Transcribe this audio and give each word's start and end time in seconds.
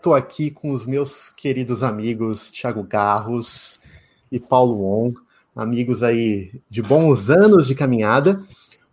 Estou 0.00 0.14
aqui 0.14 0.48
com 0.48 0.70
os 0.70 0.86
meus 0.86 1.28
queridos 1.28 1.82
amigos 1.82 2.52
Thiago 2.52 2.84
Garros 2.84 3.80
e 4.30 4.38
Paulo 4.38 4.84
On, 4.84 5.12
amigos 5.56 6.04
aí 6.04 6.62
de 6.70 6.80
bons 6.80 7.30
anos 7.30 7.66
de 7.66 7.74
caminhada, 7.74 8.40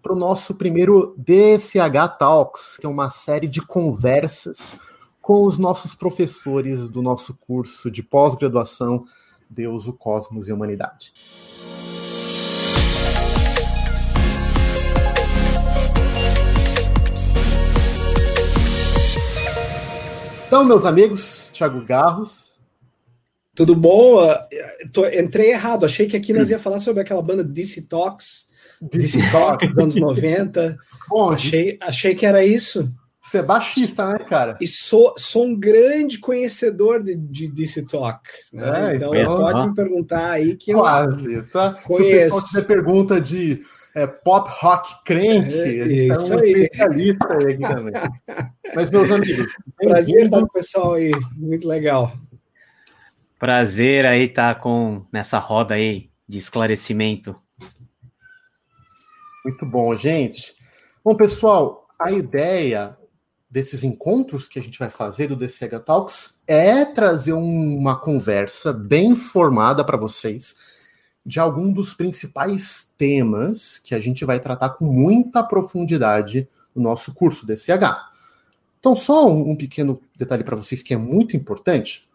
para 0.02 0.14
o 0.14 0.16
nosso 0.16 0.56
primeiro 0.56 1.14
DCH 1.16 2.18
Talks, 2.18 2.78
que 2.78 2.88
é 2.88 2.90
uma 2.90 3.12
série 3.12 3.48
de 3.48 3.62
conversas 3.62 4.76
com 5.22 5.46
os 5.46 5.60
nossos 5.60 5.94
professores 5.94 6.90
do 6.90 7.04
nosso 7.04 7.36
curso 7.36 7.92
de 7.92 8.02
pós-graduação 8.02 9.06
Deus, 9.48 9.86
o 9.86 9.94
Cosmos 9.94 10.48
e 10.48 10.52
a 10.52 10.56
Humanidade. 10.56 11.14
Então, 20.48 20.64
meus 20.64 20.86
amigos, 20.86 21.50
Thiago 21.52 21.84
Garros. 21.84 22.60
Tudo 23.56 23.76
bom? 23.76 24.20
Tô, 24.94 25.08
entrei 25.08 25.52
errado, 25.52 25.86
achei 25.86 26.06
que 26.06 26.16
aqui 26.16 26.34
nós 26.34 26.50
ia 26.50 26.60
falar 26.60 26.80
sobre 26.80 27.02
aquela 27.02 27.22
banda 27.22 27.44
DC 27.44 27.84
Talks, 27.84 28.48
DC 28.82 29.20
Talks 29.32 29.70
dos 29.70 29.78
anos 29.78 29.96
90. 29.96 30.78
Bom, 31.10 31.32
achei, 31.32 31.78
achei 31.82 32.14
que 32.14 32.26
era 32.26 32.46
isso. 32.46 32.92
Você 33.22 33.40
é 33.40 33.44
baixista, 33.44 34.08
né, 34.10 34.20
cara? 34.20 34.56
E 34.62 34.68
sou, 34.68 35.16
sou 35.18 35.46
um 35.46 35.60
grande 35.60 36.20
conhecedor 36.20 37.02
de, 37.02 37.16
de 37.16 37.48
DC 37.48 37.88
Talk. 37.88 38.22
Né? 38.54 38.92
É, 38.92 38.96
então, 38.98 39.16
então 39.16 39.40
pode 39.40 39.70
me 39.70 39.74
perguntar 39.74 40.30
aí 40.30 40.56
que 40.56 40.74
Quase, 40.74 41.34
eu 41.34 41.50
tá? 41.50 41.74
Conheço. 41.86 42.04
Se 42.04 42.04
o 42.04 42.22
pessoal 42.22 42.44
tiver 42.44 42.68
pergunta 42.68 43.20
de 43.20 43.62
é, 43.96 44.06
pop 44.06 44.50
rock 44.60 45.04
crente. 45.06 45.56
É, 45.56 45.82
a 45.82 45.88
gente 45.88 46.08
tá 46.10 46.36
um 46.36 46.40
aí. 46.40 46.52
especialista 46.52 47.34
aí 47.34 47.54
aqui 47.54 47.62
também. 47.62 47.94
Mas, 48.76 48.90
meus 48.90 49.10
amigos. 49.10 49.52
Prazer 49.78 50.26
estar 50.26 50.40
com 50.40 50.46
o 50.46 50.52
pessoal 50.52 50.94
aí. 50.96 51.12
Muito 51.38 51.66
legal. 51.66 52.14
Prazer 53.40 54.06
aí 54.06 54.26
estar 54.26 54.56
tá 54.56 54.60
com 54.60 55.06
nessa 55.12 55.40
roda 55.40 55.76
aí 55.76 56.10
de 56.28 56.38
esclarecimento. 56.38 57.36
Muito 59.46 59.66
bom, 59.66 59.96
gente. 59.96 60.56
Bom, 61.04 61.16
pessoal, 61.16 61.88
a 61.98 62.12
ideia 62.12 62.98
desses 63.50 63.84
encontros 63.84 64.48
que 64.48 64.60
a 64.60 64.62
gente 64.62 64.78
vai 64.78 64.90
fazer 64.90 65.28
do 65.28 65.36
DCH 65.36 65.80
Talks 65.86 66.42
é 66.46 66.84
trazer 66.84 67.34
uma 67.34 67.98
conversa 67.98 68.74
bem 68.74 69.16
formada 69.16 69.86
para 69.86 69.96
vocês 69.96 70.56
de 71.26 71.40
algum 71.40 71.72
dos 71.72 71.94
principais 71.94 72.94
temas 72.98 73.80
que 73.80 73.96
a 73.96 74.00
gente 74.00 74.24
vai 74.24 74.40
tratar 74.40 74.70
com 74.70 74.86
muita 74.86 75.42
profundidade 75.42 76.48
no 76.76 76.84
nosso 76.84 77.14
curso 77.14 77.46
DCH. 77.48 78.14
Então, 78.80 78.96
só 78.96 79.28
um, 79.28 79.52
um 79.52 79.56
pequeno 79.56 80.00
detalhe 80.16 80.44
para 80.44 80.56
vocês 80.56 80.84
que 80.84 80.94
é 80.94 80.98
muito 80.98 81.36
importante. 81.36 82.08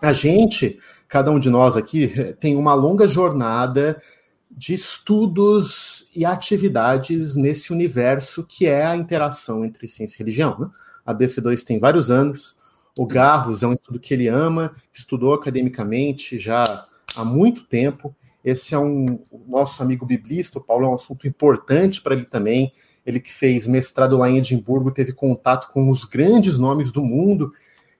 A 0.00 0.12
gente, 0.14 0.78
cada 1.06 1.30
um 1.30 1.38
de 1.38 1.50
nós 1.50 1.76
aqui, 1.76 2.08
tem 2.40 2.56
uma 2.56 2.72
longa 2.72 3.06
jornada 3.06 4.00
de 4.50 4.74
estudos 4.74 6.06
e 6.16 6.24
atividades 6.24 7.36
nesse 7.36 7.72
universo 7.72 8.44
que 8.44 8.66
é 8.66 8.84
a 8.84 8.96
interação 8.96 9.64
entre 9.64 9.86
ciência 9.86 10.16
e 10.16 10.18
religião. 10.18 10.58
Né? 10.58 10.70
A 11.04 11.14
BC2 11.14 11.62
tem 11.62 11.78
vários 11.78 12.10
anos, 12.10 12.56
o 12.98 13.06
Garros 13.06 13.62
é 13.62 13.66
um 13.66 13.74
estudo 13.74 14.00
que 14.00 14.12
ele 14.12 14.26
ama, 14.26 14.74
estudou 14.92 15.32
academicamente 15.32 16.38
já 16.38 16.86
há 17.14 17.24
muito 17.24 17.64
tempo, 17.64 18.14
esse 18.44 18.74
é 18.74 18.78
um 18.78 19.20
nosso 19.46 19.82
amigo 19.82 20.06
biblista, 20.06 20.58
o 20.58 20.62
Paulo 20.62 20.86
é 20.86 20.88
um 20.88 20.94
assunto 20.94 21.26
importante 21.26 22.02
para 22.02 22.14
ele 22.14 22.24
também. 22.24 22.72
Ele 23.04 23.20
que 23.20 23.32
fez 23.32 23.66
mestrado 23.66 24.16
lá 24.16 24.28
em 24.28 24.38
Edimburgo, 24.38 24.90
teve 24.90 25.12
contato 25.12 25.70
com 25.72 25.88
os 25.88 26.04
grandes 26.04 26.58
nomes 26.58 26.92
do 26.92 27.02
mundo 27.02 27.52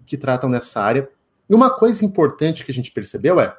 que 0.07 0.17
tratam 0.17 0.49
nessa 0.49 0.81
área. 0.81 1.09
E 1.49 1.55
uma 1.55 1.71
coisa 1.71 2.05
importante 2.05 2.65
que 2.65 2.71
a 2.71 2.75
gente 2.75 2.91
percebeu 2.91 3.41
é, 3.41 3.57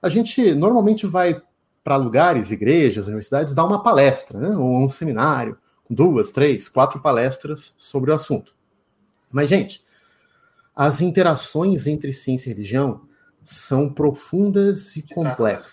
a 0.00 0.08
gente 0.08 0.54
normalmente 0.54 1.06
vai 1.06 1.40
para 1.82 1.96
lugares, 1.96 2.50
igrejas, 2.50 3.06
universidades, 3.06 3.54
dar 3.54 3.64
uma 3.64 3.82
palestra, 3.82 4.38
né, 4.38 4.56
ou 4.56 4.84
um 4.84 4.88
seminário, 4.88 5.58
com 5.84 5.94
duas, 5.94 6.30
três, 6.30 6.68
quatro 6.68 7.00
palestras 7.00 7.74
sobre 7.76 8.10
o 8.10 8.14
assunto. 8.14 8.54
Mas, 9.30 9.48
gente, 9.48 9.84
as 10.74 11.00
interações 11.00 11.86
entre 11.86 12.12
ciência 12.12 12.50
e 12.50 12.52
religião 12.52 13.02
são 13.42 13.92
profundas 13.92 14.96
e 14.96 15.02
complexas. 15.02 15.72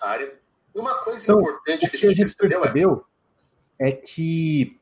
Uma 0.79 0.97
coisa 0.99 1.23
então, 1.23 1.41
importante 1.41 1.89
que, 1.89 1.97
que 1.97 2.05
a 2.05 2.09
gente, 2.09 2.35
percebeu, 2.35 2.61
percebeu 2.61 3.05
é... 3.77 3.89
é 3.89 3.91
que 3.91 4.79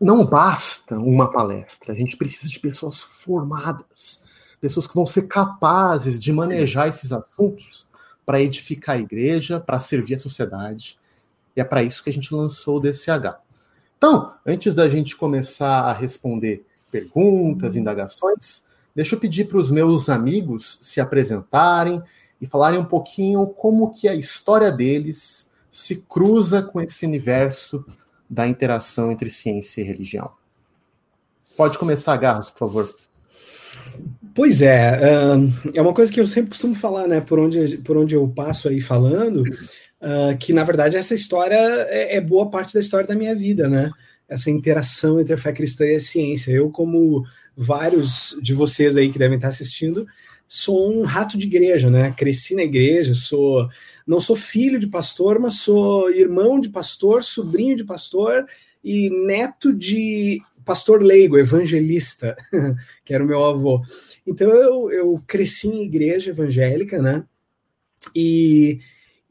não 0.00 0.24
basta 0.24 0.98
uma 0.98 1.30
palestra, 1.30 1.92
a 1.92 1.96
gente 1.96 2.16
precisa 2.16 2.48
de 2.48 2.58
pessoas 2.58 3.00
formadas, 3.02 4.22
pessoas 4.60 4.86
que 4.86 4.94
vão 4.94 5.04
ser 5.04 5.28
capazes 5.28 6.18
de 6.18 6.32
manejar 6.32 6.88
esses 6.88 7.12
assuntos 7.12 7.86
para 8.24 8.40
edificar 8.40 8.96
a 8.96 9.00
igreja, 9.00 9.60
para 9.60 9.80
servir 9.80 10.14
a 10.14 10.18
sociedade. 10.18 10.98
E 11.56 11.60
é 11.60 11.64
para 11.64 11.82
isso 11.82 12.02
que 12.02 12.10
a 12.10 12.12
gente 12.12 12.34
lançou 12.34 12.76
o 12.76 12.80
DCH. 12.80 13.40
Então, 13.98 14.34
antes 14.46 14.74
da 14.74 14.88
gente 14.88 15.16
começar 15.16 15.82
a 15.82 15.92
responder 15.92 16.64
perguntas, 16.90 17.76
indagações, 17.76 18.64
deixa 18.94 19.14
eu 19.14 19.20
pedir 19.20 19.46
para 19.46 19.58
os 19.58 19.70
meus 19.70 20.08
amigos 20.08 20.78
se 20.80 21.00
apresentarem 21.00 22.02
e 22.40 22.46
falarem 22.46 22.80
um 22.80 22.84
pouquinho 22.84 23.46
como 23.46 23.92
que 23.92 24.08
a 24.08 24.14
história 24.14 24.72
deles 24.72 25.50
se 25.70 25.96
cruza 26.08 26.62
com 26.62 26.80
esse 26.80 27.06
universo 27.06 27.84
da 28.28 28.46
interação 28.46 29.10
entre 29.12 29.30
ciência 29.30 29.80
e 29.80 29.84
religião. 29.84 30.30
Pode 31.56 31.78
começar, 31.78 32.16
Garros, 32.16 32.50
por 32.50 32.58
favor. 32.58 32.94
Pois 34.34 34.62
é, 34.62 35.00
é 35.74 35.82
uma 35.82 35.92
coisa 35.92 36.12
que 36.12 36.20
eu 36.20 36.26
sempre 36.26 36.50
costumo 36.50 36.74
falar, 36.74 37.06
né? 37.06 37.20
Por 37.20 37.38
onde, 37.38 37.78
por 37.78 37.96
onde 37.96 38.14
eu 38.14 38.26
passo 38.28 38.68
aí 38.68 38.80
falando, 38.80 39.42
uh, 39.42 40.36
que 40.38 40.52
na 40.52 40.64
verdade 40.64 40.96
essa 40.96 41.14
história 41.14 41.56
é, 41.88 42.16
é, 42.16 42.20
boa 42.20 42.48
parte 42.48 42.72
da 42.72 42.80
história 42.80 43.06
da 43.06 43.14
minha 43.14 43.34
vida, 43.34 43.68
né? 43.68 43.90
Essa 44.28 44.50
interação 44.50 45.20
entre 45.20 45.34
a 45.34 45.38
fé 45.38 45.52
cristã 45.52 45.84
e 45.84 45.96
a 45.96 46.00
ciência. 46.00 46.52
Eu, 46.52 46.70
como 46.70 47.24
vários 47.56 48.36
de 48.40 48.54
vocês 48.54 48.96
aí 48.96 49.10
que 49.10 49.18
devem 49.18 49.36
estar 49.36 49.48
assistindo, 49.48 50.06
sou 50.52 50.92
um 50.92 51.02
rato 51.04 51.38
de 51.38 51.46
igreja, 51.46 51.88
né? 51.88 52.12
Cresci 52.16 52.56
na 52.56 52.64
igreja, 52.64 53.14
sou 53.14 53.68
não 54.04 54.18
sou 54.18 54.34
filho 54.34 54.80
de 54.80 54.88
pastor, 54.88 55.38
mas 55.38 55.60
sou 55.60 56.10
irmão 56.10 56.58
de 56.58 56.68
pastor, 56.68 57.22
sobrinho 57.22 57.76
de 57.76 57.84
pastor 57.84 58.44
e 58.82 59.08
neto 59.08 59.72
de 59.72 60.42
pastor 60.64 61.00
leigo, 61.00 61.38
evangelista, 61.38 62.36
que 63.04 63.14
era 63.14 63.22
o 63.22 63.26
meu 63.26 63.44
avô. 63.44 63.80
Então 64.26 64.50
eu, 64.50 64.90
eu 64.90 65.22
cresci 65.24 65.68
em 65.68 65.84
igreja 65.84 66.30
evangélica, 66.30 67.00
né? 67.00 67.24
E, 68.12 68.80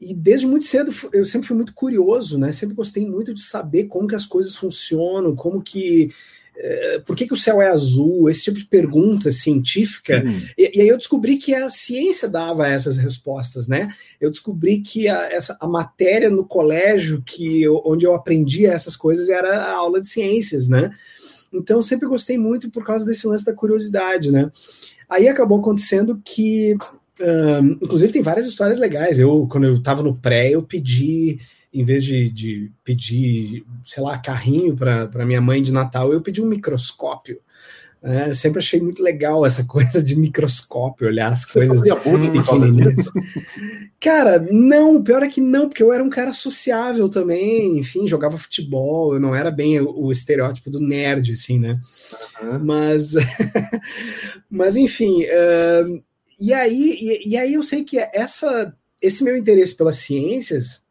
e 0.00 0.14
desde 0.14 0.46
muito 0.46 0.64
cedo 0.64 0.90
eu 1.12 1.26
sempre 1.26 1.48
fui 1.48 1.56
muito 1.56 1.74
curioso, 1.74 2.38
né? 2.38 2.50
Sempre 2.50 2.74
gostei 2.74 3.06
muito 3.06 3.34
de 3.34 3.42
saber 3.42 3.88
como 3.88 4.08
que 4.08 4.14
as 4.14 4.24
coisas 4.24 4.56
funcionam, 4.56 5.36
como 5.36 5.60
que 5.60 6.10
por 7.06 7.16
que, 7.16 7.26
que, 7.26 7.32
o 7.32 7.36
céu 7.36 7.60
é 7.62 7.68
azul, 7.68 8.28
esse 8.28 8.44
tipo 8.44 8.58
de 8.58 8.66
pergunta 8.66 9.32
científica. 9.32 10.22
Uhum. 10.24 10.42
E, 10.58 10.78
e, 10.78 10.80
aí 10.80 10.88
eu 10.88 10.98
descobri 10.98 11.36
que 11.36 11.54
a 11.54 11.68
ciência 11.68 12.28
dava 12.28 12.68
essas 12.68 12.98
respostas, 12.98 13.66
né? 13.68 13.88
Eu 14.20 14.30
descobri 14.30 14.80
que 14.80 15.08
a, 15.08 15.32
essa, 15.32 15.56
a 15.60 15.66
matéria 15.66 16.30
no 16.30 16.44
colégio 16.44 17.22
que 17.24 17.62
eu, 17.62 17.80
onde 17.84 18.06
eu 18.06 18.14
aprendia 18.14 18.72
essas 18.72 18.96
coisas 18.96 19.28
era 19.28 19.56
a 19.56 19.72
aula 19.72 20.00
de 20.00 20.08
ciências, 20.08 20.68
né? 20.68 20.90
Então 21.52 21.82
sempre 21.82 22.08
gostei 22.08 22.38
muito 22.38 22.70
por 22.70 22.84
causa 22.84 23.04
desse 23.04 23.26
lance 23.26 23.44
da 23.44 23.54
curiosidade, 23.54 24.30
né? 24.30 24.50
Aí 25.08 25.28
acabou 25.28 25.58
acontecendo 25.58 26.20
que, 26.24 26.76
um, 27.20 27.72
inclusive 27.82 28.12
tem 28.12 28.22
várias 28.22 28.46
histórias 28.46 28.78
legais. 28.78 29.18
Eu, 29.18 29.48
quando 29.50 29.64
eu 29.64 29.76
estava 29.76 30.02
no 30.02 30.14
pré, 30.14 30.50
eu 30.50 30.62
pedi 30.62 31.38
em 31.72 31.84
vez 31.84 32.04
de, 32.04 32.28
de 32.28 32.72
pedir, 32.84 33.64
sei 33.84 34.02
lá, 34.02 34.18
carrinho 34.18 34.76
para 34.76 35.24
minha 35.24 35.40
mãe 35.40 35.62
de 35.62 35.72
Natal, 35.72 36.12
eu 36.12 36.20
pedi 36.20 36.42
um 36.42 36.46
microscópio. 36.46 37.40
É, 38.02 38.32
sempre 38.32 38.60
achei 38.60 38.80
muito 38.80 39.02
legal 39.02 39.44
essa 39.44 39.62
coisa 39.68 40.02
de 40.02 40.16
microscópio, 40.16 41.06
olhar 41.06 41.28
as 41.28 41.44
Você 41.44 41.66
coisas 41.66 41.82
pequenininhas. 41.82 43.10
Cara, 44.00 44.38
não, 44.50 45.02
pior 45.02 45.22
é 45.22 45.28
que 45.28 45.42
não, 45.42 45.68
porque 45.68 45.82
eu 45.82 45.92
era 45.92 46.02
um 46.02 46.08
cara 46.08 46.32
sociável 46.32 47.10
também, 47.10 47.78
enfim, 47.78 48.08
jogava 48.08 48.38
futebol, 48.38 49.12
eu 49.12 49.20
não 49.20 49.34
era 49.34 49.50
bem 49.50 49.78
o, 49.78 50.10
estereótipo 50.10 50.70
do 50.70 50.80
nerd, 50.80 51.34
assim, 51.34 51.58
né? 51.58 51.78
Uhum. 52.40 52.64
Mas, 52.64 53.12
mas 54.48 54.76
enfim, 54.76 55.24
uh, 55.24 56.02
e, 56.40 56.54
aí, 56.54 56.96
e, 56.98 57.28
e 57.28 57.36
aí 57.36 57.52
eu 57.52 57.62
sei 57.62 57.84
que 57.84 57.98
essa, 57.98 58.74
esse 59.02 59.22
meu 59.22 59.36
interesse 59.36 59.74
pelas 59.74 59.96
ciências 59.96 60.82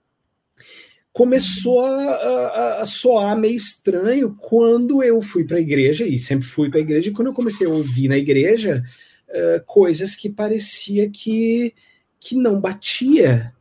começou 1.19 1.81
a, 1.85 2.11
a, 2.15 2.81
a, 2.81 2.85
soar 2.85 3.37
meio 3.37 3.57
estranho 3.57 4.33
quando 4.39 5.03
eu 5.03 5.21
fui 5.21 5.43
para 5.43 5.57
a 5.57 5.59
igreja, 5.59 6.07
e 6.07 6.17
sempre 6.17 6.47
fui 6.47 6.69
para 6.69 6.79
a 6.79 6.81
igreja, 6.81 7.09
e 7.09 7.11
quando 7.11 7.27
eu 7.27 7.33
comecei 7.33 7.67
a 7.67 7.69
ouvir 7.69 8.07
na 8.07 8.17
igreja 8.17 8.81
uh, 9.27 9.65
coisas 9.65 10.15
que 10.15 10.29
parecia 10.29 11.09
que, 11.09 11.73
que 12.21 12.37
não 12.37 12.61
batia 12.61 13.53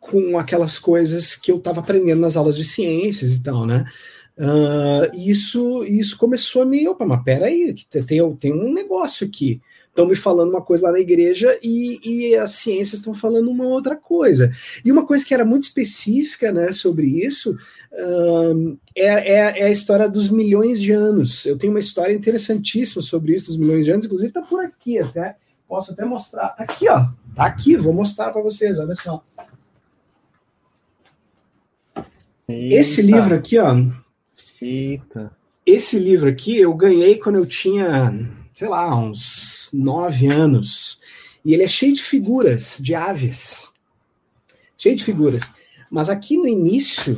com 0.00 0.38
aquelas 0.38 0.78
coisas 0.78 1.36
que 1.36 1.52
eu 1.52 1.58
estava 1.58 1.80
aprendendo 1.80 2.22
nas 2.22 2.38
aulas 2.38 2.56
de 2.56 2.64
ciências 2.64 3.34
e 3.34 3.42
tal, 3.42 3.66
né? 3.66 3.84
Uh, 4.38 5.14
isso, 5.14 5.84
isso 5.84 6.16
começou 6.16 6.62
a 6.62 6.64
me. 6.64 6.88
Opa, 6.88 7.04
mas 7.04 7.22
peraí, 7.22 7.74
tem, 8.06 8.34
tem 8.36 8.50
um 8.50 8.72
negócio 8.72 9.26
aqui 9.26 9.60
estão 9.94 10.06
me 10.06 10.16
falando 10.16 10.50
uma 10.50 10.60
coisa 10.60 10.86
lá 10.86 10.92
na 10.92 10.98
igreja 10.98 11.56
e, 11.62 12.00
e 12.02 12.36
as 12.36 12.50
ciências 12.56 12.94
estão 12.94 13.14
falando 13.14 13.48
uma 13.48 13.64
outra 13.64 13.94
coisa. 13.94 14.50
E 14.84 14.90
uma 14.90 15.06
coisa 15.06 15.24
que 15.24 15.32
era 15.32 15.44
muito 15.44 15.62
específica 15.62 16.52
né, 16.52 16.72
sobre 16.72 17.06
isso 17.06 17.56
um, 17.92 18.76
é, 18.94 19.04
é, 19.04 19.60
é, 19.60 19.64
a 19.66 19.70
história 19.70 20.08
dos 20.08 20.28
milhões 20.28 20.82
de 20.82 20.90
anos. 20.90 21.46
Eu 21.46 21.56
tenho 21.56 21.72
uma 21.72 21.78
história 21.78 22.12
interessantíssima 22.12 23.00
sobre 23.00 23.34
isso, 23.34 23.46
dos 23.46 23.56
milhões 23.56 23.84
de 23.84 23.92
anos, 23.92 24.04
inclusive 24.04 24.28
está 24.28 24.42
por 24.42 24.64
aqui 24.64 24.98
até. 24.98 25.36
Posso 25.68 25.92
até 25.92 26.04
mostrar. 26.04 26.48
Tá 26.48 26.64
aqui, 26.64 26.88
ó. 26.88 27.06
Tá 27.36 27.44
aqui, 27.46 27.76
vou 27.76 27.92
mostrar 27.92 28.30
para 28.30 28.42
vocês, 28.42 28.80
olha 28.80 28.96
só. 28.96 29.22
Eita. 32.48 32.74
Esse 32.74 33.00
livro 33.00 33.32
aqui, 33.32 33.58
ó. 33.60 33.76
Eita. 34.60 35.30
Esse 35.64 36.00
livro 36.00 36.28
aqui 36.28 36.58
eu 36.58 36.74
ganhei 36.74 37.16
quando 37.16 37.36
eu 37.36 37.46
tinha, 37.46 38.12
sei 38.52 38.68
lá, 38.68 38.94
uns 38.94 39.53
nove 39.74 40.26
anos. 40.26 41.00
E 41.44 41.52
ele 41.52 41.62
é 41.62 41.68
cheio 41.68 41.92
de 41.92 42.02
figuras, 42.02 42.78
de 42.80 42.94
aves. 42.94 43.72
Cheio 44.76 44.96
de 44.96 45.04
figuras. 45.04 45.50
Mas 45.90 46.08
aqui 46.08 46.36
no 46.36 46.48
início, 46.48 47.14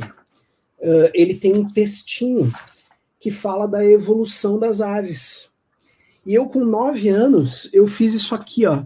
uh, 0.79 1.09
ele 1.13 1.35
tem 1.35 1.55
um 1.55 1.67
textinho 1.67 2.51
que 3.19 3.31
fala 3.31 3.67
da 3.67 3.85
evolução 3.85 4.59
das 4.59 4.81
aves. 4.81 5.53
E 6.25 6.33
eu, 6.33 6.47
com 6.47 6.63
nove 6.65 7.09
anos, 7.09 7.69
eu 7.71 7.87
fiz 7.87 8.13
isso 8.13 8.35
aqui, 8.35 8.65
ó. 8.65 8.83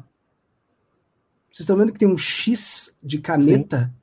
Vocês 1.52 1.62
estão 1.62 1.76
vendo 1.76 1.92
que 1.92 2.00
tem 2.00 2.08
um 2.08 2.18
X 2.18 2.96
de 3.04 3.20
caneta? 3.20 3.94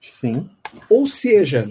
Sim. 0.00 0.50
Sim. 0.50 0.50
Ou 0.88 1.06
seja, 1.06 1.70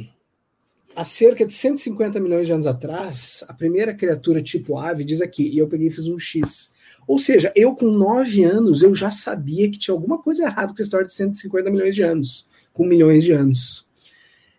há 0.95 1.03
cerca 1.03 1.45
de 1.45 1.51
150 1.51 2.19
milhões 2.19 2.47
de 2.47 2.53
anos 2.53 2.67
atrás, 2.67 3.43
a 3.47 3.53
primeira 3.53 3.93
criatura 3.93 4.41
tipo 4.41 4.77
ave 4.77 5.03
diz 5.03 5.21
aqui, 5.21 5.49
e 5.49 5.57
eu 5.57 5.67
peguei 5.67 5.87
e 5.87 5.91
fiz 5.91 6.07
um 6.07 6.17
X. 6.17 6.72
Ou 7.07 7.17
seja, 7.19 7.51
eu 7.55 7.75
com 7.75 7.91
9 7.91 8.43
anos, 8.43 8.81
eu 8.81 8.93
já 8.93 9.11
sabia 9.11 9.69
que 9.69 9.77
tinha 9.77 9.93
alguma 9.93 10.17
coisa 10.21 10.43
errada 10.43 10.73
com 10.73 10.81
a 10.81 10.83
história 10.83 11.05
de 11.05 11.13
150 11.13 11.69
milhões 11.69 11.95
de 11.95 12.03
anos, 12.03 12.45
com 12.73 12.85
milhões 12.85 13.23
de 13.23 13.31
anos. 13.31 13.85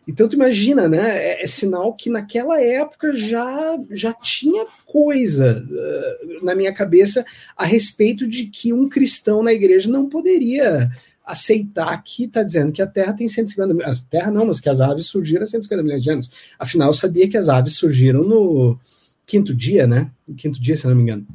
Então 0.06 0.28
tu 0.28 0.34
imagina, 0.34 0.86
né? 0.86 1.16
É, 1.16 1.44
é 1.44 1.46
sinal 1.46 1.94
que 1.94 2.10
naquela 2.10 2.60
época 2.60 3.14
já, 3.14 3.78
já 3.90 4.12
tinha 4.12 4.66
coisa 4.84 5.64
uh, 5.66 6.44
na 6.44 6.54
minha 6.54 6.74
cabeça 6.74 7.24
a 7.56 7.64
respeito 7.64 8.28
de 8.28 8.46
que 8.46 8.72
um 8.72 8.88
cristão 8.88 9.42
na 9.42 9.52
igreja 9.52 9.90
não 9.90 10.08
poderia 10.08 10.90
aceitar 11.24 11.96
que 12.02 12.24
está 12.24 12.42
dizendo 12.42 12.70
que 12.70 12.82
a 12.82 12.86
Terra 12.86 13.14
tem 13.14 13.26
150 13.26 13.72
milhões. 13.72 14.00
A 14.00 14.10
Terra 14.10 14.30
não, 14.30 14.44
mas 14.44 14.60
que 14.60 14.68
as 14.68 14.80
aves 14.80 15.06
surgiram 15.06 15.44
há 15.44 15.46
150 15.46 15.82
milhões 15.82 16.02
de 16.02 16.10
anos. 16.10 16.30
Afinal, 16.58 16.90
eu 16.90 16.94
sabia 16.94 17.28
que 17.28 17.38
as 17.38 17.48
aves 17.48 17.72
surgiram 17.74 18.22
no 18.22 18.78
quinto 19.24 19.54
dia, 19.54 19.86
né? 19.86 20.10
No 20.28 20.34
quinto 20.34 20.60
dia, 20.60 20.76
se 20.76 20.86
não 20.86 20.94
me 20.94 21.02
engano. 21.02 21.26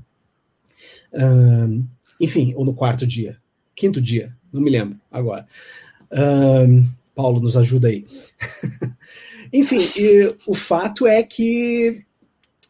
Enfim, 2.19 2.53
ou 2.55 2.65
no 2.65 2.73
quarto 2.73 3.07
dia, 3.07 3.37
quinto 3.75 4.01
dia, 4.01 4.35
não 4.51 4.61
me 4.61 4.69
lembro 4.69 4.99
agora. 5.11 5.47
Paulo 7.15 7.39
nos 7.39 7.57
ajuda 7.57 7.89
aí. 7.89 8.05
enfim, 9.51 9.79
e, 9.97 10.33
o 10.47 10.55
fato 10.55 11.05
é 11.05 11.21
que 11.23 12.03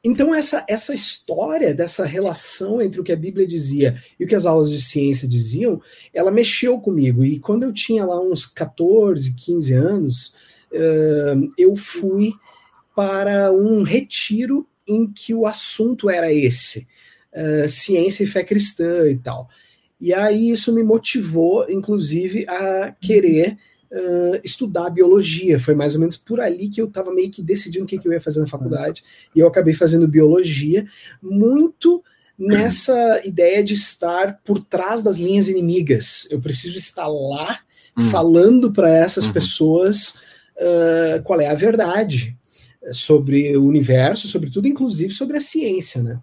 então 0.03 0.33
essa 0.33 0.65
essa 0.67 0.93
história 0.93 1.73
dessa 1.73 2.05
relação 2.05 2.81
entre 2.81 3.01
o 3.01 3.03
que 3.03 3.11
a 3.11 3.17
Bíblia 3.17 3.45
dizia 3.45 4.01
e 4.19 4.23
o 4.23 4.27
que 4.27 4.35
as 4.35 4.45
aulas 4.45 4.71
de 4.71 4.81
ciência 4.81 5.27
diziam, 5.27 5.81
ela 6.13 6.31
mexeu 6.31 6.79
comigo 6.79 7.23
e 7.23 7.39
quando 7.39 7.63
eu 7.63 7.73
tinha 7.73 8.05
lá 8.05 8.19
uns 8.19 8.45
14, 8.45 9.33
15 9.33 9.73
anos, 9.73 10.33
eu 11.57 11.75
fui 11.75 12.33
para 12.95 13.51
um 13.51 13.83
retiro 13.83 14.67
em 14.87 15.05
que 15.05 15.33
o 15.33 15.45
assunto 15.45 16.09
era 16.09 16.33
esse 16.33 16.87
uh, 17.33 17.69
ciência 17.69 18.23
e 18.23 18.27
fé 18.27 18.43
cristã 18.43 19.09
e 19.09 19.17
tal. 19.17 19.49
E 19.99 20.13
aí 20.13 20.49
isso 20.49 20.73
me 20.73 20.81
motivou, 20.81 21.69
inclusive, 21.69 22.45
a 22.47 22.95
querer 23.01 23.57
uh, 23.91 24.39
estudar 24.43 24.89
biologia. 24.89 25.59
Foi 25.59 25.75
mais 25.75 25.93
ou 25.93 25.99
menos 25.99 26.15
por 26.15 26.39
ali 26.39 26.69
que 26.69 26.81
eu 26.81 26.85
estava 26.85 27.13
meio 27.13 27.29
que 27.29 27.41
decidindo 27.41 27.83
o 27.83 27.87
que, 27.87 27.97
que, 27.97 28.07
eu 28.07 28.13
ia 28.13 28.21
fazer 28.21 28.39
na 28.39 28.47
faculdade. 28.47 29.03
E 29.35 29.39
eu 29.39 29.47
acabei 29.47 29.73
fazendo 29.73 30.07
biologia, 30.07 30.87
muito 31.21 32.01
nessa 32.37 33.21
ideia 33.25 33.61
de 33.61 33.73
estar 33.73 34.39
por 34.45 34.63
trás 34.63 35.03
das 35.03 35.17
linhas 35.17 35.49
inimigas. 35.49 36.25
Eu 36.31 36.39
preciso 36.39 36.77
estar 36.77 37.07
lá 37.07 37.59
uhum. 37.97 38.09
falando 38.09 38.71
para 38.71 38.89
essas 38.89 39.25
uhum. 39.25 39.33
pessoas 39.33 40.15
uh, 40.55 41.21
qual 41.23 41.41
é 41.41 41.47
a 41.47 41.53
verdade 41.53 42.38
sobre 42.93 43.55
o 43.57 43.65
universo, 43.65 44.27
sobre 44.27 44.49
tudo, 44.49 44.67
inclusive 44.67 45.13
sobre 45.13 45.37
a 45.37 45.41
ciência, 45.41 46.01
né? 46.01 46.19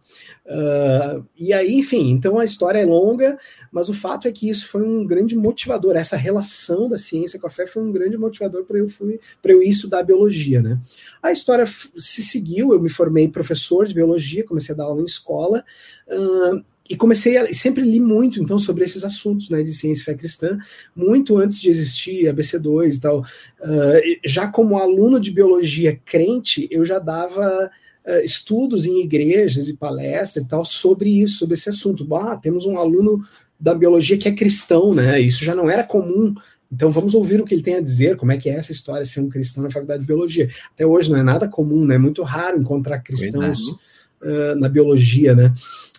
Uh, 0.46 1.26
e 1.38 1.52
aí, 1.52 1.74
enfim, 1.74 2.10
então 2.10 2.38
a 2.38 2.44
história 2.44 2.78
é 2.78 2.84
longa, 2.84 3.38
mas 3.70 3.88
o 3.88 3.94
fato 3.94 4.26
é 4.26 4.32
que 4.32 4.48
isso 4.48 4.68
foi 4.68 4.82
um 4.82 5.06
grande 5.06 5.36
motivador. 5.36 5.96
Essa 5.96 6.16
relação 6.16 6.88
da 6.88 6.96
ciência 6.96 7.38
com 7.38 7.46
a 7.46 7.50
fé 7.50 7.66
foi 7.66 7.82
um 7.82 7.92
grande 7.92 8.16
motivador 8.16 8.64
para 8.64 8.78
eu 8.78 8.88
fui 8.88 9.20
para 9.42 9.52
eu 9.52 9.62
estudar 9.62 10.02
biologia, 10.02 10.62
né? 10.62 10.80
A 11.22 11.30
história 11.30 11.66
se 11.66 12.22
seguiu. 12.22 12.72
Eu 12.72 12.80
me 12.80 12.88
formei 12.88 13.28
professor 13.28 13.86
de 13.86 13.94
biologia, 13.94 14.44
comecei 14.44 14.74
a 14.74 14.78
dar 14.78 14.84
aula 14.84 15.02
em 15.02 15.06
escola. 15.06 15.62
Uh, 16.08 16.64
e 16.88 16.96
comecei 16.96 17.36
a 17.36 17.52
sempre 17.52 17.82
li 17.84 18.00
muito 18.00 18.42
então 18.42 18.58
sobre 18.58 18.84
esses 18.84 19.04
assuntos 19.04 19.50
né 19.50 19.62
de 19.62 19.72
ciência 19.72 20.02
e 20.02 20.04
fé 20.04 20.14
cristã 20.14 20.58
muito 20.94 21.38
antes 21.38 21.60
de 21.60 21.68
existir 21.68 22.26
ABC2 22.26 22.96
e 22.96 23.00
tal 23.00 23.20
uh, 23.20 24.18
já 24.24 24.48
como 24.48 24.78
aluno 24.78 25.20
de 25.20 25.30
biologia 25.30 25.98
crente 26.04 26.68
eu 26.70 26.84
já 26.84 26.98
dava 26.98 27.70
uh, 28.06 28.24
estudos 28.24 28.86
em 28.86 29.02
igrejas 29.02 29.68
e 29.68 29.76
palestras 29.76 30.44
e 30.44 30.48
tal 30.48 30.64
sobre 30.64 31.10
isso 31.10 31.38
sobre 31.38 31.54
esse 31.54 31.68
assunto 31.68 32.06
ah, 32.14 32.36
temos 32.36 32.66
um 32.66 32.78
aluno 32.78 33.24
da 33.58 33.74
biologia 33.74 34.18
que 34.18 34.28
é 34.28 34.32
cristão 34.32 34.94
né 34.94 35.20
isso 35.20 35.44
já 35.44 35.54
não 35.54 35.68
era 35.70 35.82
comum 35.82 36.34
então 36.72 36.90
vamos 36.90 37.14
ouvir 37.14 37.40
o 37.40 37.44
que 37.44 37.54
ele 37.54 37.62
tem 37.62 37.76
a 37.76 37.80
dizer, 37.80 38.16
como 38.16 38.32
é 38.32 38.36
que 38.36 38.50
é 38.50 38.54
essa 38.54 38.72
história 38.72 39.02
de 39.02 39.08
ser 39.08 39.20
um 39.20 39.28
cristão 39.28 39.62
na 39.62 39.70
faculdade 39.70 40.00
de 40.00 40.06
biologia. 40.06 40.48
Até 40.74 40.84
hoje 40.84 41.10
não 41.10 41.18
é 41.18 41.22
nada 41.22 41.48
comum, 41.48 41.84
né? 41.84 41.94
É 41.94 41.98
muito 41.98 42.22
raro 42.22 42.58
encontrar 42.58 43.00
cristãos 43.00 43.60
uh, 43.68 44.56
na 44.58 44.68
biologia, 44.68 45.34
né? 45.34 45.54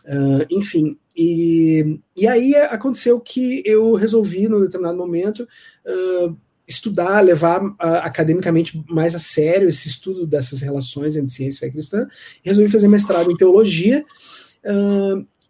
Uh, 0.07 0.45
enfim, 0.49 0.97
e, 1.15 1.99
e 2.15 2.25
aí 2.27 2.55
aconteceu 2.55 3.19
que 3.19 3.61
eu 3.65 3.95
resolvi, 3.95 4.47
num 4.47 4.61
determinado 4.61 4.97
momento, 4.97 5.45
uh, 5.85 6.37
estudar, 6.65 7.19
levar 7.19 7.61
uh, 7.61 7.75
academicamente 8.03 8.81
mais 8.89 9.15
a 9.15 9.19
sério 9.19 9.67
esse 9.67 9.89
estudo 9.89 10.25
dessas 10.25 10.61
relações 10.61 11.17
entre 11.17 11.31
ciência 11.31 11.57
e 11.57 11.59
fé 11.59 11.69
cristã, 11.69 12.07
e 12.43 12.47
resolvi 12.47 12.71
fazer 12.71 12.87
mestrado 12.87 13.31
em 13.31 13.35
teologia. 13.35 14.05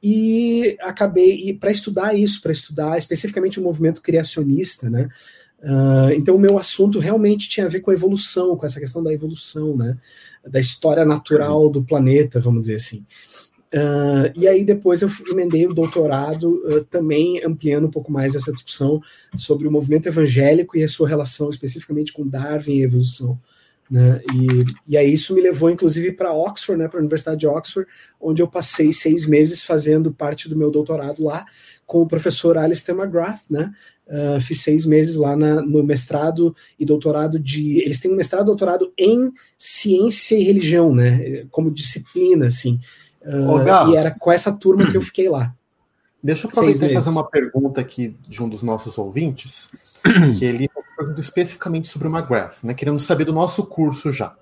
e 0.01 0.77
acabei 0.81 1.53
para 1.53 1.71
estudar 1.71 2.13
isso, 2.15 2.41
para 2.41 2.51
estudar 2.51 2.97
especificamente 2.97 3.59
o 3.59 3.63
movimento 3.63 4.01
criacionista, 4.01 4.89
né? 4.89 5.09
Uh, 5.59 6.13
então 6.13 6.35
o 6.35 6.39
meu 6.39 6.57
assunto 6.59 6.99
realmente 6.99 7.49
tinha 7.49 7.65
a 7.65 7.69
ver 7.69 7.79
com 7.79 7.89
a 7.89 7.93
evolução, 7.93 8.55
com 8.55 8.65
essa 8.65 8.79
questão 8.79 9.03
da 9.03 9.11
evolução, 9.11 9.75
né? 9.75 9.97
Da 10.47 10.59
história 10.59 11.03
natural 11.03 11.69
do 11.69 11.83
planeta, 11.83 12.39
vamos 12.39 12.61
dizer 12.61 12.75
assim. 12.75 13.05
Uh, 13.73 14.31
e 14.33 14.47
aí 14.47 14.63
depois 14.63 15.01
eu 15.01 15.09
emendei 15.29 15.67
o 15.67 15.73
doutorado 15.73 16.63
uh, 16.65 16.85
também 16.85 17.43
ampliando 17.43 17.87
um 17.87 17.91
pouco 17.91 18.09
mais 18.09 18.33
essa 18.33 18.51
discussão 18.51 19.01
sobre 19.35 19.67
o 19.67 19.71
movimento 19.71 20.07
evangélico 20.07 20.77
e 20.77 20.83
a 20.83 20.87
sua 20.87 21.07
relação 21.07 21.49
especificamente 21.49 22.13
com 22.13 22.25
Darwin 22.25 22.77
e 22.77 22.83
evolução. 22.83 23.37
Né? 23.91 24.21
E, 24.33 24.93
e 24.93 24.97
aí 24.97 25.13
isso 25.13 25.33
me 25.33 25.41
levou 25.41 25.69
inclusive 25.69 26.13
para 26.13 26.33
Oxford, 26.33 26.81
né, 26.81 26.87
para 26.87 26.99
a 26.99 27.01
Universidade 27.01 27.39
de 27.39 27.47
Oxford, 27.47 27.89
onde 28.21 28.41
eu 28.41 28.47
passei 28.47 28.93
seis 28.93 29.25
meses 29.25 29.61
fazendo 29.61 30.13
parte 30.13 30.47
do 30.47 30.55
meu 30.55 30.71
doutorado 30.71 31.23
lá 31.23 31.45
com 31.85 32.01
o 32.01 32.07
professor 32.07 32.57
Alistair 32.57 32.97
McGrath, 32.97 33.41
né? 33.49 33.71
Uh, 34.07 34.39
fiz 34.39 34.61
seis 34.61 34.85
meses 34.85 35.17
lá 35.17 35.35
na, 35.35 35.61
no 35.61 35.83
mestrado 35.83 36.55
e 36.79 36.85
doutorado 36.85 37.37
de. 37.37 37.81
Eles 37.81 37.99
têm 37.99 38.11
um 38.11 38.15
mestrado 38.15 38.43
e 38.43 38.45
doutorado 38.45 38.93
em 38.97 39.33
ciência 39.57 40.37
e 40.37 40.43
religião, 40.43 40.95
né? 40.95 41.45
Como 41.51 41.71
disciplina, 41.71 42.47
assim. 42.47 42.79
Uh, 43.27 43.91
e 43.91 43.95
era 43.97 44.17
com 44.17 44.31
essa 44.31 44.53
turma 44.53 44.89
que 44.89 44.95
eu 44.95 45.01
fiquei 45.01 45.27
lá. 45.27 45.53
Deixa 46.23 46.47
eu 46.47 46.49
aproveitar 46.49 46.89
e 46.89 46.93
fazer 46.93 47.09
uma 47.09 47.29
pergunta 47.29 47.81
aqui 47.81 48.17
de 48.27 48.41
um 48.41 48.47
dos 48.47 48.63
nossos 48.63 48.97
ouvintes, 48.97 49.71
que 50.39 50.45
ele 50.45 50.69
pergunta 50.95 51.19
especificamente 51.19 51.89
sobre 51.89 52.07
o 52.07 52.11
McGrath, 52.11 52.63
né, 52.63 52.73
querendo 52.73 52.99
saber 52.99 53.25
do 53.25 53.33
nosso 53.33 53.65
curso 53.65 54.11
já. 54.11 54.35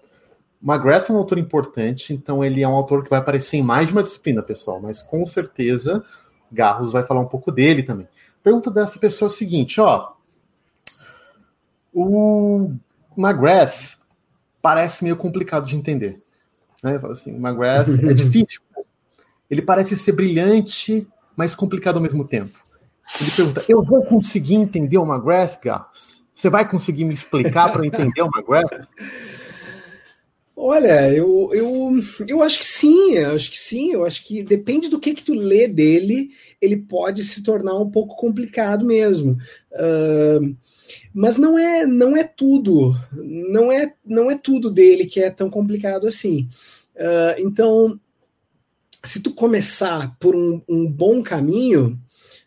O 0.64 0.72
McGrath 0.72 1.10
é 1.10 1.14
um 1.14 1.18
autor 1.18 1.38
importante, 1.38 2.14
então 2.14 2.44
ele 2.44 2.62
é 2.62 2.68
um 2.68 2.74
autor 2.74 3.04
que 3.04 3.10
vai 3.10 3.20
aparecer 3.20 3.58
em 3.58 3.64
mais 3.64 3.88
de 3.88 3.94
uma 3.94 4.04
disciplina, 4.04 4.42
pessoal, 4.42 4.80
mas 4.82 5.02
com 5.02 5.26
certeza 5.26 6.04
Garros 6.52 6.94
vai 6.94 7.04
falar 7.04 7.22
um 7.22 7.28
pouco 7.28 7.52
dele 7.52 7.84
também. 7.84 8.08
Pergunta 8.42 8.72
dessa 8.72 9.00
pessoa 9.00 9.28
é 9.28 9.32
o 9.32 9.36
seguinte, 9.36 9.82
ó. 9.82 10.14
O 11.94 12.72
McGrath 13.18 13.98
parece 14.62 15.04
meio 15.04 15.18
complicado 15.18 15.66
de 15.66 15.76
entender. 15.76 16.22
Né? 16.82 17.00
Fala 17.00 17.14
assim, 17.14 17.36
McGrath 17.36 17.90
é 17.90 18.14
difícil 18.14 18.62
ele 19.50 19.62
parece 19.62 19.96
ser 19.96 20.12
brilhante, 20.12 21.08
mas 21.36 21.56
complicado 21.56 21.98
ao 21.98 22.02
mesmo 22.02 22.26
tempo. 22.26 22.60
Ele 23.20 23.32
pergunta: 23.32 23.64
Eu 23.70 23.84
vou 23.84 24.04
conseguir 24.04 24.56
entender 24.56 24.98
o 24.98 25.06
McGrath, 25.06 25.60
Gars? 25.62 26.24
Você 26.34 26.50
vai 26.50 26.70
conseguir 26.70 27.06
me 27.06 27.14
explicar 27.14 27.72
para 27.72 27.82
eu 27.82 27.86
entender 27.86 28.22
o 28.22 28.30
McGrath? 28.34 28.88
Olha, 30.58 31.14
eu, 31.14 31.50
eu, 31.54 31.92
eu 32.28 32.42
acho 32.42 32.60
que 32.60 32.66
sim, 32.66 33.18
acho 33.18 33.52
que 33.52 33.60
sim, 33.60 33.92
eu 33.92 34.06
acho 34.06 34.24
que 34.26 34.42
depende 34.42 34.88
do 34.90 35.00
que, 35.00 35.14
que 35.14 35.22
tu 35.22 35.34
lê 35.34 35.68
dele, 35.68 36.30
ele 36.62 36.78
pode 36.78 37.24
se 37.26 37.44
tornar 37.44 37.78
um 37.78 37.90
pouco 37.90 38.16
complicado 38.16 38.86
mesmo. 38.86 39.38
Uh, 39.74 40.56
mas 41.14 41.38
não 41.38 41.60
é 41.60 41.86
não 41.86 42.16
é 42.16 42.24
tudo, 42.24 42.96
não 43.14 43.70
é 43.70 43.94
não 44.06 44.32
é 44.32 44.38
tudo 44.38 44.72
dele 44.72 45.06
que 45.06 45.20
é 45.20 45.30
tão 45.30 45.50
complicado 45.50 46.08
assim. 46.08 46.48
Uh, 46.96 47.40
então, 47.40 48.00
se 49.06 49.22
tu 49.22 49.32
começar 49.32 50.16
por 50.20 50.36
um, 50.36 50.62
um 50.68 50.90
bom 50.90 51.22
caminho, 51.22 52.00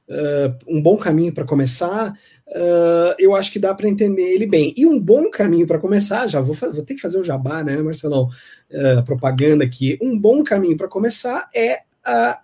uh, 0.08 0.56
um 0.66 0.82
bom 0.82 0.96
caminho 0.96 1.32
para 1.32 1.44
começar, 1.44 2.12
uh, 2.48 3.14
eu 3.18 3.34
acho 3.34 3.52
que 3.52 3.58
dá 3.58 3.74
para 3.74 3.88
entender 3.88 4.22
ele 4.22 4.46
bem. 4.46 4.74
E 4.76 4.84
um 4.84 4.98
bom 4.98 5.30
caminho 5.30 5.66
para 5.66 5.78
começar, 5.78 6.26
já 6.26 6.40
vou, 6.40 6.54
vou, 6.54 6.82
ter 6.82 6.94
que 6.94 7.00
fazer 7.00 7.18
o 7.18 7.24
jabá, 7.24 7.62
né, 7.62 7.76
Marcelão? 7.78 8.28
Uh, 8.70 9.02
propaganda 9.04 9.64
aqui. 9.64 9.98
Um 10.02 10.18
bom 10.18 10.42
caminho 10.42 10.76
para 10.76 10.88
começar 10.88 11.48
é 11.54 11.82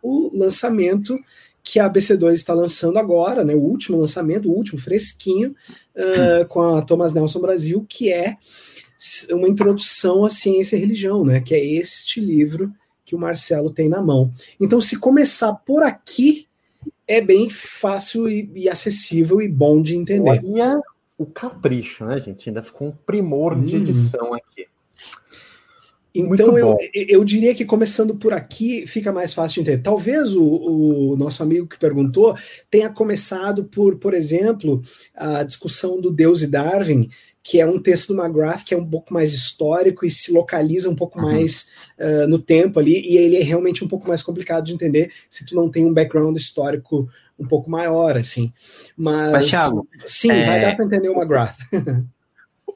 o 0.02 0.30
lançamento 0.36 1.18
que 1.62 1.80
a 1.80 1.88
ABC2 1.88 2.34
está 2.34 2.52
lançando 2.52 2.98
agora, 2.98 3.42
né, 3.42 3.54
o 3.54 3.60
último 3.60 3.96
lançamento, 3.96 4.46
o 4.46 4.54
último 4.54 4.78
fresquinho, 4.78 5.54
com 6.50 6.60
a 6.60 6.82
Thomas 6.82 7.14
Nelson 7.14 7.40
Brasil, 7.40 7.86
que 7.88 8.12
é 8.12 8.36
uma 9.30 9.48
introdução 9.48 10.22
à 10.22 10.28
ciência 10.28 10.76
e 10.76 10.80
religião, 10.80 11.24
né, 11.24 11.40
que 11.40 11.54
é 11.54 11.64
este 11.64 12.20
livro 12.20 12.70
que 13.14 13.16
o 13.16 13.20
Marcelo 13.20 13.70
tem 13.70 13.88
na 13.88 14.02
mão. 14.02 14.32
Então, 14.60 14.80
se 14.80 14.98
começar 14.98 15.54
por 15.54 15.82
aqui, 15.82 16.48
é 17.06 17.20
bem 17.20 17.48
fácil 17.48 18.28
e, 18.28 18.50
e, 18.54 18.68
acessível 18.68 19.40
e 19.40 19.48
bom 19.48 19.80
de 19.80 19.96
entender. 19.96 20.42
Olha 20.44 20.82
o 21.16 21.24
capricho, 21.24 22.04
né, 22.04 22.20
gente? 22.20 22.48
Ainda 22.48 22.62
ficou 22.62 22.88
um 22.88 22.92
primor 23.06 23.54
hum. 23.54 23.64
de 23.64 23.76
edição 23.76 24.34
aqui. 24.34 24.66
Então 26.16 26.56
eu, 26.56 26.76
eu 26.94 27.24
diria 27.24 27.52
que 27.56 27.64
começando 27.64 28.14
por 28.14 28.32
aqui 28.32 28.86
fica 28.86 29.10
mais 29.10 29.34
fácil 29.34 29.54
de 29.54 29.60
entender. 29.62 29.82
Talvez 29.82 30.36
o, 30.36 30.44
o, 30.44 31.16
nosso 31.16 31.42
amigo 31.42 31.66
que 31.66 31.76
perguntou 31.76 32.36
tenha 32.70 32.88
começado 32.88 33.64
por, 33.64 33.96
por 33.96 34.14
exemplo, 34.14 34.80
a 35.12 35.42
discussão 35.42 36.00
do 36.00 36.12
Deus 36.12 36.40
e 36.42 36.46
Darwin, 36.46 37.10
que 37.44 37.60
é 37.60 37.66
um 37.66 37.78
texto 37.78 38.14
do 38.14 38.20
McGrath 38.20 38.64
que 38.64 38.72
é 38.72 38.76
um 38.76 38.88
pouco 38.88 39.12
mais 39.12 39.34
histórico 39.34 40.06
e 40.06 40.10
se 40.10 40.32
localiza 40.32 40.88
um 40.88 40.96
pouco 40.96 41.20
uhum. 41.20 41.26
mais 41.26 41.68
uh, 41.98 42.26
no 42.26 42.38
tempo 42.38 42.80
ali, 42.80 43.02
e 43.06 43.18
ele 43.18 43.36
é 43.36 43.42
realmente 43.42 43.84
um 43.84 43.88
pouco 43.88 44.08
mais 44.08 44.22
complicado 44.22 44.64
de 44.64 44.72
entender 44.72 45.12
se 45.28 45.44
tu 45.44 45.54
não 45.54 45.70
tem 45.70 45.84
um 45.84 45.92
background 45.92 46.34
histórico 46.38 47.06
um 47.38 47.46
pouco 47.46 47.70
maior, 47.70 48.16
assim. 48.16 48.50
Mas, 48.96 49.32
Mas 49.32 49.50
Thiago, 49.50 49.86
sim, 50.06 50.30
é... 50.30 50.46
vai 50.46 50.60
dar 50.62 50.74
para 50.74 50.86
entender 50.86 51.10
o 51.10 51.14
McGrath. 51.14 51.56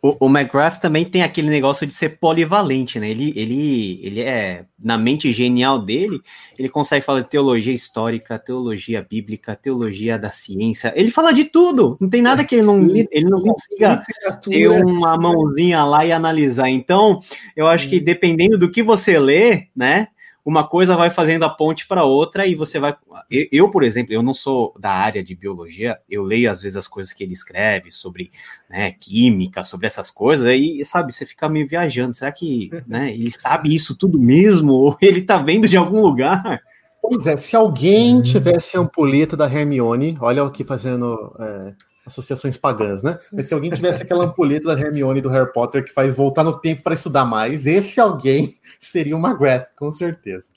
o, 0.03 0.27
o 0.27 0.29
McGrath 0.29 0.79
também 0.79 1.05
tem 1.05 1.23
aquele 1.23 1.49
negócio 1.49 1.87
de 1.87 1.95
ser 1.95 2.19
polivalente, 2.19 2.99
né? 2.99 3.11
Ele, 3.11 3.33
ele, 3.37 4.01
ele 4.03 4.21
é, 4.21 4.65
na 4.83 4.99
mente 4.99 5.33
genial 5.33 5.81
dele, 5.81 6.21
ele 6.59 6.69
consegue 6.69 7.05
falar 7.05 7.23
de 7.23 7.31
teologia 7.31 7.73
histórica, 7.73 8.39
teologia 8.39 9.07
bíblica, 9.09 9.57
teologia 9.57 10.19
da 10.19 10.31
ciência. 10.31 10.93
Ele 10.95 11.11
fala 11.11 11.33
de 11.33 11.45
tudo. 11.45 11.97
Não 12.01 12.09
tem 12.09 12.23
nada 12.23 12.45
que 12.45 12.55
ele 12.55 12.63
não, 12.63 12.81
ele 13.11 13.29
não 13.29 13.41
consiga 13.41 14.03
ter 14.43 14.69
uma 14.69 15.17
mãozinha 15.17 15.85
lá 15.85 16.05
e 16.05 16.13
analisar. 16.13 16.69
Então, 16.69 17.21
eu 17.57 17.67
acho 17.67 17.89
que 17.89 18.01
dependendo 18.01 18.59
do 18.59 18.71
que 18.71 18.83
você 18.83 19.19
lê, 19.19 19.69
né? 19.75 20.09
Uma 20.49 20.67
coisa 20.67 20.97
vai 20.97 21.11
fazendo 21.11 21.45
a 21.45 21.51
ponte 21.51 21.87
para 21.87 22.05
outra 22.05 22.47
e 22.47 22.55
você 22.55 22.79
vai. 22.79 22.97
Eu, 23.31 23.71
por 23.71 23.83
exemplo, 23.83 24.15
eu 24.15 24.23
não 24.23 24.33
sou 24.33 24.75
da 24.81 24.91
área 24.91 25.23
de 25.23 25.35
biologia, 25.35 25.99
eu 26.09 26.23
leio 26.23 26.51
às 26.51 26.63
vezes 26.63 26.79
as 26.79 26.89
coisas 26.89 27.13
que 27.13 27.23
ele 27.23 27.35
escreve 27.35 27.91
sobre 27.91 28.31
né, 28.69 28.93
química, 28.93 29.63
sobre 29.63 29.87
essas 29.87 30.11
coisas, 30.11 30.51
e 30.51 30.83
sabe, 30.87 31.13
você 31.13 31.27
fica 31.27 31.51
meio 31.51 31.69
viajando. 31.69 32.15
Será 32.15 32.33
que 32.33 32.71
né, 32.89 33.13
ele 33.13 33.31
sabe 33.31 33.75
isso 33.75 33.95
tudo 33.95 34.19
mesmo? 34.19 34.73
Ou 34.73 34.97
ele 35.03 35.21
tá 35.21 35.37
vendo 35.37 35.69
de 35.69 35.77
algum 35.77 36.01
lugar? 36.01 36.63
Pois 37.03 37.27
é, 37.27 37.37
se 37.37 37.55
alguém 37.55 38.15
uhum. 38.17 38.23
tivesse 38.23 38.79
a 38.79 38.81
ampulheta 38.81 39.37
da 39.37 39.53
Hermione, 39.53 40.17
olha 40.19 40.43
aqui 40.45 40.65
fazendo. 40.65 41.37
É 41.39 41.88
associações 42.09 42.57
pagãs, 42.57 43.03
né? 43.03 43.19
Mas 43.33 43.47
se 43.47 43.55
alguém 43.55 43.71
tivesse 43.71 44.03
aquela 44.03 44.25
ampulheta 44.27 44.75
da 44.75 44.81
Hermione 44.81 45.21
do 45.21 45.29
Harry 45.29 45.53
Potter 45.53 45.85
que 45.85 45.93
faz 45.93 46.15
voltar 46.15 46.43
no 46.43 46.59
tempo 46.59 46.83
para 46.83 46.95
estudar 46.95 47.25
mais, 47.25 47.67
esse 47.67 48.01
alguém 48.01 48.59
seria 48.81 49.17
o 49.17 49.21
McGrath, 49.21 49.69
com 49.77 49.93
certeza. 49.93 50.49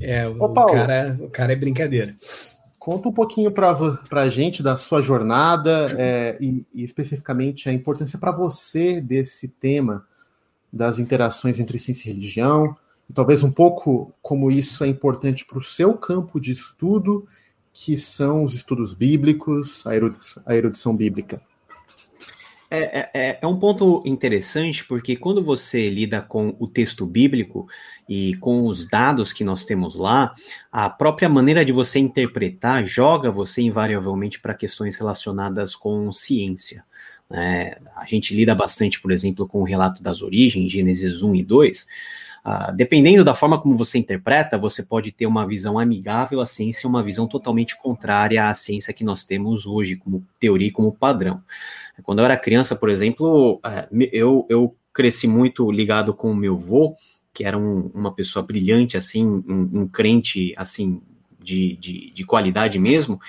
É, 0.00 0.26
o, 0.26 0.42
Ô, 0.42 0.48
Paulo, 0.48 0.72
cara, 0.72 1.18
o 1.20 1.28
cara 1.28 1.52
é 1.52 1.56
brincadeira. 1.56 2.16
Conta 2.78 3.08
um 3.08 3.12
pouquinho 3.12 3.50
para 3.50 4.20
a 4.22 4.28
gente 4.28 4.62
da 4.62 4.76
sua 4.76 5.00
jornada 5.00 5.94
é, 5.98 6.36
e, 6.40 6.66
e, 6.74 6.84
especificamente 6.84 7.68
a 7.68 7.72
importância 7.72 8.18
para 8.18 8.30
você 8.30 9.00
desse 9.00 9.48
tema 9.48 10.06
das 10.70 10.98
interações 10.98 11.60
entre 11.60 11.78
ciência 11.78 12.08
e 12.08 12.12
religião, 12.12 12.76
e 13.08 13.12
talvez 13.12 13.42
um 13.42 13.50
pouco 13.50 14.12
como 14.20 14.50
isso 14.50 14.84
é 14.84 14.88
importante 14.88 15.46
para 15.46 15.58
o 15.58 15.62
seu 15.62 15.94
campo 15.94 16.40
de 16.40 16.50
estudo 16.50 17.26
que 17.74 17.98
são 17.98 18.44
os 18.44 18.54
estudos 18.54 18.94
bíblicos, 18.94 19.84
a 19.84 19.96
erudição, 19.96 20.42
a 20.46 20.54
erudição 20.54 20.96
bíblica? 20.96 21.42
É, 22.70 22.78
é, 22.78 23.10
é, 23.14 23.38
é, 23.42 23.46
um 23.46 23.58
ponto 23.58 24.00
interessante 24.06 24.84
porque 24.84 25.16
quando 25.16 25.42
você 25.42 25.90
lida 25.90 26.22
com 26.22 26.56
o 26.58 26.66
texto 26.66 27.04
bíblico 27.04 27.68
e 28.08 28.36
com 28.36 28.66
os 28.66 28.88
dados 28.88 29.32
que 29.32 29.44
nós 29.44 29.64
temos 29.64 29.94
lá, 29.94 30.34
a 30.72 30.88
própria 30.88 31.28
maneira 31.28 31.64
de 31.64 31.72
você 31.72 31.98
interpretar 31.98 32.86
joga 32.86 33.30
você 33.30 33.60
invariavelmente 33.60 34.40
para 34.40 34.54
questões 34.54 34.96
relacionadas 34.96 35.74
com 35.76 36.10
ciência. 36.12 36.84
É, 37.30 37.78
a 37.96 38.06
gente 38.06 38.34
lida 38.34 38.54
bastante, 38.54 39.00
por 39.00 39.10
exemplo, 39.10 39.48
com 39.48 39.60
o 39.60 39.64
relato 39.64 40.02
das 40.02 40.22
origens, 40.22 40.70
Gênesis 40.70 41.22
1 41.22 41.34
e 41.34 41.42
2, 41.42 41.86
Uh, 42.46 42.76
dependendo 42.76 43.24
da 43.24 43.34
forma 43.34 43.58
como 43.58 43.74
você 43.74 43.96
interpreta, 43.96 44.58
você 44.58 44.82
pode 44.82 45.10
ter 45.10 45.26
uma 45.26 45.46
visão 45.46 45.78
amigável 45.78 46.42
à 46.42 46.46
ciência 46.46 46.86
uma 46.86 47.02
visão 47.02 47.26
totalmente 47.26 47.74
contrária 47.78 48.50
à 48.50 48.52
ciência 48.52 48.92
que 48.92 49.02
nós 49.02 49.24
temos 49.24 49.66
hoje, 49.66 49.96
como 49.96 50.22
teoria 50.38 50.68
e 50.68 50.70
como 50.70 50.92
padrão. 50.92 51.42
Quando 52.02 52.18
eu 52.18 52.24
era 52.26 52.36
criança, 52.36 52.76
por 52.76 52.90
exemplo, 52.90 53.54
uh, 53.64 54.08
eu, 54.12 54.46
eu 54.50 54.76
cresci 54.92 55.26
muito 55.26 55.70
ligado 55.72 56.12
com 56.12 56.30
o 56.30 56.36
meu 56.36 56.54
avô, 56.54 56.94
que 57.32 57.44
era 57.44 57.58
um, 57.58 57.90
uma 57.92 58.12
pessoa 58.12 58.44
brilhante, 58.44 58.96
assim, 58.96 59.26
um, 59.26 59.70
um 59.72 59.88
crente, 59.88 60.54
assim, 60.56 61.02
de, 61.40 61.76
de, 61.76 62.10
de, 62.12 62.24
qualidade 62.24 62.78
mesmo, 62.78 63.20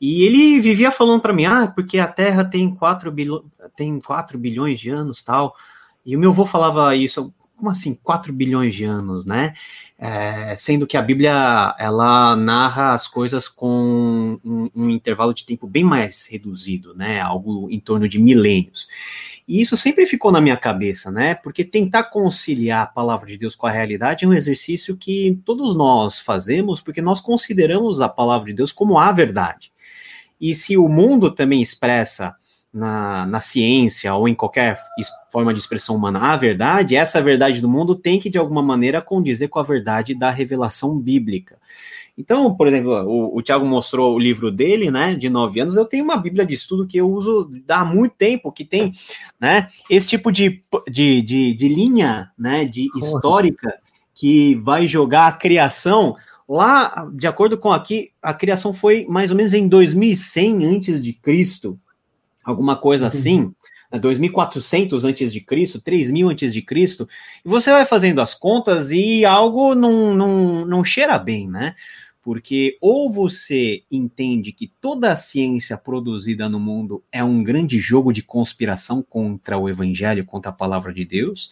e 0.00 0.24
ele 0.24 0.60
vivia 0.60 0.90
falando 0.90 1.22
para 1.22 1.32
mim, 1.32 1.46
ah, 1.46 1.66
porque 1.66 1.98
a 1.98 2.06
Terra 2.06 2.44
tem 2.44 2.72
4, 2.72 3.10
bilho, 3.10 3.44
tem 3.74 3.98
4 3.98 4.38
bilhões 4.38 4.78
de 4.78 4.90
anos, 4.90 5.22
tal, 5.24 5.56
e 6.04 6.14
o 6.14 6.18
meu 6.18 6.30
avô 6.30 6.44
falava 6.44 6.94
isso, 6.94 7.32
como 7.56 7.70
assim 7.70 7.94
4 7.94 8.32
bilhões 8.32 8.74
de 8.74 8.84
anos, 8.84 9.24
né? 9.24 9.54
É, 9.98 10.54
sendo 10.58 10.86
que 10.86 10.96
a 10.96 11.02
Bíblia 11.02 11.74
ela 11.78 12.36
narra 12.36 12.92
as 12.92 13.08
coisas 13.08 13.48
com 13.48 14.38
um, 14.44 14.70
um, 14.74 14.90
intervalo 14.90 15.32
de 15.32 15.46
tempo 15.46 15.66
bem 15.66 15.82
mais 15.82 16.26
reduzido, 16.26 16.94
né? 16.94 17.18
Algo 17.20 17.68
em 17.70 17.80
torno 17.80 18.06
de 18.06 18.18
milênios. 18.18 18.88
E 19.48 19.60
isso 19.60 19.76
sempre 19.76 20.06
ficou 20.06 20.30
na 20.30 20.40
minha 20.40 20.56
cabeça, 20.56 21.10
né? 21.10 21.34
Porque 21.34 21.64
tentar 21.64 22.04
conciliar 22.04 22.82
a 22.82 22.86
palavra 22.86 23.28
de 23.28 23.38
Deus 23.38 23.54
com 23.54 23.66
a 23.66 23.70
realidade 23.70 24.24
é 24.24 24.28
um 24.28 24.34
exercício 24.34 24.96
que 24.96 25.40
todos 25.44 25.74
nós 25.74 26.18
fazemos, 26.18 26.80
porque 26.80 27.00
nós 27.00 27.20
consideramos 27.20 28.00
a 28.00 28.08
palavra 28.08 28.48
de 28.48 28.54
Deus 28.54 28.72
como 28.72 28.98
a 28.98 29.10
verdade. 29.12 29.72
E 30.38 30.52
se 30.52 30.76
o 30.76 30.88
mundo 30.88 31.30
também 31.30 31.62
expressa 31.62 32.34
na, 32.76 33.24
na 33.24 33.40
ciência 33.40 34.14
ou 34.14 34.28
em 34.28 34.34
qualquer 34.34 34.78
forma 35.30 35.54
de 35.54 35.58
expressão 35.58 35.96
humana 35.96 36.18
a 36.18 36.36
verdade, 36.36 36.94
essa 36.94 37.22
verdade 37.22 37.62
do 37.62 37.68
mundo 37.68 37.94
tem 37.94 38.20
que, 38.20 38.28
de 38.28 38.36
alguma 38.36 38.62
maneira, 38.62 39.00
condizer 39.00 39.48
com 39.48 39.58
a 39.58 39.62
verdade 39.62 40.14
da 40.14 40.30
revelação 40.30 40.98
bíblica. 40.98 41.56
Então, 42.18 42.54
por 42.54 42.68
exemplo, 42.68 42.92
o, 43.06 43.38
o 43.38 43.42
Tiago 43.42 43.64
mostrou 43.64 44.14
o 44.14 44.18
livro 44.18 44.50
dele, 44.50 44.90
né, 44.90 45.14
de 45.14 45.30
nove 45.30 45.58
anos. 45.58 45.74
Eu 45.74 45.86
tenho 45.86 46.04
uma 46.04 46.18
Bíblia 46.18 46.44
de 46.44 46.54
estudo 46.54 46.86
que 46.86 46.98
eu 46.98 47.10
uso 47.10 47.50
há 47.66 47.84
muito 47.84 48.14
tempo, 48.14 48.52
que 48.52 48.64
tem, 48.64 48.92
né, 49.40 49.68
esse 49.88 50.08
tipo 50.08 50.30
de, 50.30 50.62
de, 50.86 51.22
de, 51.22 51.54
de 51.54 51.68
linha, 51.68 52.30
né, 52.38 52.66
de 52.66 52.88
histórica 52.94 53.74
que 54.14 54.54
vai 54.56 54.86
jogar 54.86 55.28
a 55.28 55.32
criação 55.32 56.14
lá, 56.46 57.08
de 57.12 57.26
acordo 57.26 57.56
com 57.56 57.72
aqui, 57.72 58.12
a 58.22 58.34
criação 58.34 58.72
foi 58.72 59.06
mais 59.08 59.30
ou 59.30 59.36
menos 59.36 59.54
em 59.54 59.66
2100 59.66 60.64
antes 60.64 61.02
de 61.02 61.14
Cristo 61.14 61.78
alguma 62.46 62.76
coisa 62.76 63.08
assim, 63.08 63.52
2400 63.90 65.02
né, 65.02 65.10
antes 65.10 65.32
de 65.32 65.40
Cristo, 65.40 65.80
3000 65.80 66.28
antes 66.28 66.54
de 66.54 66.62
Cristo, 66.62 67.08
e 67.44 67.48
você 67.48 67.70
vai 67.72 67.84
fazendo 67.84 68.20
as 68.20 68.34
contas 68.34 68.92
e 68.92 69.24
algo 69.24 69.74
não, 69.74 70.14
não, 70.14 70.64
não 70.64 70.84
cheira 70.84 71.18
bem, 71.18 71.48
né? 71.48 71.74
Porque 72.22 72.76
ou 72.80 73.10
você 73.10 73.82
entende 73.90 74.52
que 74.52 74.72
toda 74.80 75.12
a 75.12 75.16
ciência 75.16 75.76
produzida 75.76 76.48
no 76.48 76.58
mundo 76.58 77.02
é 77.12 77.22
um 77.22 77.42
grande 77.42 77.78
jogo 77.78 78.12
de 78.12 78.22
conspiração 78.22 79.02
contra 79.02 79.58
o 79.58 79.68
evangelho, 79.68 80.24
contra 80.24 80.50
a 80.50 80.54
palavra 80.54 80.92
de 80.92 81.04
Deus, 81.04 81.50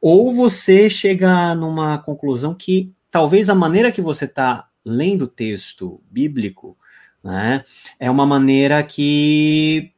ou 0.00 0.32
você 0.32 0.90
chega 0.90 1.54
numa 1.54 1.98
conclusão 1.98 2.54
que 2.54 2.92
talvez 3.10 3.48
a 3.48 3.54
maneira 3.54 3.92
que 3.92 4.02
você 4.02 4.24
está 4.24 4.68
lendo 4.84 5.22
o 5.22 5.28
texto 5.28 6.00
bíblico 6.10 6.76
né, 7.22 7.64
é 8.00 8.10
uma 8.10 8.26
maneira 8.26 8.82
que 8.82 9.91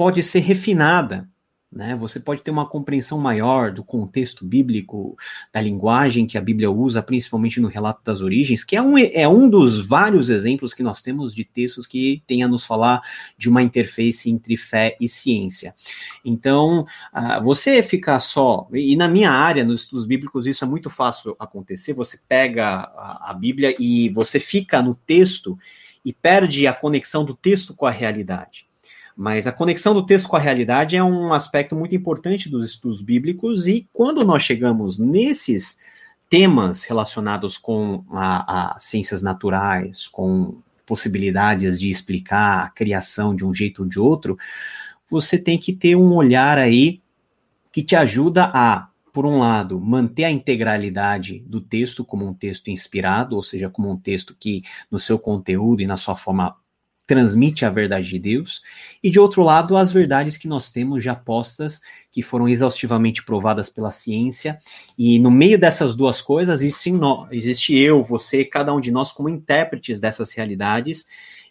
pode 0.00 0.22
ser 0.22 0.38
refinada, 0.38 1.28
né? 1.70 1.94
Você 1.94 2.18
pode 2.18 2.40
ter 2.40 2.50
uma 2.50 2.66
compreensão 2.66 3.18
maior 3.18 3.70
do 3.70 3.84
contexto 3.84 4.46
bíblico, 4.46 5.14
da 5.52 5.60
linguagem 5.60 6.26
que 6.26 6.38
a 6.38 6.40
Bíblia 6.40 6.70
usa, 6.70 7.02
principalmente 7.02 7.60
no 7.60 7.68
relato 7.68 8.00
das 8.02 8.22
origens, 8.22 8.64
que 8.64 8.74
é 8.74 8.80
um, 8.80 8.96
é 8.96 9.28
um 9.28 9.46
dos 9.46 9.86
vários 9.86 10.30
exemplos 10.30 10.72
que 10.72 10.82
nós 10.82 11.02
temos 11.02 11.34
de 11.34 11.44
textos 11.44 11.86
que 11.86 12.22
tem 12.26 12.42
a 12.42 12.48
nos 12.48 12.64
falar 12.64 13.02
de 13.36 13.50
uma 13.50 13.62
interface 13.62 14.30
entre 14.30 14.56
fé 14.56 14.96
e 14.98 15.06
ciência. 15.06 15.74
Então, 16.24 16.86
uh, 17.12 17.44
você 17.44 17.82
ficar 17.82 18.20
só, 18.20 18.66
e 18.72 18.96
na 18.96 19.06
minha 19.06 19.30
área, 19.30 19.62
nos 19.62 19.82
estudos 19.82 20.06
bíblicos, 20.06 20.46
isso 20.46 20.64
é 20.64 20.66
muito 20.66 20.88
fácil 20.88 21.36
acontecer, 21.38 21.92
você 21.92 22.18
pega 22.26 22.64
a, 22.64 23.32
a 23.32 23.34
Bíblia 23.34 23.76
e 23.78 24.08
você 24.08 24.40
fica 24.40 24.80
no 24.80 24.94
texto 24.94 25.58
e 26.02 26.10
perde 26.10 26.66
a 26.66 26.72
conexão 26.72 27.22
do 27.22 27.34
texto 27.34 27.74
com 27.74 27.84
a 27.84 27.90
realidade. 27.90 28.69
Mas 29.16 29.46
a 29.46 29.52
conexão 29.52 29.92
do 29.92 30.06
texto 30.06 30.28
com 30.28 30.36
a 30.36 30.40
realidade 30.40 30.96
é 30.96 31.02
um 31.02 31.32
aspecto 31.32 31.76
muito 31.76 31.94
importante 31.94 32.48
dos 32.48 32.64
estudos 32.64 33.00
bíblicos, 33.00 33.66
e 33.66 33.88
quando 33.92 34.24
nós 34.24 34.42
chegamos 34.42 34.98
nesses 34.98 35.78
temas 36.28 36.84
relacionados 36.84 37.58
com 37.58 38.04
as 38.10 38.84
ciências 38.84 39.20
naturais, 39.20 40.06
com 40.06 40.62
possibilidades 40.86 41.78
de 41.78 41.90
explicar 41.90 42.64
a 42.64 42.70
criação 42.70 43.34
de 43.34 43.44
um 43.44 43.52
jeito 43.52 43.82
ou 43.82 43.88
de 43.88 43.98
outro, 43.98 44.38
você 45.08 45.38
tem 45.38 45.58
que 45.58 45.72
ter 45.72 45.96
um 45.96 46.14
olhar 46.14 46.56
aí 46.56 47.00
que 47.72 47.82
te 47.82 47.94
ajuda 47.94 48.50
a, 48.52 48.88
por 49.12 49.26
um 49.26 49.38
lado, 49.38 49.80
manter 49.80 50.24
a 50.24 50.30
integralidade 50.30 51.40
do 51.46 51.60
texto 51.60 52.04
como 52.04 52.26
um 52.26 52.34
texto 52.34 52.68
inspirado, 52.68 53.36
ou 53.36 53.42
seja, 53.42 53.68
como 53.68 53.90
um 53.90 53.96
texto 53.96 54.36
que 54.38 54.62
no 54.90 54.98
seu 54.98 55.18
conteúdo 55.18 55.82
e 55.82 55.86
na 55.86 55.96
sua 55.96 56.16
forma 56.16 56.56
transmite 57.10 57.64
a 57.64 57.70
verdade 57.70 58.08
de 58.08 58.20
Deus, 58.20 58.62
e 59.02 59.10
de 59.10 59.18
outro 59.18 59.42
lado, 59.42 59.76
as 59.76 59.90
verdades 59.90 60.36
que 60.36 60.46
nós 60.46 60.70
temos 60.70 61.02
já 61.02 61.12
postas, 61.12 61.80
que 62.12 62.22
foram 62.22 62.48
exaustivamente 62.48 63.24
provadas 63.24 63.68
pela 63.68 63.90
ciência, 63.90 64.60
e 64.96 65.18
no 65.18 65.28
meio 65.28 65.58
dessas 65.58 65.96
duas 65.96 66.22
coisas 66.22 66.62
existe, 66.62 66.92
nós, 66.92 67.26
existe 67.32 67.76
eu, 67.76 68.00
você, 68.00 68.44
cada 68.44 68.72
um 68.72 68.80
de 68.80 68.92
nós 68.92 69.10
como 69.10 69.28
intérpretes 69.28 69.98
dessas 69.98 70.30
realidades, 70.30 71.04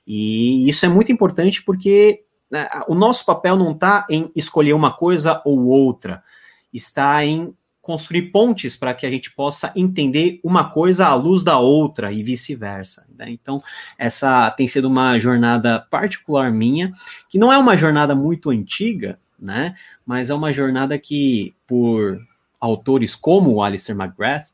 e 0.07 0.69
isso 0.69 0.85
é 0.85 0.89
muito 0.89 1.11
importante 1.11 1.61
porque 1.61 2.23
né, 2.49 2.69
o 2.87 2.95
nosso 2.95 3.25
papel 3.25 3.57
não 3.57 3.73
está 3.73 4.07
em 4.09 4.31
escolher 4.33 4.71
uma 4.71 4.95
coisa 4.95 5.41
ou 5.43 5.65
outra, 5.65 6.23
está 6.71 7.25
em 7.25 7.53
construir 7.81 8.23
pontes 8.31 8.75
para 8.75 8.93
que 8.93 9.05
a 9.05 9.11
gente 9.11 9.31
possa 9.31 9.71
entender 9.75 10.39
uma 10.43 10.69
coisa 10.69 11.07
à 11.07 11.15
luz 11.15 11.43
da 11.43 11.57
outra 11.57 12.11
e 12.11 12.21
vice-versa. 12.21 13.05
Né? 13.17 13.29
Então, 13.29 13.61
essa 13.97 14.51
tem 14.51 14.67
sido 14.67 14.87
uma 14.87 15.17
jornada 15.17 15.79
particular 15.89 16.51
minha, 16.51 16.93
que 17.29 17.39
não 17.39 17.51
é 17.51 17.57
uma 17.57 17.77
jornada 17.77 18.13
muito 18.13 18.49
antiga, 18.49 19.19
né? 19.39 19.75
Mas 20.05 20.29
é 20.29 20.33
uma 20.33 20.51
jornada 20.51 20.99
que, 20.99 21.55
por 21.65 22.19
autores 22.59 23.15
como 23.15 23.53
o 23.53 23.63
Alistair 23.63 23.97
McGrath, 23.97 24.47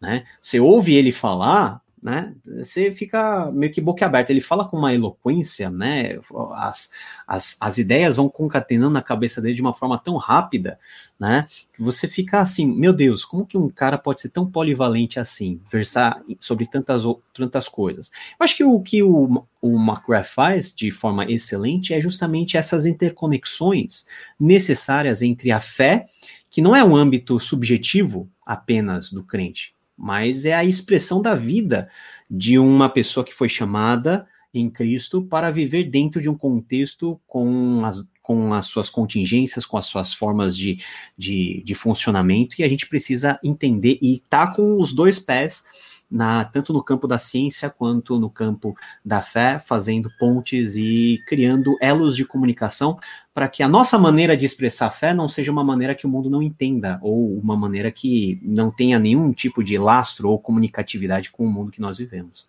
né? 0.00 0.24
Você 0.40 0.58
ouve 0.58 0.94
ele 0.94 1.12
falar, 1.12 1.82
né? 2.02 2.34
Você 2.58 2.90
fica 2.90 3.50
meio 3.52 3.72
que 3.72 3.80
boquiaberto. 3.80 4.32
Ele 4.32 4.40
fala 4.40 4.66
com 4.66 4.76
uma 4.76 4.94
eloquência, 4.94 5.68
né? 5.68 6.18
As, 6.56 6.90
as, 7.26 7.56
as 7.60 7.78
ideias 7.78 8.16
vão 8.16 8.28
concatenando 8.28 8.92
na 8.92 9.02
cabeça 9.02 9.40
dele 9.40 9.54
de 9.54 9.60
uma 9.60 9.74
forma 9.74 9.98
tão 9.98 10.16
rápida, 10.16 10.78
né? 11.18 11.46
Que 11.72 11.82
você 11.82 12.08
fica 12.08 12.40
assim, 12.40 12.66
meu 12.66 12.92
Deus, 12.92 13.24
como 13.24 13.46
que 13.46 13.58
um 13.58 13.68
cara 13.68 13.98
pode 13.98 14.20
ser 14.22 14.30
tão 14.30 14.50
polivalente 14.50 15.20
assim, 15.20 15.60
versar 15.70 16.22
sobre 16.38 16.66
tantas, 16.66 17.02
tantas 17.34 17.68
coisas? 17.68 18.10
Eu 18.38 18.44
acho 18.44 18.56
que 18.56 18.64
o 18.64 18.80
que 18.80 19.02
o, 19.02 19.44
o 19.60 19.76
McGrath 19.76 20.26
faz 20.26 20.74
de 20.74 20.90
forma 20.90 21.30
excelente 21.30 21.92
é 21.92 22.00
justamente 22.00 22.56
essas 22.56 22.86
interconexões 22.86 24.06
necessárias 24.38 25.20
entre 25.20 25.52
a 25.52 25.60
fé, 25.60 26.08
que 26.48 26.62
não 26.62 26.74
é 26.74 26.82
um 26.82 26.96
âmbito 26.96 27.38
subjetivo 27.38 28.28
apenas 28.44 29.12
do 29.12 29.22
crente, 29.22 29.74
mas 30.00 30.46
é 30.46 30.54
a 30.54 30.64
expressão 30.64 31.20
da 31.20 31.34
vida 31.34 31.90
de 32.28 32.58
uma 32.58 32.88
pessoa 32.88 33.24
que 33.24 33.34
foi 33.34 33.48
chamada 33.48 34.26
em 34.52 34.70
Cristo 34.70 35.22
para 35.22 35.50
viver 35.50 35.84
dentro 35.84 36.20
de 36.20 36.28
um 36.28 36.36
contexto 36.36 37.20
com 37.26 37.84
as, 37.84 38.02
com 38.22 38.54
as 38.54 38.66
suas 38.66 38.88
contingências, 38.88 39.66
com 39.66 39.76
as 39.76 39.86
suas 39.86 40.12
formas 40.12 40.56
de, 40.56 40.82
de, 41.16 41.62
de 41.64 41.74
funcionamento, 41.74 42.56
e 42.58 42.64
a 42.64 42.68
gente 42.68 42.86
precisa 42.86 43.38
entender 43.44 43.98
e 44.00 44.14
estar 44.14 44.48
tá 44.48 44.54
com 44.54 44.78
os 44.80 44.92
dois 44.92 45.18
pés 45.18 45.64
na, 46.10 46.44
tanto 46.44 46.72
no 46.72 46.82
campo 46.82 47.06
da 47.06 47.18
ciência 47.18 47.70
quanto 47.70 48.18
no 48.18 48.28
campo 48.28 48.74
da 49.04 49.22
fé, 49.22 49.60
fazendo 49.64 50.10
pontes 50.18 50.74
e 50.74 51.22
criando 51.26 51.76
elos 51.80 52.16
de 52.16 52.24
comunicação 52.24 52.98
para 53.32 53.48
que 53.48 53.62
a 53.62 53.68
nossa 53.68 53.98
maneira 53.98 54.36
de 54.36 54.44
expressar 54.44 54.90
fé 54.90 55.14
não 55.14 55.28
seja 55.28 55.52
uma 55.52 55.62
maneira 55.62 55.94
que 55.94 56.06
o 56.06 56.10
mundo 56.10 56.28
não 56.28 56.42
entenda, 56.42 56.98
ou 57.00 57.38
uma 57.38 57.56
maneira 57.56 57.90
que 57.92 58.40
não 58.42 58.70
tenha 58.70 58.98
nenhum 58.98 59.32
tipo 59.32 59.62
de 59.62 59.78
lastro 59.78 60.28
ou 60.28 60.38
comunicatividade 60.38 61.30
com 61.30 61.44
o 61.44 61.50
mundo 61.50 61.70
que 61.70 61.80
nós 61.80 61.98
vivemos. 61.98 62.46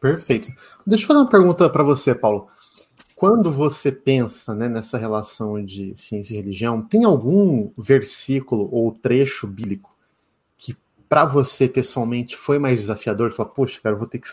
Perfeito. 0.00 0.50
Deixa 0.86 1.04
eu 1.04 1.08
fazer 1.08 1.20
uma 1.20 1.28
pergunta 1.28 1.68
para 1.68 1.84
você, 1.84 2.14
Paulo. 2.14 2.48
Quando 3.14 3.52
você 3.52 3.92
pensa 3.92 4.52
né, 4.52 4.68
nessa 4.68 4.98
relação 4.98 5.64
de 5.64 5.92
ciência 5.94 6.34
e 6.34 6.36
religião, 6.36 6.82
tem 6.82 7.04
algum 7.04 7.70
versículo 7.78 8.68
ou 8.72 8.90
trecho 8.90 9.46
bíblico 9.46 9.91
para 11.12 11.26
você 11.26 11.68
pessoalmente 11.68 12.34
foi 12.34 12.58
mais 12.58 12.80
desafiador? 12.80 13.34
Falar, 13.34 13.50
poxa, 13.50 13.78
cara, 13.82 13.94
eu 13.94 13.98
vou 13.98 14.08
ter 14.08 14.18
que 14.18 14.28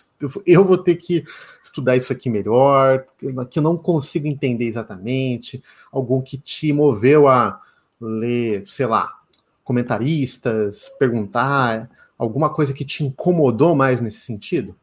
eu 0.48 0.64
vou 0.64 0.78
ter 0.78 0.96
que 0.96 1.26
estudar 1.62 1.98
isso 1.98 2.14
aqui 2.14 2.30
melhor, 2.30 3.04
que 3.52 3.60
eu 3.60 3.64
não 3.64 3.76
consigo 3.76 4.28
entender 4.28 4.64
exatamente, 4.64 5.62
algum 5.92 6.22
que 6.22 6.38
te 6.38 6.72
moveu 6.72 7.28
a 7.28 7.60
ler, 8.00 8.64
sei 8.66 8.86
lá, 8.86 9.14
comentaristas, 9.62 10.90
perguntar, 10.98 11.90
alguma 12.18 12.50
coisa 12.50 12.74
que 12.74 12.86
te 12.86 13.04
incomodou 13.04 13.76
mais 13.76 14.00
nesse 14.00 14.22
sentido? 14.22 14.74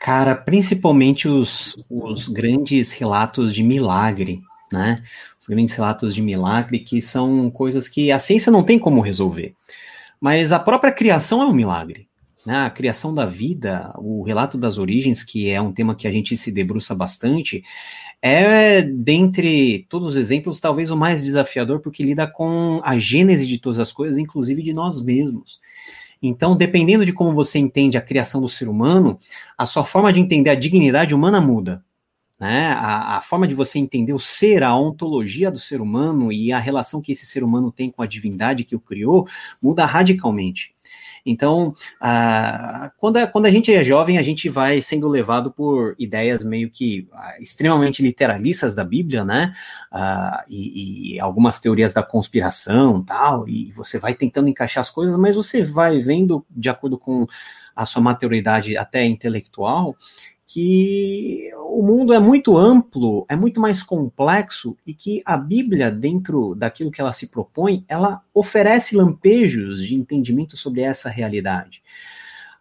Cara, 0.00 0.36
principalmente 0.36 1.26
os, 1.26 1.84
os 1.90 2.28
grandes 2.28 2.92
relatos 2.92 3.52
de 3.52 3.64
milagre, 3.64 4.40
né? 4.70 5.02
Os 5.40 5.48
grandes 5.48 5.74
relatos 5.74 6.14
de 6.14 6.22
milagre 6.22 6.78
que 6.78 7.02
são 7.02 7.50
coisas 7.50 7.88
que 7.88 8.12
a 8.12 8.20
ciência 8.20 8.52
não 8.52 8.62
tem 8.62 8.78
como 8.78 9.00
resolver. 9.00 9.56
Mas 10.22 10.52
a 10.52 10.58
própria 10.60 10.92
criação 10.92 11.42
é 11.42 11.46
um 11.46 11.52
milagre. 11.52 12.06
Né? 12.46 12.54
A 12.54 12.70
criação 12.70 13.12
da 13.12 13.26
vida, 13.26 13.92
o 13.98 14.22
relato 14.22 14.56
das 14.56 14.78
origens, 14.78 15.24
que 15.24 15.50
é 15.50 15.60
um 15.60 15.72
tema 15.72 15.96
que 15.96 16.06
a 16.06 16.12
gente 16.12 16.36
se 16.36 16.52
debruça 16.52 16.94
bastante, 16.94 17.64
é, 18.22 18.82
dentre 18.82 19.84
todos 19.88 20.10
os 20.10 20.16
exemplos, 20.16 20.60
talvez 20.60 20.92
o 20.92 20.96
mais 20.96 21.24
desafiador, 21.24 21.80
porque 21.80 22.04
lida 22.04 22.24
com 22.24 22.80
a 22.84 22.96
gênese 22.96 23.44
de 23.48 23.58
todas 23.58 23.80
as 23.80 23.90
coisas, 23.90 24.16
inclusive 24.16 24.62
de 24.62 24.72
nós 24.72 25.02
mesmos. 25.02 25.60
Então, 26.22 26.56
dependendo 26.56 27.04
de 27.04 27.12
como 27.12 27.34
você 27.34 27.58
entende 27.58 27.98
a 27.98 28.00
criação 28.00 28.40
do 28.40 28.48
ser 28.48 28.68
humano, 28.68 29.18
a 29.58 29.66
sua 29.66 29.84
forma 29.84 30.12
de 30.12 30.20
entender 30.20 30.50
a 30.50 30.54
dignidade 30.54 31.16
humana 31.16 31.40
muda. 31.40 31.84
Né? 32.42 32.72
A, 32.72 33.18
a, 33.18 33.20
forma 33.20 33.46
de 33.46 33.54
você 33.54 33.78
entender 33.78 34.12
o 34.12 34.18
ser, 34.18 34.64
a 34.64 34.76
ontologia 34.76 35.48
do 35.48 35.60
ser 35.60 35.80
humano 35.80 36.32
e 36.32 36.52
a 36.52 36.58
relação 36.58 37.00
que 37.00 37.12
esse 37.12 37.24
ser 37.24 37.44
humano 37.44 37.70
tem 37.70 37.88
com 37.88 38.02
a 38.02 38.06
divindade 38.06 38.64
que 38.64 38.74
o 38.74 38.80
criou 38.80 39.28
muda 39.62 39.84
radicalmente. 39.84 40.74
Então, 41.24 41.72
quando, 42.98 43.18
a, 43.18 43.28
quando 43.28 43.46
a 43.46 43.50
gente 43.50 43.72
é 43.72 43.84
jovem, 43.84 44.18
a 44.18 44.22
gente 44.22 44.48
vai 44.48 44.80
sendo 44.80 45.06
levado 45.06 45.52
por 45.52 45.94
ideias 45.96 46.44
meio 46.44 46.68
que 46.68 47.08
extremamente 47.38 48.02
literalistas 48.02 48.74
da 48.74 48.82
Bíblia, 48.82 49.24
né? 49.24 49.54
e, 50.48 51.14
e, 51.14 51.20
algumas 51.20 51.60
teorias 51.60 51.92
da 51.92 52.02
conspiração 52.02 53.04
tal, 53.04 53.48
e 53.48 53.70
você 53.70 54.00
vai 54.00 54.14
tentando 54.14 54.48
encaixar 54.48 54.80
as 54.80 54.90
coisas, 54.90 55.16
mas 55.16 55.36
você 55.36 55.62
vai 55.62 56.00
vendo, 56.00 56.44
de 56.50 56.68
acordo 56.68 56.98
com 56.98 57.24
a 57.74 57.86
sua 57.86 58.02
maturidade 58.02 58.76
até 58.76 59.04
intelectual, 59.04 59.96
que 60.52 61.50
o 61.56 61.82
mundo 61.82 62.12
é 62.12 62.18
muito 62.18 62.58
amplo, 62.58 63.24
é 63.26 63.34
muito 63.34 63.58
mais 63.58 63.82
complexo 63.82 64.76
e 64.86 64.92
que 64.92 65.22
a 65.24 65.34
Bíblia, 65.34 65.90
dentro 65.90 66.54
daquilo 66.54 66.90
que 66.90 67.00
ela 67.00 67.10
se 67.10 67.28
propõe, 67.28 67.86
ela 67.88 68.20
oferece 68.34 68.94
lampejos 68.94 69.82
de 69.82 69.94
entendimento 69.94 70.54
sobre 70.54 70.82
essa 70.82 71.08
realidade. 71.08 71.82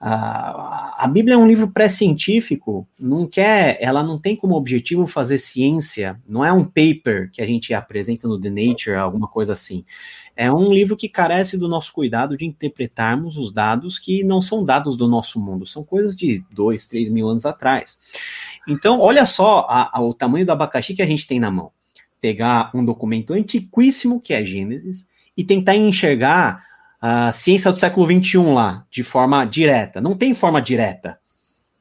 A, 0.04 1.08
Bíblia 1.08 1.36
é 1.36 1.38
um 1.38 1.48
livro 1.48 1.70
pré-científico, 1.70 2.88
não 3.00 3.28
quer, 3.28 3.78
ela 3.80 4.02
não 4.02 4.18
tem 4.18 4.36
como 4.36 4.56
objetivo 4.56 5.06
fazer 5.06 5.38
ciência, 5.38 6.20
não 6.28 6.44
é 6.44 6.52
um 6.52 6.66
paper 6.66 7.30
que 7.32 7.40
a 7.40 7.46
gente 7.46 7.72
apresenta 7.72 8.28
no 8.28 8.40
The 8.40 8.50
Nature, 8.50 8.96
alguma 8.96 9.28
coisa 9.28 9.54
assim. 9.54 9.86
É 10.36 10.52
um 10.52 10.74
livro 10.74 10.98
que 10.98 11.08
carece 11.08 11.56
do 11.56 11.68
nosso 11.68 11.94
cuidado 11.94 12.36
de 12.36 12.46
interpretarmos 12.46 13.38
os 13.38 13.54
dados 13.54 14.00
que 14.00 14.24
não 14.24 14.42
são 14.42 14.66
dados 14.66 14.98
do 14.98 15.08
nosso 15.08 15.40
mundo, 15.40 15.68
são 15.68 15.84
coisas 15.84 16.16
de 16.16 16.44
dois, 16.50 16.88
três 16.88 17.08
mil 17.08 17.30
anos 17.30 17.46
atrás. 17.46 18.00
Então, 18.68 19.00
olha 19.00 19.28
só 19.28 19.68
a, 19.70 20.00
a, 20.00 20.02
o 20.02 20.16
tamanho 20.16 20.48
do 20.48 20.52
abacaxi 20.52 20.96
que 20.96 21.04
a 21.04 21.08
gente 21.08 21.28
tem 21.28 21.40
na 21.40 21.52
mão. 21.52 21.72
Pegar 22.20 22.72
um 22.74 22.84
documento 22.84 23.34
antiquíssimo, 23.34 24.20
que 24.20 24.34
é 24.34 24.44
Gênesis, 24.44 25.08
e 25.38 25.44
tentar 25.44 25.76
enxergar 25.76 26.71
a 27.02 27.32
ciência 27.32 27.72
do 27.72 27.80
século 27.80 28.06
XXI 28.06 28.38
lá, 28.54 28.86
de 28.92 29.02
forma 29.02 29.44
direta. 29.44 30.00
Não 30.00 30.16
tem 30.16 30.36
forma 30.36 30.62
direta. 30.62 31.20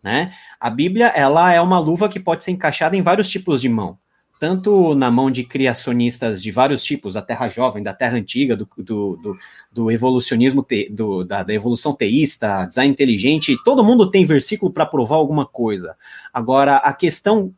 Né? 0.03 0.33
A 0.59 0.71
Bíblia 0.71 1.09
ela 1.09 1.53
é 1.53 1.61
uma 1.61 1.79
luva 1.79 2.09
que 2.09 2.19
pode 2.19 2.43
ser 2.43 2.53
encaixada 2.53 2.97
em 2.97 3.03
vários 3.03 3.29
tipos 3.29 3.61
de 3.61 3.69
mão. 3.69 3.99
tanto 4.39 4.95
na 4.95 5.11
mão 5.11 5.31
de 5.31 5.45
criacionistas 5.45 6.43
de 6.43 6.51
vários 6.51 6.83
tipos, 6.83 7.13
da 7.13 7.21
Terra 7.21 7.47
Jovem, 7.51 7.83
da 7.83 7.93
Terra 7.93 8.17
Antiga, 8.17 8.57
do, 8.57 8.67
do, 8.79 9.17
do, 9.17 9.39
do 9.71 9.91
evolucionismo, 9.91 10.63
te, 10.63 10.89
do, 10.89 11.23
da, 11.23 11.43
da, 11.43 11.53
evolução 11.53 11.93
teísta, 11.93 12.65
design 12.65 12.91
inteligente, 12.91 13.55
todo 13.67 13.85
mundo 13.85 14.11
tem 14.11 14.25
versículo 14.25 14.73
para 14.73 14.87
provar 14.87 15.17
alguma 15.17 15.45
coisa. 15.45 15.95
Agora, 16.33 16.77
a 16.77 16.95
questão 16.95 17.55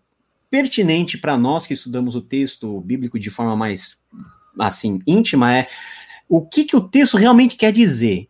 pertinente 0.51 1.17
para 1.17 1.39
nós 1.39 1.65
que 1.65 1.73
estudamos 1.73 2.17
o 2.17 2.21
texto 2.21 2.81
bíblico 2.81 3.17
de 3.17 3.31
forma 3.31 3.55
mais, 3.55 4.05
assim, 4.59 4.99
íntima 5.07 5.57
é 5.57 5.69
o 6.35 6.41
que, 6.41 6.65
que 6.65 6.75
o 6.75 6.81
texto 6.81 7.19
realmente 7.19 7.57
quer 7.57 7.71
dizer. 7.71 8.27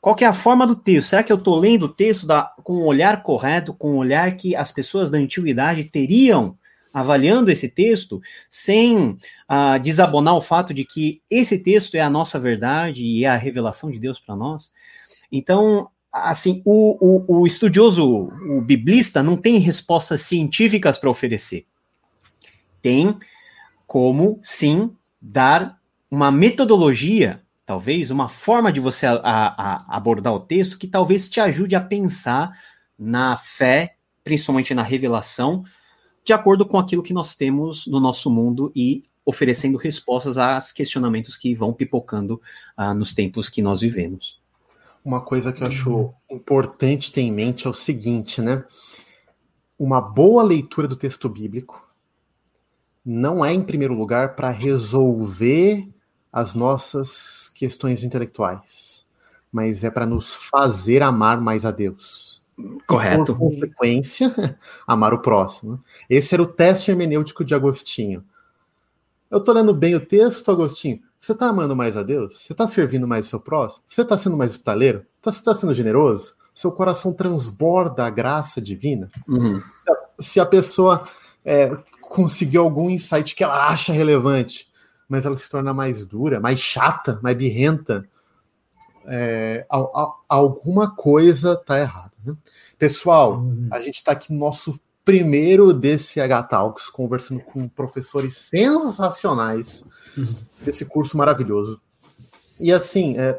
Qual 0.00 0.16
que 0.16 0.24
é 0.24 0.26
a 0.26 0.32
forma 0.32 0.66
do 0.66 0.74
texto? 0.74 1.10
Será 1.10 1.22
que 1.22 1.30
eu 1.30 1.36
estou 1.36 1.56
lendo 1.56 1.84
o 1.84 1.88
texto 1.88 2.26
da, 2.26 2.52
com 2.64 2.72
o 2.72 2.84
olhar 2.84 3.22
correto, 3.22 3.72
com 3.72 3.92
o 3.92 3.98
olhar 3.98 4.36
que 4.36 4.56
as 4.56 4.72
pessoas 4.72 5.08
da 5.08 5.18
antiguidade 5.18 5.84
teriam 5.84 6.58
avaliando 6.92 7.52
esse 7.52 7.68
texto, 7.68 8.20
sem 8.50 8.96
uh, 8.98 9.78
desabonar 9.80 10.34
o 10.34 10.40
fato 10.40 10.74
de 10.74 10.84
que 10.84 11.22
esse 11.30 11.56
texto 11.56 11.94
é 11.94 12.00
a 12.00 12.10
nossa 12.10 12.40
verdade 12.40 13.04
e 13.04 13.24
é 13.24 13.28
a 13.28 13.36
revelação 13.36 13.88
de 13.88 14.00
Deus 14.00 14.18
para 14.18 14.34
nós. 14.34 14.72
Então, 15.30 15.88
assim, 16.12 16.60
o, 16.64 16.98
o, 17.00 17.40
o, 17.40 17.46
estudioso, 17.46 18.32
o 18.48 18.60
biblista, 18.60 19.22
não 19.22 19.36
tem 19.36 19.58
respostas 19.58 20.22
científicas 20.22 20.98
para 20.98 21.08
oferecer. 21.08 21.66
Tem 22.82 23.16
como, 23.86 24.40
sim, 24.42 24.90
dar 25.22 25.78
uma 26.14 26.30
metodologia, 26.30 27.43
talvez, 27.66 28.10
uma 28.10 28.28
forma 28.28 28.72
de 28.72 28.80
você 28.80 29.06
a, 29.06 29.18
a, 29.22 29.96
abordar 29.96 30.34
o 30.34 30.40
texto 30.40 30.78
que 30.78 30.86
talvez 30.86 31.28
te 31.28 31.40
ajude 31.40 31.74
a 31.74 31.80
pensar 31.80 32.58
na 32.98 33.36
fé, 33.36 33.96
principalmente 34.22 34.74
na 34.74 34.82
revelação, 34.82 35.64
de 36.24 36.32
acordo 36.32 36.66
com 36.66 36.78
aquilo 36.78 37.02
que 37.02 37.12
nós 37.12 37.34
temos 37.34 37.86
no 37.86 38.00
nosso 38.00 38.30
mundo 38.30 38.72
e 38.74 39.02
oferecendo 39.24 39.78
respostas 39.78 40.36
aos 40.36 40.72
questionamentos 40.72 41.36
que 41.36 41.54
vão 41.54 41.72
pipocando 41.72 42.40
uh, 42.78 42.92
nos 42.94 43.12
tempos 43.12 43.48
que 43.48 43.62
nós 43.62 43.80
vivemos. 43.80 44.40
Uma 45.04 45.20
coisa 45.20 45.52
que 45.52 45.62
eu 45.62 45.66
acho 45.66 46.14
importante 46.30 47.12
ter 47.12 47.22
em 47.22 47.32
mente 47.32 47.66
é 47.66 47.70
o 47.70 47.74
seguinte, 47.74 48.40
né? 48.40 48.64
Uma 49.78 50.00
boa 50.00 50.42
leitura 50.42 50.88
do 50.88 50.96
texto 50.96 51.28
bíblico 51.28 51.82
não 53.04 53.44
é, 53.44 53.52
em 53.52 53.62
primeiro 53.62 53.92
lugar, 53.92 54.34
para 54.34 54.50
resolver 54.50 55.93
as 56.34 56.52
nossas 56.52 57.48
questões 57.54 58.02
intelectuais, 58.02 59.06
mas 59.52 59.84
é 59.84 59.90
para 59.90 60.04
nos 60.04 60.34
fazer 60.34 61.00
amar 61.00 61.40
mais 61.40 61.64
a 61.64 61.70
Deus. 61.70 62.42
Correto. 62.88 63.36
por 63.36 63.50
consequência, 63.50 64.58
amar 64.84 65.14
o 65.14 65.20
próximo. 65.20 65.78
Esse 66.10 66.34
era 66.34 66.42
o 66.42 66.46
teste 66.46 66.90
hermenêutico 66.90 67.44
de 67.44 67.54
Agostinho. 67.54 68.24
Eu 69.30 69.38
tô 69.38 69.52
lendo 69.52 69.72
bem 69.72 69.94
o 69.94 70.00
texto, 70.00 70.50
Agostinho. 70.50 71.00
Você 71.20 71.36
tá 71.36 71.46
amando 71.46 71.76
mais 71.76 71.96
a 71.96 72.02
Deus? 72.02 72.42
Você 72.42 72.52
tá 72.52 72.66
servindo 72.66 73.06
mais 73.06 73.26
o 73.26 73.30
seu 73.30 73.38
próximo? 73.38 73.84
Você 73.88 74.04
tá 74.04 74.18
sendo 74.18 74.36
mais 74.36 74.52
hospitaleiro? 74.52 75.06
Você 75.22 75.42
tá 75.42 75.54
sendo 75.54 75.72
generoso? 75.72 76.34
Seu 76.52 76.72
coração 76.72 77.12
transborda 77.12 78.04
a 78.04 78.10
graça 78.10 78.60
divina? 78.60 79.08
Uhum. 79.28 79.62
Se, 79.78 79.90
a, 79.90 79.96
se, 80.18 80.40
a, 80.40 80.46
pessoa 80.46 81.08
é, 81.44 81.70
conseguiu 82.00 82.62
algum 82.62 82.90
insight 82.90 83.36
que 83.36 83.44
ela 83.44 83.68
acha 83.68 83.92
relevante, 83.92 84.68
mas 85.08 85.24
ela 85.24 85.36
se 85.36 85.48
torna 85.48 85.74
mais 85.74 86.04
dura, 86.04 86.40
mais 86.40 86.60
chata, 86.60 87.18
mais 87.22 87.36
birrenta, 87.36 88.08
é, 89.06 89.66
a, 89.70 89.78
a, 89.78 90.14
alguma 90.28 90.94
coisa 90.94 91.56
tá 91.56 91.78
errada. 91.78 92.12
Né? 92.24 92.34
Pessoal, 92.78 93.38
uhum. 93.38 93.68
a 93.70 93.80
gente 93.80 93.96
está 93.96 94.12
aqui 94.12 94.32
no 94.32 94.38
nosso 94.38 94.80
primeiro 95.04 95.72
DCH 95.72 96.48
Talks, 96.48 96.88
conversando 96.88 97.40
com 97.40 97.68
professores 97.68 98.36
sensacionais 98.38 99.84
uhum. 100.16 100.34
desse 100.62 100.86
curso 100.86 101.16
maravilhoso. 101.16 101.80
E 102.58 102.72
assim, 102.72 103.18
é, 103.18 103.38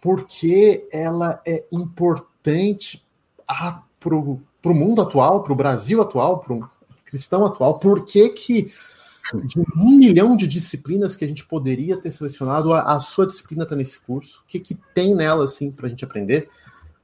por 0.00 0.26
que 0.26 0.86
ela 0.92 1.40
é 1.46 1.64
importante 1.72 3.04
para 3.98 4.14
o 4.14 4.40
mundo 4.64 5.02
atual, 5.02 5.42
para 5.42 5.52
o 5.52 5.56
Brasil 5.56 6.00
atual, 6.00 6.40
para 6.40 6.54
o 6.54 6.70
cristão 7.04 7.44
atual, 7.44 7.78
por 7.78 8.04
que 8.04 8.28
que 8.28 8.72
de 9.44 9.60
um 9.60 9.96
milhão 9.98 10.36
de 10.36 10.46
disciplinas 10.46 11.14
que 11.14 11.24
a 11.24 11.28
gente 11.28 11.44
poderia 11.44 11.96
ter 11.96 12.10
selecionado, 12.12 12.72
a, 12.72 12.94
a 12.94 13.00
sua 13.00 13.26
disciplina 13.26 13.64
está 13.64 13.76
nesse 13.76 14.00
curso, 14.00 14.42
o 14.44 14.46
que, 14.48 14.58
que 14.58 14.76
tem 14.94 15.14
nela 15.14 15.44
assim 15.44 15.70
para 15.70 15.86
a 15.86 15.88
gente 15.88 16.04
aprender? 16.04 16.48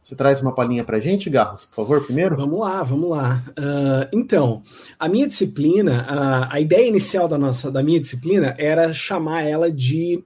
Você 0.04 0.14
traz 0.14 0.42
uma 0.42 0.54
palhinha 0.54 0.84
para 0.84 0.98
a 0.98 1.00
gente, 1.00 1.30
Garros, 1.30 1.64
por 1.64 1.76
favor, 1.76 2.04
primeiro? 2.04 2.36
Vamos 2.36 2.60
lá, 2.60 2.82
vamos 2.82 3.08
lá. 3.08 3.42
Uh, 3.58 4.06
então, 4.12 4.62
a 4.98 5.08
minha 5.08 5.26
disciplina, 5.26 6.02
a, 6.02 6.56
a 6.56 6.60
ideia 6.60 6.86
inicial 6.86 7.26
da, 7.26 7.38
nossa, 7.38 7.70
da 7.70 7.82
minha 7.82 7.98
disciplina 7.98 8.54
era 8.58 8.92
chamar 8.92 9.44
ela 9.44 9.72
de, 9.72 10.22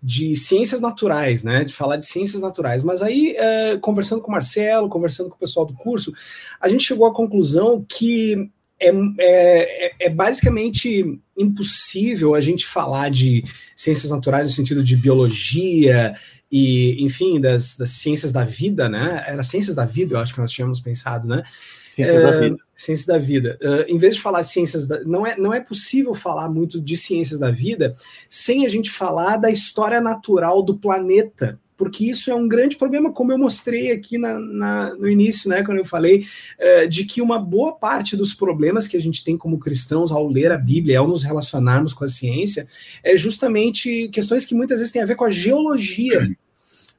de 0.00 0.36
ciências 0.36 0.80
naturais, 0.80 1.42
né? 1.42 1.64
De 1.64 1.74
falar 1.74 1.96
de 1.96 2.06
ciências 2.06 2.40
naturais. 2.40 2.84
Mas 2.84 3.02
aí, 3.02 3.36
uh, 3.36 3.80
conversando 3.80 4.22
com 4.22 4.28
o 4.28 4.32
Marcelo, 4.32 4.88
conversando 4.88 5.28
com 5.28 5.34
o 5.34 5.40
pessoal 5.40 5.66
do 5.66 5.74
curso, 5.74 6.12
a 6.60 6.68
gente 6.68 6.84
chegou 6.84 7.04
à 7.04 7.12
conclusão 7.12 7.84
que 7.88 8.48
é, 8.80 8.90
é, 9.18 9.92
é, 10.00 10.08
basicamente 10.10 11.20
impossível 11.36 12.34
a 12.34 12.40
gente 12.40 12.66
falar 12.66 13.10
de 13.10 13.44
ciências 13.74 14.10
naturais 14.10 14.46
no 14.46 14.52
sentido 14.52 14.82
de 14.82 14.96
biologia, 14.96 16.14
e, 16.50 17.02
enfim, 17.04 17.40
das, 17.40 17.76
das 17.76 17.90
ciências 17.90 18.32
da 18.32 18.44
vida, 18.44 18.88
né? 18.88 19.24
Era 19.26 19.42
ciências 19.42 19.74
da 19.74 19.84
vida, 19.84 20.14
eu 20.14 20.20
acho 20.20 20.32
que 20.32 20.40
nós 20.40 20.52
tínhamos 20.52 20.80
pensado, 20.80 21.26
né? 21.26 21.42
Ciências 21.86 22.22
uh, 22.22 22.22
da 22.22 22.40
vida. 22.40 22.56
Ciências 22.76 23.06
da 23.06 23.18
vida. 23.18 23.58
Uh, 23.60 23.92
em 23.92 23.98
vez 23.98 24.14
de 24.14 24.20
falar 24.20 24.42
ciências 24.42 24.86
da. 24.86 25.02
Não 25.04 25.26
é, 25.26 25.36
não 25.36 25.52
é 25.52 25.60
possível 25.60 26.14
falar 26.14 26.48
muito 26.48 26.80
de 26.80 26.96
ciências 26.96 27.40
da 27.40 27.50
vida 27.50 27.96
sem 28.28 28.64
a 28.64 28.68
gente 28.68 28.90
falar 28.90 29.38
da 29.38 29.50
história 29.50 30.00
natural 30.00 30.62
do 30.62 30.76
planeta 30.76 31.58
porque 31.76 32.04
isso 32.04 32.30
é 32.30 32.34
um 32.34 32.48
grande 32.48 32.76
problema, 32.76 33.12
como 33.12 33.32
eu 33.32 33.38
mostrei 33.38 33.90
aqui 33.90 34.16
na, 34.16 34.38
na, 34.38 34.94
no 34.94 35.08
início, 35.08 35.48
né, 35.48 35.62
quando 35.62 35.78
eu 35.78 35.84
falei, 35.84 36.26
uh, 36.58 36.88
de 36.88 37.04
que 37.04 37.20
uma 37.20 37.38
boa 37.38 37.72
parte 37.72 38.16
dos 38.16 38.32
problemas 38.32 38.88
que 38.88 38.96
a 38.96 39.00
gente 39.00 39.22
tem 39.22 39.36
como 39.36 39.58
cristãos 39.58 40.10
ao 40.10 40.26
ler 40.26 40.50
a 40.50 40.58
Bíblia, 40.58 40.98
ao 40.98 41.08
nos 41.08 41.22
relacionarmos 41.22 41.92
com 41.92 42.04
a 42.04 42.08
ciência, 42.08 42.66
é 43.04 43.16
justamente 43.16 44.08
questões 44.08 44.44
que 44.44 44.54
muitas 44.54 44.78
vezes 44.78 44.92
têm 44.92 45.02
a 45.02 45.06
ver 45.06 45.16
com 45.16 45.24
a 45.24 45.30
geologia. 45.30 46.30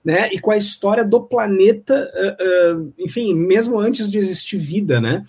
Né, 0.05 0.29
e 0.31 0.39
com 0.39 0.51
a 0.51 0.57
história 0.57 1.03
do 1.03 1.19
planeta, 1.19 2.09
uh, 2.15 2.77
uh, 2.77 2.93
enfim, 2.97 3.33
mesmo 3.33 3.77
antes 3.77 4.09
de 4.09 4.17
existir 4.17 4.55
vida, 4.55 5.01
né? 5.01 5.25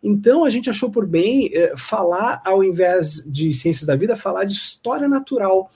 Então 0.00 0.44
a 0.44 0.50
gente 0.50 0.70
achou 0.70 0.88
por 0.88 1.04
bem 1.04 1.50
falar, 1.76 2.40
ao 2.44 2.62
invés 2.62 3.24
de 3.26 3.52
ciências 3.52 3.86
da 3.86 3.96
vida, 3.96 4.16
falar 4.16 4.44
de 4.44 4.52
história 4.52 5.08
natural 5.08 5.68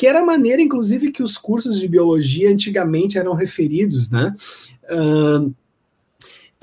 que 0.00 0.06
era 0.06 0.20
a 0.20 0.24
maneira, 0.24 0.62
inclusive, 0.62 1.10
que 1.10 1.22
os 1.22 1.36
cursos 1.36 1.78
de 1.78 1.86
biologia 1.86 2.50
antigamente 2.50 3.18
eram 3.18 3.34
referidos, 3.34 4.10
né? 4.10 4.34
Uh, 4.90 5.52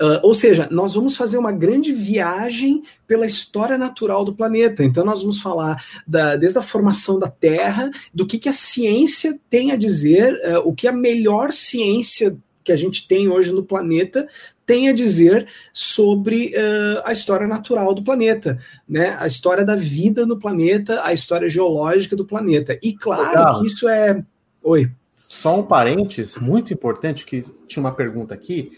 Uh, 0.00 0.22
ou 0.22 0.32
seja, 0.32 0.68
nós 0.70 0.94
vamos 0.94 1.16
fazer 1.16 1.38
uma 1.38 1.50
grande 1.50 1.92
viagem 1.92 2.84
pela 3.04 3.26
história 3.26 3.76
natural 3.76 4.24
do 4.24 4.32
planeta. 4.32 4.84
Então, 4.84 5.04
nós 5.04 5.22
vamos 5.22 5.40
falar 5.40 5.84
da, 6.06 6.36
desde 6.36 6.56
a 6.56 6.62
formação 6.62 7.18
da 7.18 7.28
Terra, 7.28 7.90
do 8.14 8.24
que, 8.24 8.38
que 8.38 8.48
a 8.48 8.52
ciência 8.52 9.36
tem 9.50 9.72
a 9.72 9.76
dizer, 9.76 10.34
uh, 10.34 10.60
o 10.64 10.72
que 10.72 10.86
a 10.86 10.92
melhor 10.92 11.52
ciência 11.52 12.38
que 12.62 12.70
a 12.70 12.76
gente 12.76 13.08
tem 13.08 13.28
hoje 13.28 13.50
no 13.50 13.64
planeta 13.64 14.28
tem 14.68 14.90
a 14.90 14.92
dizer 14.92 15.48
sobre 15.72 16.48
uh, 16.48 17.00
a 17.02 17.10
história 17.10 17.46
natural 17.46 17.94
do 17.94 18.04
planeta, 18.04 18.58
né? 18.86 19.16
A 19.18 19.26
história 19.26 19.64
da 19.64 19.74
vida 19.74 20.26
no 20.26 20.38
planeta, 20.38 21.02
a 21.02 21.14
história 21.14 21.48
geológica 21.48 22.14
do 22.14 22.26
planeta. 22.26 22.78
E 22.82 22.94
claro 22.94 23.28
Legal. 23.28 23.60
que 23.60 23.66
isso 23.66 23.88
é. 23.88 24.22
Oi. 24.62 24.92
Só 25.26 25.58
um 25.58 25.62
parênteses 25.62 26.36
muito 26.36 26.70
importante, 26.70 27.24
que 27.24 27.46
tinha 27.66 27.82
uma 27.82 27.92
pergunta 27.92 28.34
aqui. 28.34 28.70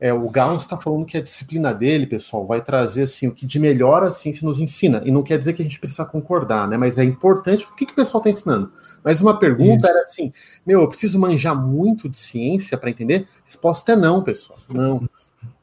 É, 0.00 0.12
o 0.12 0.28
Gauss 0.30 0.62
está 0.62 0.78
falando 0.78 1.04
que 1.04 1.18
a 1.18 1.22
disciplina 1.22 1.74
dele, 1.74 2.06
pessoal, 2.06 2.46
vai 2.46 2.62
trazer 2.62 3.02
assim 3.02 3.28
o 3.28 3.34
que 3.34 3.44
de 3.44 3.58
melhor 3.58 4.02
a 4.02 4.10
ciência 4.10 4.48
nos 4.48 4.58
ensina. 4.58 5.02
E 5.04 5.12
não 5.12 5.22
quer 5.22 5.38
dizer 5.38 5.52
que 5.52 5.62
a 5.62 5.64
gente 5.64 5.78
precisa 5.78 6.06
concordar, 6.06 6.66
né? 6.66 6.76
Mas 6.76 6.98
é 6.98 7.04
importante. 7.04 7.66
O 7.66 7.76
que, 7.76 7.86
que 7.86 7.92
o 7.92 7.96
pessoal 7.96 8.20
está 8.20 8.30
ensinando? 8.30 8.72
Mas 9.04 9.20
uma 9.20 9.38
pergunta 9.38 9.86
Isso. 9.86 9.88
era 9.88 10.02
assim: 10.02 10.32
meu, 10.66 10.80
eu 10.80 10.88
preciso 10.88 11.18
manjar 11.18 11.54
muito 11.54 12.08
de 12.08 12.16
ciência 12.16 12.78
para 12.78 12.90
entender? 12.90 13.28
Resposta 13.44 13.92
é 13.92 13.96
não, 13.96 14.22
pessoal. 14.24 14.58
Não. 14.68 15.08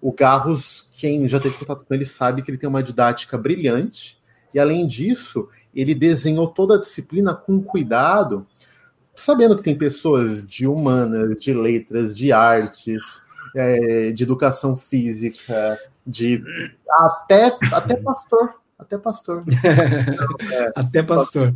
O 0.08 0.14
Garros, 0.14 0.90
quem 0.96 1.28
já 1.28 1.38
teve 1.38 1.58
contato 1.58 1.84
com 1.86 1.94
ele, 1.94 2.06
sabe 2.06 2.42
que 2.42 2.50
ele 2.50 2.58
tem 2.58 2.70
uma 2.70 2.82
didática 2.82 3.38
brilhante. 3.38 4.18
E 4.54 4.60
além 4.60 4.88
disso, 4.88 5.50
ele 5.76 5.94
desenhou 5.94 6.48
toda 6.48 6.76
a 6.76 6.80
disciplina 6.80 7.36
com 7.36 7.62
cuidado, 7.62 8.48
sabendo 9.14 9.58
que 9.58 9.62
tem 9.62 9.78
pessoas 9.78 10.48
de 10.48 10.66
humanas, 10.66 11.36
de 11.44 11.52
letras, 11.54 12.18
de 12.18 12.32
artes 12.32 13.22
é, 13.54 14.14
de 14.14 14.24
educação 14.24 14.78
física, 14.78 15.78
de 16.06 16.42
até, 16.90 17.58
até 17.74 17.98
pastor. 17.98 18.54
Até 18.80 18.98
pastor. 18.98 19.44
é, 20.54 20.72
até 20.80 21.04
pastor. 21.04 21.54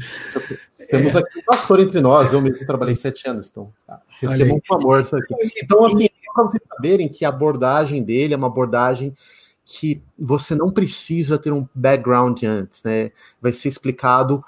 Temos 0.90 1.16
aqui 1.16 1.40
um 1.40 1.44
pastor 1.44 1.80
entre 1.80 2.02
nós, 2.02 2.34
eu 2.34 2.42
mesmo 2.42 2.66
trabalhei 2.66 2.98
sete 2.98 3.30
anos, 3.30 3.48
então 3.50 3.72
tá, 3.88 4.02
recebam 4.20 4.60
com 4.68 4.76
amor 4.76 5.04
isso 5.04 5.16
aqui. 5.16 5.34
Então, 5.64 5.86
assim, 5.86 6.10
para 6.34 6.44
vocês 6.44 6.64
saberem 6.68 7.10
que 7.10 7.26
a 7.26 7.30
abordagem 7.30 8.04
dele 8.04 8.34
é 8.34 8.38
uma 8.38 8.48
abordagem 8.48 9.16
que 9.66 10.02
você 10.18 10.56
não 10.56 10.70
precisa 10.70 11.38
ter 11.38 11.52
um 11.52 11.68
background 11.74 12.44
antes, 12.44 12.84
né? 12.84 13.12
Vai 13.42 13.54
ser 13.54 13.70
explicado 13.70 14.44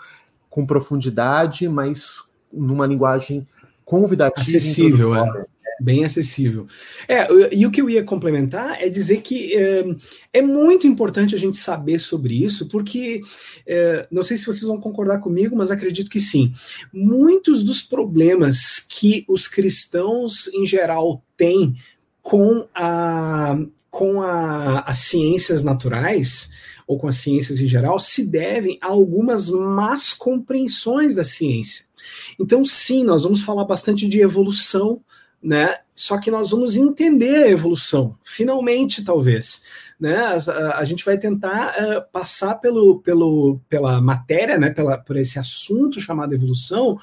com 0.49 0.65
profundidade, 0.65 1.67
mas 1.69 2.23
numa 2.51 2.85
linguagem 2.85 3.47
convidativa. 3.85 4.41
Acessível, 4.41 5.15
é 5.15 5.45
bem 5.79 6.05
acessível. 6.05 6.67
É, 7.07 7.27
e 7.53 7.65
o 7.65 7.71
que 7.71 7.81
eu 7.81 7.89
ia 7.89 8.03
complementar 8.03 8.81
é 8.81 8.89
dizer 8.89 9.21
que 9.21 9.55
é, 9.55 9.83
é 10.33 10.41
muito 10.41 10.87
importante 10.87 11.35
a 11.35 11.37
gente 11.37 11.57
saber 11.57 11.99
sobre 11.99 12.43
isso, 12.43 12.67
porque 12.67 13.21
é, 13.65 14.07
não 14.11 14.23
sei 14.23 14.37
se 14.37 14.45
vocês 14.45 14.63
vão 14.63 14.79
concordar 14.79 15.19
comigo, 15.19 15.55
mas 15.55 15.71
acredito 15.71 16.09
que 16.09 16.19
sim. 16.19 16.53
Muitos 16.91 17.63
dos 17.63 17.81
problemas 17.81 18.79
que 18.79 19.25
os 19.27 19.47
cristãos 19.47 20.47
em 20.53 20.65
geral 20.65 21.23
têm 21.37 21.75
com 22.21 22.67
a 22.73 23.57
com 23.93 24.23
a, 24.23 24.79
as 24.79 24.97
ciências 24.97 25.63
naturais 25.63 26.49
ou 26.87 26.97
com 26.97 27.07
as 27.07 27.17
ciências 27.17 27.59
em 27.59 27.67
geral 27.67 27.99
se 27.99 28.25
devem 28.25 28.79
a 28.81 28.87
algumas 28.87 29.51
más 29.51 30.13
compreensões 30.13 31.15
da 31.15 31.23
ciência. 31.23 31.85
Então, 32.39 32.65
sim, 32.65 33.03
nós 33.03 33.23
vamos 33.23 33.41
falar 33.41 33.65
bastante 33.65 34.07
de 34.07 34.19
evolução, 34.19 34.99
né? 35.43 35.75
Só 35.95 36.17
que 36.17 36.31
nós 36.31 36.51
vamos 36.51 36.77
entender 36.77 37.43
a 37.43 37.49
evolução, 37.49 38.17
finalmente, 38.23 39.03
talvez. 39.03 39.61
Né? 39.99 40.15
A, 40.17 40.79
a 40.79 40.85
gente 40.85 41.05
vai 41.05 41.17
tentar 41.17 41.75
uh, 41.77 42.11
passar 42.11 42.55
pelo, 42.55 42.99
pelo, 42.99 43.59
pela 43.69 44.01
matéria, 44.01 44.57
né? 44.57 44.69
Pela, 44.69 44.97
por 44.97 45.17
esse 45.17 45.37
assunto 45.37 45.99
chamado 45.99 46.33
evolução, 46.33 46.97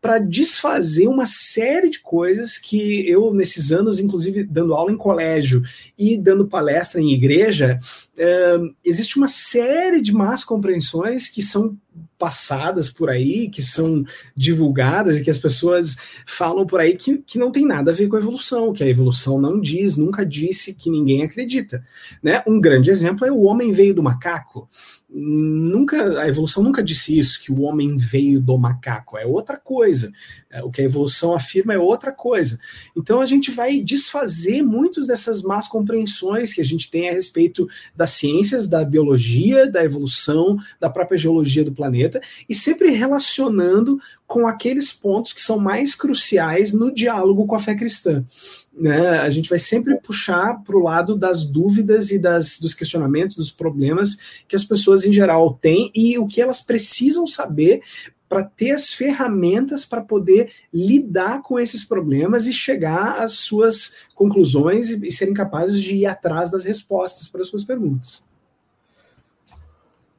para 0.00 0.18
desfazer 0.18 1.08
uma 1.08 1.24
série 1.24 1.88
de 1.88 2.00
coisas 2.00 2.58
que 2.58 3.08
eu, 3.08 3.32
nesses 3.32 3.72
anos, 3.72 3.98
inclusive 3.98 4.44
dando 4.44 4.74
aula 4.74 4.92
em 4.92 4.96
colégio 4.96 5.62
e 5.98 6.18
dando 6.18 6.46
palestra 6.46 7.00
em 7.00 7.12
igreja, 7.12 7.78
uh, 8.18 8.74
existe 8.84 9.16
uma 9.16 9.28
série 9.28 10.02
de 10.02 10.12
más 10.12 10.44
compreensões 10.44 11.28
que 11.28 11.40
são 11.40 11.76
passadas 12.18 12.90
por 12.90 13.10
aí, 13.10 13.48
que 13.48 13.62
são 13.62 14.04
divulgadas 14.36 15.18
e 15.18 15.24
que 15.24 15.30
as 15.30 15.38
pessoas 15.38 15.96
falam 16.26 16.66
por 16.66 16.80
aí 16.80 16.96
que, 16.96 17.18
que 17.18 17.38
não 17.38 17.50
tem 17.50 17.66
nada 17.66 17.90
a 17.90 17.94
ver 17.94 18.08
com 18.08 18.16
a 18.16 18.20
evolução, 18.20 18.72
que 18.72 18.82
a 18.82 18.88
evolução 18.88 19.40
não 19.40 19.60
diz, 19.60 19.96
nunca 19.96 20.24
disse 20.24 20.74
que 20.74 20.90
ninguém 20.90 21.22
acredita. 21.22 21.84
Né? 22.22 22.42
Um 22.46 22.60
grande 22.60 22.90
exemplo 22.90 23.26
é 23.26 23.32
o 23.32 23.42
homem 23.42 23.72
veio 23.72 23.94
do 23.94 24.02
macaco 24.02 24.68
nunca 25.14 26.20
a 26.20 26.28
evolução 26.28 26.60
nunca 26.60 26.82
disse 26.82 27.16
isso 27.16 27.40
que 27.40 27.52
o 27.52 27.62
homem 27.62 27.96
veio 27.96 28.40
do 28.40 28.58
macaco 28.58 29.16
é 29.16 29.24
outra 29.24 29.56
coisa 29.56 30.12
é, 30.50 30.60
o 30.62 30.72
que 30.72 30.82
a 30.82 30.84
evolução 30.84 31.32
afirma 31.32 31.72
é 31.72 31.78
outra 31.78 32.10
coisa 32.10 32.58
então 32.96 33.20
a 33.20 33.26
gente 33.26 33.52
vai 33.52 33.78
desfazer 33.78 34.60
muitas 34.62 35.06
dessas 35.06 35.40
más 35.42 35.68
compreensões 35.68 36.52
que 36.52 36.60
a 36.60 36.64
gente 36.64 36.90
tem 36.90 37.08
a 37.08 37.12
respeito 37.12 37.68
das 37.94 38.10
ciências 38.10 38.66
da 38.66 38.84
biologia 38.84 39.70
da 39.70 39.84
evolução 39.84 40.58
da 40.80 40.90
própria 40.90 41.16
geologia 41.16 41.64
do 41.64 41.72
planeta 41.72 42.03
e 42.48 42.54
sempre 42.54 42.90
relacionando 42.90 43.98
com 44.26 44.46
aqueles 44.46 44.92
pontos 44.92 45.32
que 45.32 45.42
são 45.42 45.58
mais 45.58 45.94
cruciais 45.94 46.72
no 46.72 46.92
diálogo 46.92 47.46
com 47.46 47.54
a 47.54 47.60
fé 47.60 47.74
cristã. 47.74 48.24
Né? 48.72 49.18
A 49.18 49.30
gente 49.30 49.48
vai 49.48 49.58
sempre 49.58 49.96
puxar 49.96 50.62
para 50.64 50.76
o 50.76 50.82
lado 50.82 51.16
das 51.16 51.44
dúvidas 51.44 52.10
e 52.10 52.18
das, 52.18 52.58
dos 52.58 52.74
questionamentos, 52.74 53.36
dos 53.36 53.52
problemas 53.52 54.16
que 54.48 54.56
as 54.56 54.64
pessoas 54.64 55.04
em 55.04 55.12
geral 55.12 55.58
têm 55.60 55.90
e 55.94 56.18
o 56.18 56.26
que 56.26 56.40
elas 56.40 56.60
precisam 56.60 57.26
saber 57.26 57.82
para 58.28 58.42
ter 58.42 58.72
as 58.72 58.90
ferramentas 58.90 59.84
para 59.84 60.02
poder 60.02 60.50
lidar 60.72 61.42
com 61.42 61.60
esses 61.60 61.84
problemas 61.84 62.48
e 62.48 62.52
chegar 62.52 63.22
às 63.22 63.32
suas 63.32 63.94
conclusões 64.14 64.90
e, 64.90 65.06
e 65.06 65.12
serem 65.12 65.34
capazes 65.34 65.80
de 65.80 65.94
ir 65.94 66.06
atrás 66.06 66.50
das 66.50 66.64
respostas 66.64 67.28
para 67.28 67.42
as 67.42 67.48
suas 67.48 67.64
perguntas. 67.64 68.24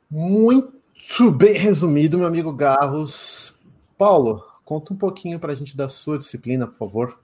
Muito 0.09 0.73
bem 1.31 1.53
resumido, 1.53 2.17
meu 2.17 2.27
amigo 2.27 2.51
Garros. 2.51 3.55
Paulo, 3.97 4.43
conta 4.65 4.93
um 4.93 4.97
pouquinho 4.97 5.39
para 5.39 5.53
a 5.53 5.55
gente 5.55 5.77
da 5.77 5.87
sua 5.87 6.17
disciplina, 6.17 6.67
por 6.67 6.77
favor. 6.77 7.19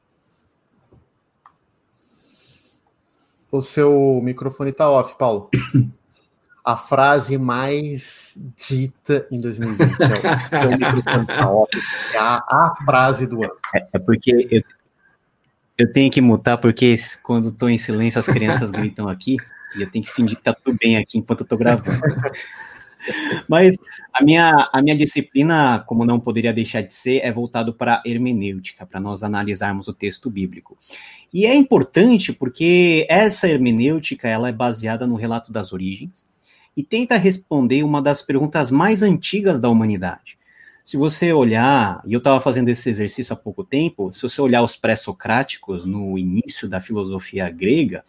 O 3.52 3.62
seu 3.62 4.22
microfone 4.24 4.70
está 4.70 4.90
off, 4.90 5.18
Paulo. 5.18 5.50
A 6.64 6.78
frase 6.78 7.40
mais 7.40 8.38
dita 8.56 9.28
em 9.32 9.40
2020 9.40 9.82
é 10.00 10.36
o 10.36 10.40
seu 10.40 10.70
microfone 10.70 11.26
tá 11.26 11.52
off. 11.52 11.72
É 12.14 12.18
a, 12.20 12.36
a 12.36 12.76
frase 12.86 13.26
do 13.26 13.44
ano. 13.44 13.56
É, 13.74 13.88
é 13.94 14.00
porque 14.00 14.48
eu, 14.52 14.62
eu 15.76 15.92
tenho 15.92 16.12
que 16.12 16.22
mutar, 16.22 16.60
porque 16.60 16.96
quando 17.24 17.50
estou 17.50 17.68
em 17.68 17.80
silêncio 17.80 18.20
as 18.20 18.28
crianças 18.28 18.70
gritam 18.70 19.10
aqui 19.10 19.38
e 19.76 19.82
eu 19.82 19.90
tenho 19.90 20.06
que 20.06 20.12
fingir 20.12 20.36
que 20.36 20.42
está 20.42 20.54
tudo 20.54 20.78
bem 20.80 20.98
aqui 20.98 21.18
enquanto 21.18 21.40
eu 21.40 21.46
estou 21.46 21.58
gravando. 21.58 22.00
Mas 23.48 23.76
a 24.14 24.24
minha, 24.24 24.70
a 24.72 24.82
minha 24.82 24.96
disciplina, 24.96 25.84
como 25.88 26.06
não 26.06 26.20
poderia 26.20 26.54
deixar 26.54 26.82
de 26.82 26.94
ser, 26.94 27.20
é 27.20 27.32
voltado 27.32 27.74
para 27.74 28.02
hermenêutica, 28.06 28.86
para 28.86 29.00
nós 29.00 29.24
analisarmos 29.24 29.88
o 29.88 29.94
texto 29.94 30.30
bíblico. 30.30 30.78
E 31.34 31.46
é 31.46 31.56
importante 31.56 32.34
porque 32.34 33.06
essa 33.10 33.48
hermenêutica 33.48 34.28
ela 34.28 34.50
é 34.50 34.52
baseada 34.52 35.08
no 35.08 35.16
relato 35.16 35.52
das 35.52 35.72
origens 35.72 36.26
e 36.76 36.84
tenta 36.84 37.18
responder 37.18 37.84
uma 37.84 38.02
das 38.02 38.22
perguntas 38.22 38.72
mais 38.72 39.02
antigas 39.02 39.60
da 39.60 39.70
humanidade. 39.70 40.40
Se 40.84 40.98
você 40.98 41.32
olhar, 41.32 42.02
e 42.06 42.14
eu 42.14 42.18
estava 42.18 42.42
fazendo 42.42 42.70
esse 42.70 42.90
exercício 42.90 43.34
há 43.34 43.36
pouco 43.36 43.64
tempo, 43.64 44.12
se 44.12 44.24
você 44.24 44.42
olhar 44.42 44.64
os 44.64 44.76
pré-socráticos 44.76 45.86
no 45.86 46.18
início 46.18 46.68
da 46.68 46.82
filosofia 46.82 47.50
grega, 47.50 48.04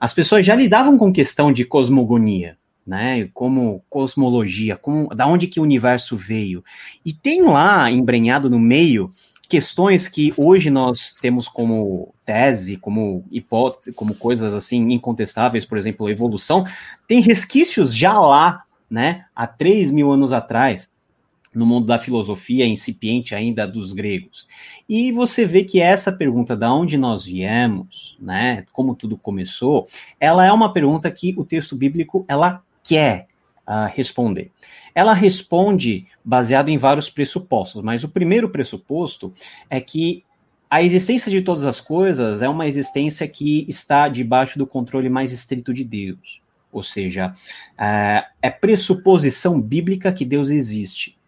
as 0.00 0.14
pessoas 0.14 0.46
já 0.46 0.54
lidavam 0.54 0.96
com 0.96 1.12
questão 1.12 1.52
de 1.52 1.64
cosmogonia 1.64 2.56
né? 2.86 3.28
Como 3.32 3.82
cosmologia, 3.88 4.76
como, 4.76 5.08
da 5.08 5.26
onde 5.26 5.46
que 5.46 5.60
o 5.60 5.62
universo 5.62 6.16
veio. 6.16 6.64
E 7.04 7.12
tem 7.12 7.42
lá 7.42 7.90
embrenhado 7.90 8.50
no 8.50 8.58
meio 8.58 9.10
questões 9.48 10.08
que 10.08 10.32
hoje 10.36 10.70
nós 10.70 11.14
temos 11.20 11.46
como 11.46 12.14
tese, 12.24 12.78
como 12.78 13.22
hipótese, 13.30 13.92
como 13.94 14.14
coisas 14.14 14.54
assim 14.54 14.92
incontestáveis, 14.92 15.66
por 15.66 15.76
exemplo, 15.76 16.06
a 16.06 16.10
evolução, 16.10 16.64
tem 17.06 17.20
resquícios 17.20 17.94
já 17.94 18.18
lá, 18.18 18.62
né? 18.88 19.26
Há 19.36 19.46
3 19.46 19.90
mil 19.90 20.10
anos 20.10 20.32
atrás, 20.32 20.90
no 21.54 21.66
mundo 21.66 21.86
da 21.86 21.98
filosofia 21.98 22.66
incipiente 22.66 23.34
ainda 23.34 23.66
dos 23.66 23.92
gregos. 23.92 24.48
E 24.88 25.12
você 25.12 25.44
vê 25.44 25.64
que 25.64 25.80
essa 25.80 26.10
pergunta 26.10 26.56
da 26.56 26.72
onde 26.72 26.96
nós 26.96 27.24
viemos, 27.24 28.16
né, 28.18 28.64
como 28.72 28.94
tudo 28.94 29.18
começou, 29.18 29.86
ela 30.18 30.46
é 30.46 30.52
uma 30.52 30.72
pergunta 30.72 31.10
que 31.10 31.34
o 31.36 31.44
texto 31.44 31.76
bíblico 31.76 32.24
ela 32.26 32.62
quer 32.82 33.28
uh, 33.66 33.88
responder? 33.92 34.50
Ela 34.94 35.12
responde 35.14 36.06
baseado 36.24 36.68
em 36.68 36.76
vários 36.76 37.08
pressupostos, 37.08 37.82
mas 37.82 38.04
o 38.04 38.08
primeiro 38.08 38.50
pressuposto 38.50 39.32
é 39.70 39.80
que 39.80 40.24
a 40.70 40.82
existência 40.82 41.30
de 41.30 41.42
todas 41.42 41.64
as 41.64 41.80
coisas 41.80 42.40
é 42.40 42.48
uma 42.48 42.66
existência 42.66 43.28
que 43.28 43.66
está 43.68 44.08
debaixo 44.08 44.58
do 44.58 44.66
controle 44.66 45.08
mais 45.08 45.32
estrito 45.32 45.72
de 45.72 45.84
Deus. 45.84 46.40
Ou 46.72 46.82
seja, 46.82 47.34
uh, 47.72 48.26
é 48.40 48.50
pressuposição 48.50 49.60
bíblica 49.60 50.12
que 50.12 50.24
Deus 50.24 50.48
existe. 50.48 51.18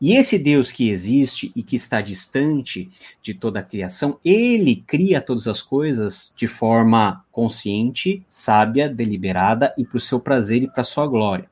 E 0.00 0.16
esse 0.16 0.38
Deus 0.38 0.72
que 0.72 0.88
existe 0.88 1.52
e 1.54 1.62
que 1.62 1.76
está 1.76 2.00
distante 2.00 2.90
de 3.20 3.34
toda 3.34 3.60
a 3.60 3.62
criação, 3.62 4.18
ele 4.24 4.76
cria 4.86 5.20
todas 5.20 5.46
as 5.46 5.60
coisas 5.60 6.32
de 6.34 6.48
forma 6.48 7.22
consciente, 7.30 8.24
sábia, 8.26 8.88
deliberada 8.88 9.74
e 9.76 9.84
para 9.84 9.98
o 9.98 10.00
seu 10.00 10.18
prazer 10.18 10.62
e 10.62 10.68
para 10.68 10.80
a 10.80 10.84
sua 10.84 11.06
glória. 11.06 11.50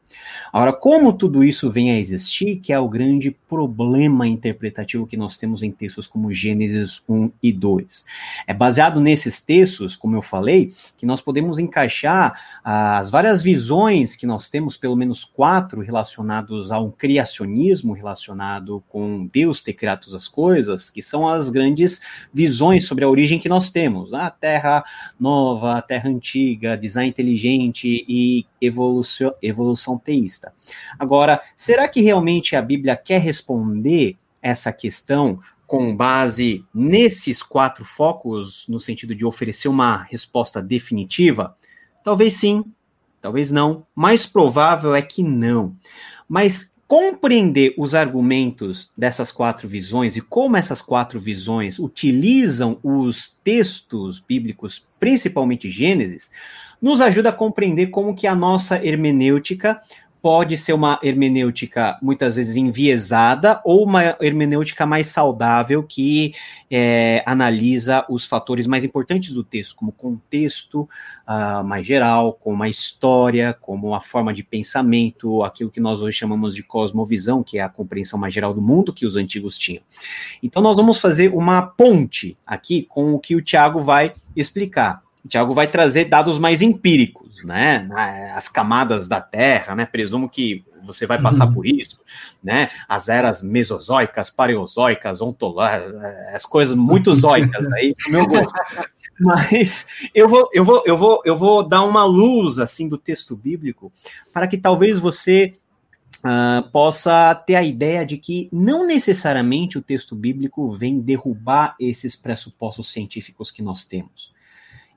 Agora, 0.52 0.72
como 0.72 1.12
tudo 1.12 1.44
isso 1.44 1.70
vem 1.70 1.90
a 1.90 1.98
existir, 1.98 2.56
que 2.56 2.72
é 2.72 2.78
o 2.78 2.88
grande 2.88 3.30
problema 3.30 4.26
interpretativo 4.26 5.06
que 5.06 5.16
nós 5.16 5.36
temos 5.36 5.62
em 5.62 5.70
textos 5.70 6.06
como 6.06 6.32
Gênesis 6.32 7.02
1 7.08 7.30
e 7.42 7.52
2. 7.52 8.04
É 8.46 8.54
baseado 8.54 9.00
nesses 9.00 9.42
textos, 9.42 9.96
como 9.96 10.16
eu 10.16 10.22
falei, 10.22 10.72
que 10.96 11.06
nós 11.06 11.20
podemos 11.20 11.58
encaixar 11.58 12.38
as 12.64 13.10
várias 13.10 13.42
visões 13.42 14.16
que 14.16 14.26
nós 14.26 14.48
temos, 14.48 14.76
pelo 14.76 14.96
menos 14.96 15.24
quatro, 15.24 15.80
relacionados 15.80 16.70
a 16.70 16.78
um 16.78 16.90
criacionismo, 16.90 17.92
relacionado 17.92 18.82
com 18.88 19.28
Deus 19.32 19.62
ter 19.62 19.74
criado 19.74 19.98
as 20.14 20.28
coisas, 20.28 20.90
que 20.90 21.02
são 21.02 21.28
as 21.28 21.50
grandes 21.50 22.00
visões 22.32 22.86
sobre 22.86 23.04
a 23.04 23.08
origem 23.08 23.38
que 23.38 23.48
nós 23.48 23.70
temos. 23.70 24.14
A 24.14 24.30
Terra 24.30 24.84
nova, 25.18 25.78
a 25.78 25.82
Terra 25.82 26.08
antiga, 26.08 26.76
design 26.76 27.08
inteligente 27.08 28.04
e 28.08 28.46
evolução, 28.60 29.34
evolução 29.42 29.98
teísta. 29.98 30.52
Agora, 30.98 31.40
será 31.56 31.88
que 31.88 32.00
realmente 32.00 32.56
a 32.56 32.62
Bíblia 32.62 32.96
quer 32.96 33.20
responder 33.20 34.16
essa 34.42 34.72
questão 34.72 35.40
com 35.66 35.94
base 35.94 36.64
nesses 36.72 37.42
quatro 37.42 37.84
focos, 37.84 38.64
no 38.68 38.80
sentido 38.80 39.14
de 39.14 39.24
oferecer 39.24 39.68
uma 39.68 40.02
resposta 40.04 40.62
definitiva? 40.62 41.56
Talvez 42.02 42.34
sim, 42.34 42.64
talvez 43.20 43.50
não. 43.50 43.86
Mais 43.94 44.24
provável 44.24 44.94
é 44.94 45.02
que 45.02 45.22
não. 45.22 45.76
Mas 46.28 46.72
compreender 46.88 47.74
os 47.76 47.94
argumentos 47.94 48.90
dessas 48.96 49.30
quatro 49.30 49.68
visões 49.68 50.16
e 50.16 50.22
como 50.22 50.56
essas 50.56 50.80
quatro 50.80 51.20
visões 51.20 51.78
utilizam 51.78 52.78
os 52.82 53.38
textos 53.44 54.20
bíblicos, 54.20 54.82
principalmente 54.98 55.70
Gênesis, 55.70 56.30
nos 56.80 57.00
ajuda 57.00 57.30
a 57.30 57.32
compreender 57.32 57.88
como 57.88 58.14
que 58.14 58.26
a 58.26 58.34
nossa 58.34 58.84
hermenêutica 58.84 59.80
pode 60.20 60.56
ser 60.56 60.72
uma 60.72 60.98
hermenêutica 61.02 61.96
muitas 62.02 62.36
vezes 62.36 62.56
enviesada 62.56 63.60
ou 63.64 63.84
uma 63.84 64.16
hermenêutica 64.20 64.84
mais 64.84 65.06
saudável 65.08 65.82
que 65.82 66.34
é, 66.70 67.22
analisa 67.24 68.04
os 68.08 68.26
fatores 68.26 68.66
mais 68.66 68.84
importantes 68.84 69.32
do 69.34 69.44
texto, 69.44 69.76
como 69.76 69.92
contexto 69.92 70.88
uh, 71.26 71.64
mais 71.64 71.86
geral, 71.86 72.32
como 72.32 72.62
a 72.62 72.68
história, 72.68 73.56
como 73.60 73.94
a 73.94 74.00
forma 74.00 74.34
de 74.34 74.42
pensamento, 74.42 75.42
aquilo 75.44 75.70
que 75.70 75.80
nós 75.80 76.02
hoje 76.02 76.18
chamamos 76.18 76.54
de 76.54 76.62
cosmovisão, 76.62 77.42
que 77.42 77.58
é 77.58 77.62
a 77.62 77.68
compreensão 77.68 78.18
mais 78.18 78.34
geral 78.34 78.52
do 78.52 78.60
mundo 78.60 78.92
que 78.92 79.06
os 79.06 79.16
antigos 79.16 79.56
tinham. 79.56 79.82
Então 80.42 80.60
nós 80.60 80.76
vamos 80.76 80.98
fazer 80.98 81.32
uma 81.32 81.62
ponte 81.62 82.36
aqui 82.46 82.82
com 82.82 83.14
o 83.14 83.18
que 83.18 83.36
o 83.36 83.42
Tiago 83.42 83.80
vai 83.80 84.14
explicar. 84.36 85.07
O 85.24 85.28
Tiago 85.28 85.52
vai 85.52 85.68
trazer 85.68 86.06
dados 86.06 86.38
mais 86.38 86.62
empíricos, 86.62 87.44
né? 87.44 87.88
As 88.34 88.48
camadas 88.48 89.08
da 89.08 89.20
Terra, 89.20 89.74
né? 89.74 89.84
Presumo 89.84 90.28
que 90.28 90.64
você 90.82 91.06
vai 91.06 91.20
passar 91.20 91.46
uhum. 91.46 91.54
por 91.54 91.66
isso, 91.66 92.00
né? 92.42 92.70
As 92.88 93.08
eras 93.08 93.42
mesozoicas, 93.42 94.30
paleozoicas, 94.30 95.20
ontológicas, 95.20 95.94
as 96.32 96.46
coisas 96.46 96.74
muito 96.74 97.14
zoicas 97.14 97.66
aí, 97.72 97.94
meu 98.08 98.26
gosto. 98.26 98.52
Mas 99.20 99.86
eu 100.14 100.28
vou, 100.28 100.48
eu 100.52 100.64
vou, 100.64 100.82
eu 100.86 100.96
vou, 100.96 101.22
eu 101.24 101.36
vou 101.36 101.68
dar 101.68 101.82
uma 101.82 102.04
luz 102.04 102.58
assim 102.58 102.88
do 102.88 102.96
texto 102.96 103.36
bíblico 103.36 103.92
para 104.32 104.46
que 104.46 104.56
talvez 104.56 104.98
você 104.98 105.54
Uh, 106.18 106.68
possa 106.72 107.32
ter 107.32 107.54
a 107.54 107.62
ideia 107.62 108.04
de 108.04 108.18
que 108.18 108.48
não 108.50 108.84
necessariamente 108.84 109.78
o 109.78 109.80
texto 109.80 110.16
bíblico 110.16 110.74
vem 110.74 110.98
derrubar 110.98 111.76
esses 111.78 112.16
pressupostos 112.16 112.90
científicos 112.90 113.52
que 113.52 113.62
nós 113.62 113.84
temos 113.84 114.32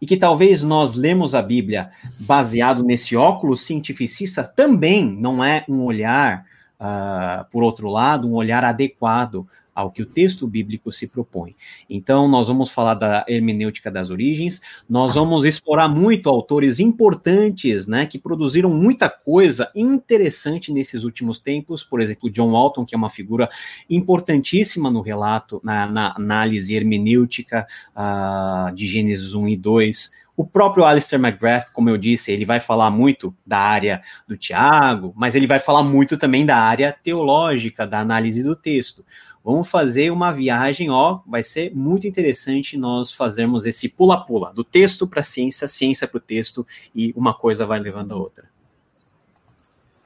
e 0.02 0.06
que 0.06 0.18
talvez 0.18 0.64
nós 0.64 0.96
lemos 0.96 1.36
a 1.36 1.42
Bíblia 1.44 1.92
baseado 2.20 2.84
nesse 2.84 3.16
óculos 3.16 3.62
cientificista 3.62 4.44
também 4.44 5.06
não 5.06 5.44
é 5.44 5.64
um 5.70 5.84
olhar, 5.84 6.44
uh, 6.80 7.46
por 7.52 7.62
outro 7.62 7.88
lado, 7.88 8.28
um 8.28 8.34
olhar 8.34 8.66
adequado 8.66 9.48
ao 9.82 9.92
que 9.92 10.02
o 10.02 10.06
texto 10.06 10.48
bíblico 10.48 10.92
se 10.92 11.08
propõe. 11.08 11.56
Então, 11.90 12.28
nós 12.28 12.48
vamos 12.48 12.72
falar 12.72 12.94
da 12.94 13.26
hermenêutica 13.28 13.90
das 13.90 14.10
origens, 14.10 14.62
nós 14.90 15.16
vamos 15.16 15.44
explorar 15.44 15.90
muito 15.90 16.30
autores 16.30 16.80
importantes, 16.80 17.88
né, 17.88 18.06
que 18.06 18.20
produziram 18.20 18.70
muita 18.70 19.10
coisa 19.10 19.72
interessante 19.76 20.72
nesses 20.72 21.04
últimos 21.04 21.40
tempos, 21.40 21.84
por 21.84 22.00
exemplo, 22.00 22.30
John 22.30 22.52
Walton, 22.52 22.86
que 22.86 22.96
é 22.96 22.98
uma 22.98 23.10
figura 23.10 23.50
importantíssima 23.90 24.90
no 24.90 25.02
relato, 25.02 25.60
na, 25.64 25.88
na 25.88 26.14
análise 26.16 26.76
hermenêutica 26.76 27.68
uh, 27.96 28.74
de 28.74 28.86
Gênesis 28.86 29.34
1 29.34 29.48
e 29.48 29.58
2, 29.58 30.22
o 30.36 30.46
próprio 30.46 30.86
Alistair 30.86 31.22
McGrath, 31.22 31.72
como 31.72 31.90
eu 31.90 31.98
disse, 31.98 32.32
ele 32.32 32.46
vai 32.46 32.60
falar 32.60 32.90
muito 32.90 33.36
da 33.46 33.60
área 33.60 34.02
do 34.28 34.38
Tiago, 34.38 35.14
mas 35.16 35.36
ele 35.36 35.46
vai 35.46 35.60
falar 35.60 35.84
muito 35.84 36.18
também 36.18 36.46
da 36.46 36.58
área 36.58 36.96
teológica, 37.04 37.86
da 37.86 38.00
análise 38.00 38.42
do 38.42 38.56
texto. 38.56 39.06
Vamos 39.44 39.68
fazer 39.68 40.12
uma 40.12 40.32
viagem, 40.32 40.92
ó, 40.92 41.20
vai 41.26 41.42
ser 41.42 41.76
muito 41.76 42.06
interessante 42.06 42.78
nós 42.78 43.12
fazermos 43.12 43.66
esse 43.66 43.90
pula-pula, 43.90 44.54
do 44.54 44.64
texto 44.64 45.08
para 45.08 45.22
a 45.22 45.24
ciência, 45.24 45.68
ciência 45.68 46.08
para 46.08 46.18
o 46.18 46.22
texto, 46.22 46.66
e 46.94 47.12
uma 47.16 47.34
coisa 47.34 47.66
vai 47.66 47.80
levando 47.80 48.12
a 48.12 48.18
outra. 48.18 48.50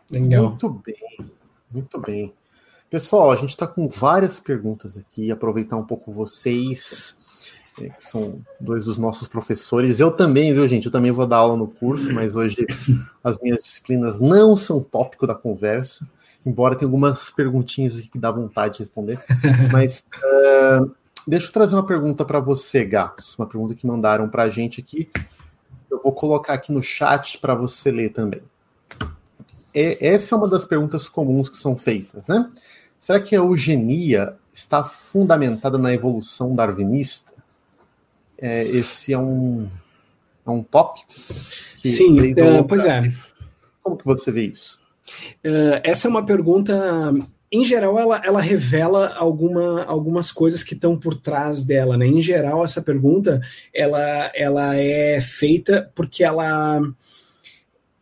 Legal. 0.10 0.50
Muito 0.50 0.70
bem, 0.70 1.32
muito 1.70 2.00
bem. 2.00 2.34
Pessoal, 2.90 3.32
a 3.32 3.36
gente 3.36 3.50
está 3.50 3.68
com 3.68 3.90
várias 3.90 4.40
perguntas 4.40 4.98
aqui, 4.98 5.30
aproveitar 5.30 5.76
um 5.76 5.86
pouco 5.86 6.14
vocês, 6.14 7.18
é, 7.82 7.90
que 7.90 8.02
são 8.06 8.42
dois 8.58 8.86
dos 8.86 8.98
nossos 8.98 9.28
professores. 9.28 10.00
Eu 10.00 10.12
também, 10.12 10.54
viu, 10.54 10.66
gente? 10.66 10.86
Eu 10.86 10.92
também 10.92 11.12
vou 11.12 11.28
dar 11.28 11.38
aula 11.38 11.58
no 11.58 11.68
curso, 11.68 12.14
mas 12.14 12.38
hoje 12.38 12.66
as 13.22 13.38
minhas 13.40 13.60
disciplinas 13.62 14.18
não 14.18 14.56
são 14.56 14.82
tópico 14.82 15.28
da 15.28 15.36
conversa 15.36 16.08
embora 16.46 16.76
tenha 16.76 16.88
algumas 16.88 17.32
perguntinhas 17.32 17.98
aqui 17.98 18.08
que 18.08 18.20
dá 18.20 18.32
vontade 18.32 18.76
de 18.76 18.80
responder. 18.80 19.20
Mas 19.72 20.06
uh, 20.18 20.92
deixa 21.28 21.48
eu 21.48 21.52
trazer 21.52 21.76
uma 21.76 21.86
pergunta 21.86 22.24
para 22.24 22.40
você, 22.40 22.86
Gatos. 22.86 23.38
Uma 23.38 23.48
pergunta 23.48 23.74
que 23.74 23.88
mandaram 23.88 24.30
para 24.30 24.44
a 24.44 24.50
gente 24.50 24.80
aqui. 24.80 25.10
Eu 25.90 26.02
vou 26.02 26.12
colocar 26.12 26.54
aqui 26.54 26.72
no 26.72 26.84
chat 26.84 27.40
para 27.40 27.56
você 27.56 27.90
ler 27.90 28.12
também. 28.14 28.42
E, 29.74 29.98
essa 30.00 30.36
é 30.36 30.38
uma 30.38 30.48
das 30.48 30.66
perguntas 30.66 31.10
comuns 31.10 31.50
que 31.50 31.58
são 31.58 31.76
feitas, 31.76 32.28
né? 32.28 32.50
Será 33.00 33.20
que 33.20 33.36
a 33.36 33.40
eugenia 33.40 34.36
está 34.54 34.84
fundamentada 34.84 35.78
na 35.78 35.94
evolução 35.94 36.56
darwinista? 36.56 37.34
É, 38.38 38.64
esse 38.64 39.14
é 39.14 39.18
um, 39.18 39.70
é 40.46 40.50
um 40.50 40.64
tópico? 40.64 41.14
Sim, 41.84 42.20
uh, 42.32 42.66
pois 42.68 42.86
é. 42.86 43.02
Como 43.82 43.98
que 43.98 44.06
você 44.06 44.32
vê 44.32 44.44
isso? 44.44 44.85
Uh, 45.44 45.80
essa 45.84 46.08
é 46.08 46.10
uma 46.10 46.26
pergunta, 46.26 47.14
em 47.52 47.64
geral, 47.64 48.00
ela, 48.00 48.22
ela 48.24 48.42
revela 48.42 49.14
alguma, 49.16 49.84
algumas 49.84 50.32
coisas 50.32 50.64
que 50.64 50.74
estão 50.74 50.98
por 50.98 51.16
trás 51.16 51.64
dela, 51.64 51.98
né? 51.98 52.08
Em 52.08 52.22
geral, 52.22 52.64
essa 52.64 52.82
pergunta, 52.82 53.42
ela, 53.74 54.32
ela 54.34 54.76
é 54.76 55.22
feita 55.22 55.92
porque 55.96 56.24
ela, 56.24 56.82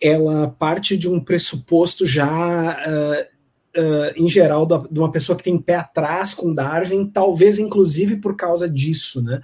ela 0.02 0.48
parte 0.48 0.98
de 0.98 1.10
um 1.10 1.20
pressuposto 1.20 2.06
já... 2.06 2.78
Uh, 2.88 3.34
Uh, 3.76 4.14
em 4.16 4.30
geral, 4.30 4.68
da, 4.68 4.78
de 4.78 5.00
uma 5.00 5.12
pessoa 5.12 5.36
que 5.36 5.44
tem 5.44 5.58
pé 5.58 5.74
atrás 5.74 6.36
com 6.36 6.54
Darwin, 6.54 7.08
talvez 7.08 7.58
inclusive 7.58 8.18
por 8.18 8.36
causa 8.36 8.70
disso, 8.70 9.20
né? 9.20 9.42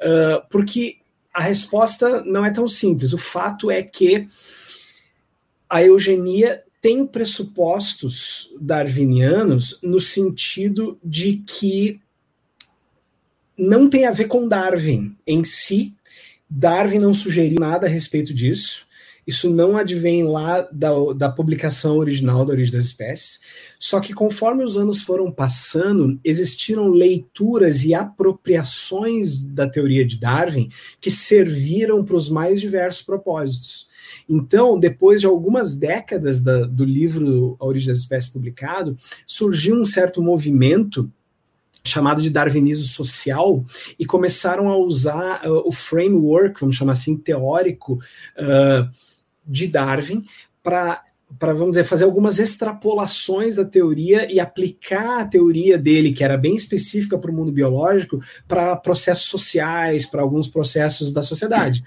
Uh, 0.00 0.40
porque 0.48 0.96
a 1.34 1.42
resposta 1.42 2.22
não 2.22 2.42
é 2.42 2.50
tão 2.50 2.66
simples. 2.66 3.12
O 3.12 3.18
fato 3.18 3.70
é 3.70 3.82
que 3.82 4.26
a 5.68 5.82
eugenia 5.82 6.62
tem 6.86 7.04
pressupostos 7.04 8.48
darwinianos 8.60 9.76
no 9.82 10.00
sentido 10.00 10.96
de 11.02 11.38
que 11.38 12.00
não 13.58 13.90
tem 13.90 14.06
a 14.06 14.12
ver 14.12 14.26
com 14.26 14.46
Darwin 14.46 15.16
em 15.26 15.42
si. 15.42 15.92
Darwin 16.48 17.00
não 17.00 17.12
sugeriu 17.12 17.58
nada 17.58 17.88
a 17.88 17.90
respeito 17.90 18.32
disso. 18.32 18.86
Isso 19.26 19.50
não 19.50 19.76
advém 19.76 20.22
lá 20.22 20.60
da, 20.70 20.90
da 21.12 21.28
publicação 21.28 21.96
original 21.96 22.44
da 22.44 22.52
Origem 22.52 22.74
das 22.74 22.84
Espécies. 22.84 23.40
Só 23.80 23.98
que 23.98 24.14
conforme 24.14 24.62
os 24.62 24.78
anos 24.78 25.00
foram 25.00 25.32
passando, 25.32 26.20
existiram 26.22 26.86
leituras 26.86 27.82
e 27.82 27.94
apropriações 27.94 29.42
da 29.42 29.68
teoria 29.68 30.06
de 30.06 30.20
Darwin 30.20 30.70
que 31.00 31.10
serviram 31.10 32.04
para 32.04 32.14
os 32.14 32.28
mais 32.28 32.60
diversos 32.60 33.02
propósitos. 33.02 33.88
Então, 34.28 34.78
depois 34.78 35.20
de 35.20 35.26
algumas 35.26 35.76
décadas 35.76 36.40
da, 36.40 36.66
do 36.66 36.84
livro 36.84 37.56
A 37.60 37.66
Origem 37.66 37.88
das 37.88 37.98
Espécies 37.98 38.32
publicado, 38.32 38.96
surgiu 39.26 39.76
um 39.76 39.84
certo 39.84 40.20
movimento 40.20 41.10
chamado 41.84 42.20
de 42.20 42.30
darwinismo 42.30 42.86
social 42.86 43.64
e 43.98 44.04
começaram 44.04 44.68
a 44.68 44.76
usar 44.76 45.46
uh, 45.46 45.62
o 45.64 45.72
framework, 45.72 46.60
vamos 46.60 46.76
chamar 46.76 46.94
assim, 46.94 47.16
teórico 47.16 48.00
uh, 48.36 48.90
de 49.46 49.68
Darwin 49.68 50.24
para 50.62 51.02
para 51.40 51.52
vamos 51.52 51.72
dizer 51.72 51.84
fazer 51.84 52.04
algumas 52.04 52.38
extrapolações 52.38 53.56
da 53.56 53.64
teoria 53.64 54.32
e 54.32 54.38
aplicar 54.38 55.20
a 55.20 55.24
teoria 55.24 55.76
dele 55.76 56.12
que 56.12 56.22
era 56.22 56.36
bem 56.36 56.54
específica 56.54 57.18
para 57.18 57.30
o 57.30 57.34
mundo 57.34 57.50
biológico 57.50 58.20
para 58.46 58.76
processos 58.76 59.26
sociais, 59.26 60.06
para 60.06 60.22
alguns 60.22 60.48
processos 60.48 61.12
da 61.12 61.24
sociedade. 61.24 61.82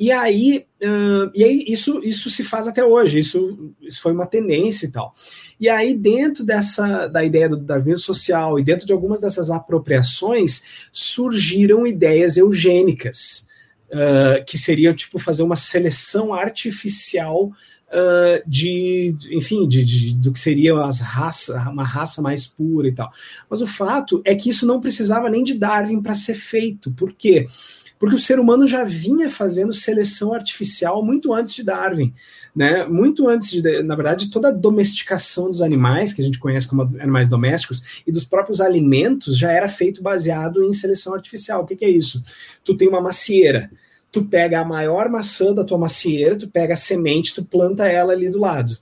E 0.00 0.10
aí, 0.10 0.64
uh, 0.82 1.30
e 1.34 1.44
aí 1.44 1.64
isso, 1.68 2.00
isso 2.02 2.30
se 2.30 2.42
faz 2.42 2.66
até 2.66 2.82
hoje, 2.82 3.18
isso, 3.18 3.74
isso 3.82 4.00
foi 4.00 4.12
uma 4.12 4.26
tendência 4.26 4.86
e 4.86 4.90
tal. 4.90 5.12
E 5.60 5.68
aí, 5.68 5.94
dentro 5.94 6.42
dessa 6.42 7.06
da 7.06 7.22
ideia 7.22 7.50
do 7.50 7.58
darwinismo 7.58 8.02
social 8.02 8.58
e 8.58 8.64
dentro 8.64 8.86
de 8.86 8.94
algumas 8.94 9.20
dessas 9.20 9.50
apropriações, 9.50 10.62
surgiram 10.90 11.86
ideias 11.86 12.38
eugênicas, 12.38 13.46
uh, 13.90 14.42
que 14.46 14.56
seriam 14.56 14.94
tipo 14.94 15.18
fazer 15.18 15.42
uma 15.42 15.56
seleção 15.56 16.32
artificial 16.32 17.52
Uh, 17.92 18.48
de, 18.48 19.16
enfim, 19.32 19.66
de, 19.66 19.84
de, 19.84 20.14
do 20.14 20.32
que 20.32 20.38
seria 20.38 20.78
as 20.78 21.00
raças, 21.00 21.66
uma 21.66 21.82
raça 21.82 22.22
mais 22.22 22.46
pura 22.46 22.86
e 22.86 22.92
tal. 22.92 23.10
Mas 23.50 23.60
o 23.62 23.66
fato 23.66 24.22
é 24.24 24.32
que 24.32 24.48
isso 24.48 24.64
não 24.64 24.80
precisava 24.80 25.28
nem 25.28 25.42
de 25.42 25.54
Darwin 25.54 26.00
para 26.00 26.14
ser 26.14 26.34
feito. 26.34 26.92
Por 26.92 27.12
quê? 27.12 27.46
Porque 27.46 27.79
o 28.08 28.18
ser 28.18 28.38
humano 28.38 28.66
já 28.66 28.82
vinha 28.82 29.28
fazendo 29.28 29.74
seleção 29.74 30.32
artificial 30.32 31.04
muito 31.04 31.34
antes 31.34 31.54
de 31.54 31.62
Darwin, 31.62 32.14
né? 32.56 32.84
Muito 32.84 33.28
antes 33.28 33.50
de, 33.50 33.82
na 33.82 33.94
verdade, 33.94 34.30
toda 34.30 34.48
a 34.48 34.52
domesticação 34.52 35.50
dos 35.50 35.60
animais 35.60 36.12
que 36.12 36.22
a 36.22 36.24
gente 36.24 36.38
conhece 36.38 36.66
como 36.66 36.82
animais 36.82 37.28
domésticos 37.28 38.02
e 38.06 38.12
dos 38.12 38.24
próprios 38.24 38.60
alimentos 38.60 39.36
já 39.36 39.52
era 39.52 39.68
feito 39.68 40.02
baseado 40.02 40.62
em 40.62 40.72
seleção 40.72 41.14
artificial. 41.14 41.62
O 41.62 41.66
que, 41.66 41.76
que 41.76 41.84
é 41.84 41.90
isso? 41.90 42.22
Tu 42.64 42.76
tem 42.76 42.88
uma 42.88 43.00
macieira 43.00 43.70
tu 44.12 44.24
pega 44.24 44.60
a 44.60 44.64
maior 44.64 45.08
maçã 45.08 45.54
da 45.54 45.64
tua 45.64 45.78
macieira, 45.78 46.36
tu 46.36 46.48
pega 46.48 46.74
a 46.74 46.76
semente, 46.76 47.34
tu 47.34 47.44
planta 47.44 47.86
ela 47.86 48.12
ali 48.12 48.28
do 48.28 48.40
lado. 48.40 48.76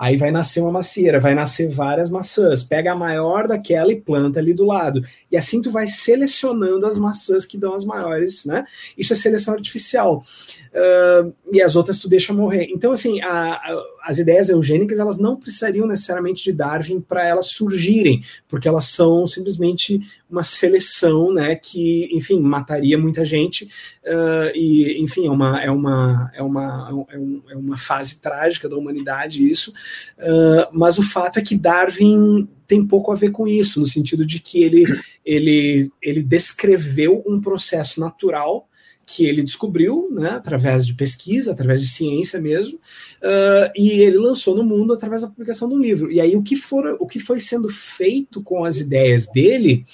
Aí 0.00 0.16
vai 0.16 0.30
nascer 0.30 0.60
uma 0.62 0.72
macieira, 0.72 1.20
vai 1.20 1.34
nascer 1.34 1.68
várias 1.68 2.08
maçãs. 2.08 2.62
Pega 2.62 2.92
a 2.92 2.96
maior 2.96 3.46
daquela 3.46 3.92
e 3.92 4.00
planta 4.00 4.40
ali 4.40 4.54
do 4.54 4.64
lado. 4.64 5.04
E 5.30 5.36
assim 5.36 5.60
tu 5.60 5.70
vai 5.70 5.86
selecionando 5.86 6.86
as 6.86 6.98
maçãs 6.98 7.44
que 7.44 7.58
dão 7.58 7.74
as 7.74 7.84
maiores, 7.84 8.46
né? 8.46 8.64
Isso 8.96 9.12
é 9.12 9.16
seleção 9.16 9.52
artificial. 9.52 10.24
Uh, 10.72 11.34
e 11.52 11.60
as 11.60 11.74
outras 11.74 11.98
tu 11.98 12.08
deixa 12.08 12.32
morrer. 12.32 12.68
Então, 12.70 12.92
assim, 12.92 13.20
a, 13.22 13.54
a, 13.54 13.84
as 14.04 14.18
ideias 14.18 14.48
eugênicas 14.50 15.00
elas 15.00 15.18
não 15.18 15.34
precisariam 15.34 15.84
necessariamente 15.84 16.44
de 16.44 16.52
Darwin 16.52 17.00
para 17.00 17.26
elas 17.26 17.48
surgirem, 17.48 18.22
porque 18.48 18.68
elas 18.68 18.86
são 18.86 19.26
simplesmente 19.26 20.00
uma 20.30 20.44
seleção, 20.44 21.32
né, 21.32 21.56
que, 21.56 22.08
enfim, 22.12 22.40
mataria 22.40 22.96
muita 22.96 23.24
gente 23.24 23.64
uh, 24.04 24.54
e, 24.54 25.02
enfim, 25.02 25.26
é 25.26 25.30
uma 25.30 25.60
é 25.60 25.70
uma 25.72 26.30
é 26.34 26.42
uma 26.42 27.06
é, 27.10 27.52
é 27.52 27.56
uma 27.56 27.76
fase 27.76 28.20
trágica 28.20 28.68
da 28.68 28.76
humanidade 28.76 29.48
isso. 29.48 29.72
Uh, 30.20 30.70
mas 30.72 30.98
o 30.98 31.02
fato 31.02 31.40
é 31.40 31.42
que 31.42 31.56
Darwin 31.56 32.48
tem 32.68 32.86
pouco 32.86 33.10
a 33.10 33.16
ver 33.16 33.32
com 33.32 33.48
isso, 33.48 33.80
no 33.80 33.86
sentido 33.86 34.24
de 34.24 34.38
que 34.38 34.62
ele 34.62 34.84
ele 35.26 35.90
ele 36.00 36.22
descreveu 36.22 37.24
um 37.26 37.40
processo 37.40 37.98
natural 37.98 38.68
que 39.12 39.26
ele 39.26 39.42
descobriu, 39.42 40.08
né, 40.12 40.30
através 40.30 40.86
de 40.86 40.94
pesquisa, 40.94 41.50
através 41.50 41.80
de 41.80 41.88
ciência 41.88 42.40
mesmo, 42.40 42.76
uh, 42.76 43.70
e 43.76 43.90
ele 44.02 44.16
lançou 44.16 44.54
no 44.54 44.62
mundo 44.62 44.92
através 44.92 45.22
da 45.22 45.28
publicação 45.28 45.68
do 45.68 45.76
livro. 45.76 46.12
E 46.12 46.20
aí 46.20 46.36
o 46.36 46.42
que, 46.42 46.54
for, 46.54 46.96
o 47.00 47.06
que 47.08 47.18
foi 47.18 47.40
sendo 47.40 47.68
feito 47.68 48.40
com 48.40 48.64
as 48.64 48.78
ideias 48.78 49.26
dele 49.26 49.84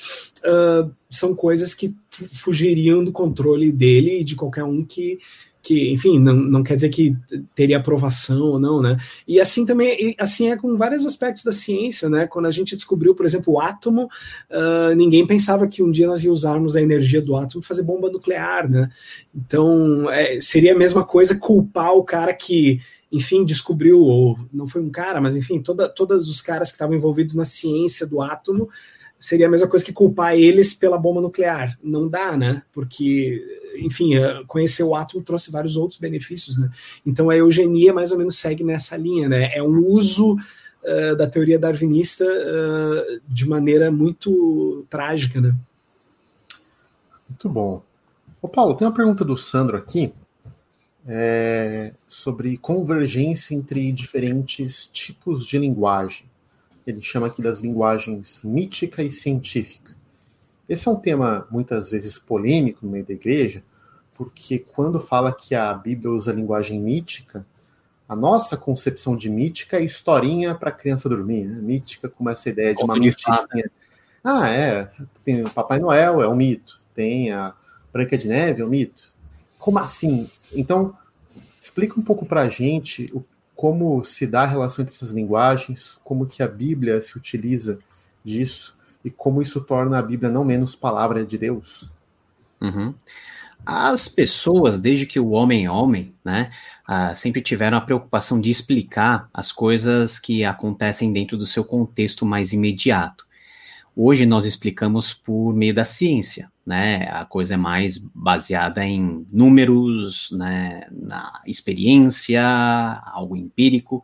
uh, 0.40 0.90
são 1.08 1.34
coisas 1.34 1.72
que 1.72 1.96
fugiriam 2.10 3.02
do 3.02 3.10
controle 3.10 3.72
dele 3.72 4.20
e 4.20 4.24
de 4.24 4.36
qualquer 4.36 4.64
um 4.64 4.84
que 4.84 5.18
que, 5.66 5.92
enfim, 5.92 6.20
não, 6.20 6.32
não 6.32 6.62
quer 6.62 6.76
dizer 6.76 6.90
que 6.90 7.16
teria 7.52 7.78
aprovação 7.78 8.40
ou 8.42 8.60
não, 8.60 8.80
né? 8.80 8.96
E 9.26 9.40
assim 9.40 9.66
também, 9.66 10.14
assim 10.16 10.48
é 10.48 10.56
com 10.56 10.76
vários 10.76 11.04
aspectos 11.04 11.42
da 11.42 11.50
ciência, 11.50 12.08
né? 12.08 12.24
Quando 12.24 12.46
a 12.46 12.52
gente 12.52 12.76
descobriu, 12.76 13.16
por 13.16 13.26
exemplo, 13.26 13.54
o 13.54 13.60
átomo, 13.60 14.04
uh, 14.04 14.94
ninguém 14.94 15.26
pensava 15.26 15.66
que 15.66 15.82
um 15.82 15.90
dia 15.90 16.06
nós 16.06 16.22
ia 16.22 16.30
usarmos 16.30 16.76
a 16.76 16.80
energia 16.80 17.20
do 17.20 17.34
átomo 17.34 17.62
para 17.62 17.66
fazer 17.66 17.82
bomba 17.82 18.08
nuclear, 18.08 18.70
né? 18.70 18.88
Então, 19.34 20.08
é, 20.08 20.40
seria 20.40 20.72
a 20.72 20.78
mesma 20.78 21.04
coisa 21.04 21.36
culpar 21.36 21.94
o 21.94 22.04
cara 22.04 22.32
que 22.32 22.80
enfim, 23.10 23.44
descobriu, 23.44 24.00
ou 24.00 24.38
não 24.52 24.68
foi 24.68 24.82
um 24.82 24.90
cara, 24.90 25.20
mas 25.20 25.36
enfim, 25.36 25.60
toda, 25.60 25.88
todos 25.88 26.28
os 26.28 26.42
caras 26.42 26.68
que 26.68 26.74
estavam 26.74 26.94
envolvidos 26.94 27.34
na 27.34 27.44
ciência 27.44 28.06
do 28.06 28.20
átomo, 28.20 28.68
seria 29.18 29.46
a 29.46 29.50
mesma 29.50 29.68
coisa 29.68 29.84
que 29.84 29.92
culpar 29.92 30.36
eles 30.36 30.74
pela 30.74 30.98
bomba 30.98 31.20
nuclear. 31.20 31.78
Não 31.82 32.08
dá, 32.08 32.36
né? 32.36 32.62
Porque 32.72 33.42
enfim, 33.78 34.16
eh, 34.16 34.42
conhecer 34.46 34.82
o 34.82 34.94
átomo 34.94 35.22
trouxe 35.22 35.50
vários 35.50 35.76
outros 35.76 36.00
benefícios, 36.00 36.58
né? 36.58 36.70
Então 37.04 37.30
a 37.30 37.36
eugenia 37.36 37.92
mais 37.92 38.12
ou 38.12 38.18
menos 38.18 38.38
segue 38.38 38.64
nessa 38.64 38.96
linha, 38.96 39.28
né? 39.28 39.50
É 39.54 39.62
um 39.62 39.78
uso 39.78 40.34
uh, 40.34 41.16
da 41.16 41.26
teoria 41.26 41.58
darwinista 41.58 42.24
uh, 42.24 43.20
de 43.28 43.48
maneira 43.48 43.90
muito 43.90 44.84
trágica, 44.88 45.40
né? 45.40 45.54
Muito 47.28 47.48
bom. 47.48 47.82
Ô 48.40 48.48
Paulo, 48.48 48.74
tem 48.74 48.86
uma 48.86 48.94
pergunta 48.94 49.24
do 49.24 49.36
Sandro 49.36 49.76
aqui 49.76 50.12
é, 51.06 51.92
sobre 52.06 52.56
convergência 52.58 53.54
entre 53.54 53.90
diferentes 53.92 54.88
tipos 54.92 55.46
de 55.46 55.58
linguagem. 55.58 56.25
Ele 56.86 57.02
chama 57.02 57.26
aqui 57.26 57.42
das 57.42 57.60
linguagens 57.60 58.42
mítica 58.44 59.02
e 59.02 59.10
científica. 59.10 59.94
Esse 60.68 60.88
é 60.88 60.90
um 60.90 60.96
tema 60.96 61.46
muitas 61.50 61.90
vezes 61.90 62.18
polêmico 62.18 62.84
no 62.84 62.92
meio 62.92 63.04
da 63.04 63.12
igreja, 63.12 63.62
porque 64.14 64.58
quando 64.58 64.98
fala 64.98 65.32
que 65.32 65.54
a 65.54 65.72
Bíblia 65.74 66.10
usa 66.10 66.32
linguagem 66.32 66.80
mítica, 66.80 67.44
a 68.08 68.14
nossa 68.14 68.56
concepção 68.56 69.16
de 69.16 69.28
mítica 69.28 69.78
é 69.78 69.82
historinha 69.82 70.54
para 70.54 70.70
criança 70.70 71.08
dormir. 71.08 71.44
Né? 71.44 71.60
Mítica 71.60 72.08
com 72.08 72.28
essa 72.30 72.48
ideia 72.48 72.74
de 72.74 72.82
uma 72.82 72.94
mítica. 72.94 73.46
Ah, 74.22 74.48
é. 74.48 74.90
Tem 75.24 75.42
o 75.42 75.50
Papai 75.50 75.78
Noel, 75.78 76.22
é 76.22 76.28
um 76.28 76.36
mito. 76.36 76.80
Tem 76.94 77.32
a 77.32 77.54
Branca 77.92 78.16
de 78.16 78.28
Neve, 78.28 78.62
é 78.62 78.64
um 78.64 78.68
mito. 78.68 79.14
Como 79.58 79.78
assim? 79.78 80.30
Então, 80.52 80.96
explica 81.60 81.98
um 81.98 82.02
pouco 82.02 82.24
para 82.24 82.42
a 82.42 82.48
gente 82.48 83.06
o, 83.12 83.24
como 83.56 84.04
se 84.04 84.26
dá 84.26 84.42
a 84.42 84.46
relação 84.46 84.82
entre 84.82 84.94
essas 84.94 85.10
linguagens, 85.10 85.98
como 86.04 86.26
que 86.26 86.42
a 86.42 86.48
Bíblia 86.48 87.00
se 87.00 87.16
utiliza 87.16 87.78
disso 88.22 88.76
e 89.02 89.10
como 89.10 89.40
isso 89.40 89.62
torna 89.62 89.98
a 89.98 90.02
Bíblia 90.02 90.30
não 90.30 90.44
menos 90.44 90.76
palavra 90.76 91.24
de 91.24 91.38
Deus. 91.38 91.90
Uhum. 92.60 92.94
As 93.64 94.06
pessoas, 94.06 94.78
desde 94.78 95.06
que 95.06 95.18
o 95.18 95.30
homem 95.30 95.64
é 95.64 95.70
homem, 95.70 96.14
né, 96.22 96.52
uh, 96.88 97.16
sempre 97.16 97.40
tiveram 97.40 97.78
a 97.78 97.80
preocupação 97.80 98.40
de 98.40 98.50
explicar 98.50 99.28
as 99.32 99.50
coisas 99.50 100.18
que 100.18 100.44
acontecem 100.44 101.12
dentro 101.12 101.38
do 101.38 101.46
seu 101.46 101.64
contexto 101.64 102.26
mais 102.26 102.52
imediato. 102.52 103.26
Hoje 103.96 104.26
nós 104.26 104.44
explicamos 104.44 105.14
por 105.14 105.54
meio 105.54 105.72
da 105.72 105.84
ciência, 105.84 106.52
né? 106.66 107.08
A 107.12 107.24
coisa 107.24 107.54
é 107.54 107.56
mais 107.56 107.96
baseada 107.96 108.84
em 108.84 109.24
números, 109.30 110.30
né, 110.32 110.86
na 110.90 111.40
experiência, 111.46 112.42
algo 112.42 113.36
empírico. 113.36 114.02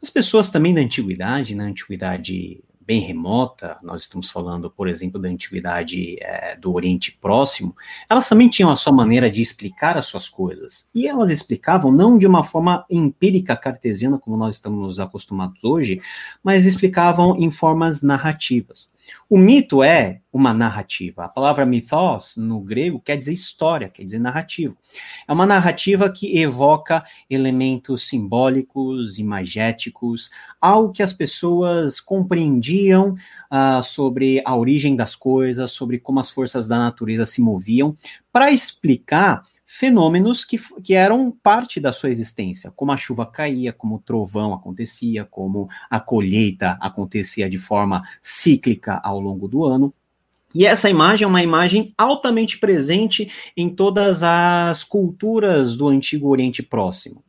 As 0.00 0.08
pessoas 0.08 0.48
também 0.48 0.72
da 0.72 0.80
antiguidade, 0.80 1.54
na 1.54 1.64
antiguidade 1.64 2.62
bem 2.90 3.00
remota, 3.00 3.76
nós 3.84 4.02
estamos 4.02 4.30
falando, 4.30 4.68
por 4.68 4.88
exemplo, 4.88 5.20
da 5.20 5.28
antiguidade 5.28 6.16
é, 6.20 6.56
do 6.56 6.72
Oriente 6.72 7.16
Próximo, 7.20 7.72
elas 8.08 8.28
também 8.28 8.48
tinham 8.48 8.68
a 8.68 8.74
sua 8.74 8.92
maneira 8.92 9.30
de 9.30 9.40
explicar 9.40 9.96
as 9.96 10.06
suas 10.06 10.28
coisas. 10.28 10.88
E 10.92 11.06
elas 11.06 11.30
explicavam 11.30 11.92
não 11.92 12.18
de 12.18 12.26
uma 12.26 12.42
forma 12.42 12.84
empírica 12.90 13.56
cartesiana, 13.56 14.18
como 14.18 14.36
nós 14.36 14.56
estamos 14.56 14.98
acostumados 14.98 15.62
hoje, 15.62 16.02
mas 16.42 16.66
explicavam 16.66 17.36
em 17.36 17.48
formas 17.48 18.02
narrativas. 18.02 18.88
O 19.28 19.38
mito 19.38 19.82
é 19.82 20.20
uma 20.32 20.52
narrativa. 20.54 21.24
A 21.24 21.28
palavra 21.28 21.66
mythos, 21.66 22.34
no 22.36 22.60
grego, 22.60 23.00
quer 23.00 23.16
dizer 23.16 23.32
história, 23.32 23.88
quer 23.88 24.04
dizer 24.04 24.18
narrativa. 24.18 24.76
É 25.26 25.32
uma 25.32 25.46
narrativa 25.46 26.10
que 26.10 26.38
evoca 26.38 27.04
elementos 27.28 28.08
simbólicos, 28.08 29.18
imagéticos, 29.18 30.30
algo 30.60 30.92
que 30.92 31.02
as 31.02 31.12
pessoas 31.12 32.00
compreendiam 32.00 33.14
uh, 33.50 33.82
sobre 33.82 34.42
a 34.44 34.56
origem 34.56 34.94
das 34.94 35.14
coisas, 35.16 35.72
sobre 35.72 35.98
como 35.98 36.20
as 36.20 36.30
forças 36.30 36.68
da 36.68 36.78
natureza 36.78 37.26
se 37.26 37.40
moviam, 37.40 37.96
para 38.32 38.50
explicar 38.50 39.42
fenômenos 39.72 40.44
que, 40.44 40.58
que 40.82 40.94
eram 40.94 41.30
parte 41.30 41.78
da 41.78 41.92
sua 41.92 42.10
existência, 42.10 42.72
como 42.74 42.90
a 42.90 42.96
chuva 42.96 43.24
caía, 43.24 43.72
como 43.72 43.94
o 43.94 43.98
trovão 44.00 44.52
acontecia, 44.52 45.24
como 45.24 45.68
a 45.88 46.00
colheita 46.00 46.76
acontecia 46.80 47.48
de 47.48 47.56
forma 47.56 48.02
cíclica 48.20 49.00
ao 49.04 49.20
longo 49.20 49.46
do 49.46 49.64
ano. 49.64 49.94
E 50.52 50.66
essa 50.66 50.90
imagem 50.90 51.24
é 51.24 51.28
uma 51.28 51.40
imagem 51.40 51.94
altamente 51.96 52.58
presente 52.58 53.30
em 53.56 53.70
todas 53.70 54.24
as 54.24 54.82
culturas 54.82 55.76
do 55.76 55.86
Antigo 55.86 56.28
Oriente 56.28 56.64
Próximo. 56.64 57.22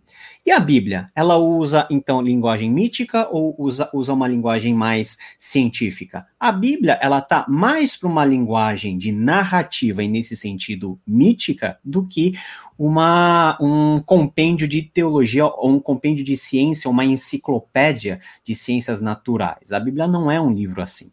E 0.43 0.49
a 0.49 0.59
Bíblia, 0.59 1.07
ela 1.15 1.37
usa 1.37 1.87
então 1.91 2.19
linguagem 2.19 2.71
mítica 2.71 3.27
ou 3.29 3.55
usa, 3.59 3.87
usa 3.93 4.11
uma 4.11 4.27
linguagem 4.27 4.73
mais 4.73 5.15
científica? 5.37 6.25
A 6.39 6.51
Bíblia, 6.51 6.97
ela 6.99 7.21
tá 7.21 7.45
mais 7.47 7.95
para 7.95 8.09
uma 8.09 8.25
linguagem 8.25 8.97
de 8.97 9.11
narrativa 9.11 10.03
e 10.03 10.07
nesse 10.07 10.35
sentido 10.35 10.99
mítica 11.05 11.77
do 11.85 12.07
que 12.07 12.33
uma, 12.75 13.55
um 13.61 14.01
compêndio 14.01 14.67
de 14.67 14.81
teologia 14.81 15.45
ou 15.45 15.73
um 15.73 15.79
compêndio 15.79 16.25
de 16.25 16.35
ciência, 16.35 16.89
uma 16.89 17.05
enciclopédia 17.05 18.19
de 18.43 18.55
ciências 18.55 18.99
naturais. 18.99 19.71
A 19.71 19.79
Bíblia 19.79 20.07
não 20.07 20.31
é 20.31 20.41
um 20.41 20.51
livro 20.51 20.81
assim. 20.81 21.11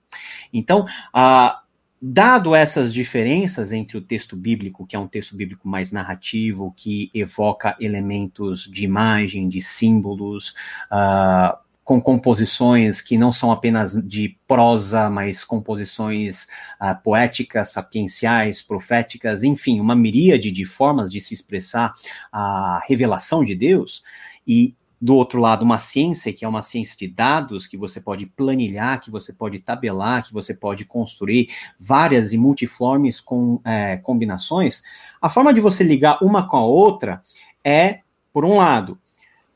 Então, 0.50 0.86
a 1.12 1.60
dado 2.00 2.54
essas 2.54 2.94
diferenças 2.94 3.72
entre 3.72 3.98
o 3.98 4.00
texto 4.00 4.36
bíblico, 4.36 4.86
que 4.86 4.94
é 4.94 4.98
um 4.98 5.08
texto 5.08 5.36
bíblico 5.36 5.68
mais 5.68 5.90
narrativo, 5.90 6.72
que 6.76 7.10
evoca 7.12 7.76
elementos 7.80 8.64
de 8.64 8.84
imagem, 8.84 9.48
de 9.48 9.60
símbolos, 9.60 10.54
uh, 10.92 11.58
com 11.82 12.00
composições 12.00 13.00
que 13.00 13.16
não 13.16 13.32
são 13.32 13.50
apenas 13.50 13.94
de 13.94 14.36
prosa, 14.46 15.08
mas 15.10 15.42
composições 15.42 16.44
uh, 16.80 16.94
poéticas, 17.02 17.72
sapienciais, 17.72 18.62
proféticas, 18.62 19.42
enfim, 19.42 19.80
uma 19.80 19.96
miríade 19.96 20.52
de 20.52 20.64
formas 20.64 21.10
de 21.10 21.20
se 21.20 21.34
expressar 21.34 21.94
a 22.30 22.80
revelação 22.86 23.42
de 23.42 23.54
Deus. 23.54 24.04
E 24.46 24.74
do 25.00 25.14
outro 25.14 25.40
lado, 25.40 25.64
uma 25.64 25.78
ciência 25.78 26.32
que 26.32 26.44
é 26.44 26.48
uma 26.48 26.62
ciência 26.62 26.96
de 26.96 27.06
dados, 27.06 27.66
que 27.66 27.76
você 27.76 28.00
pode 28.00 28.26
planilhar, 28.26 29.00
que 29.00 29.10
você 29.10 29.32
pode 29.32 29.60
tabelar, 29.60 30.24
que 30.24 30.32
você 30.32 30.52
pode 30.52 30.84
construir 30.84 31.48
várias 31.78 32.32
e 32.32 32.38
multiformes 32.38 33.20
com, 33.20 33.60
é, 33.64 33.96
combinações, 33.98 34.82
a 35.20 35.28
forma 35.28 35.54
de 35.54 35.60
você 35.60 35.84
ligar 35.84 36.18
uma 36.22 36.48
com 36.48 36.56
a 36.56 36.64
outra 36.64 37.22
é, 37.64 38.00
por 38.32 38.44
um 38.44 38.56
lado, 38.56 38.98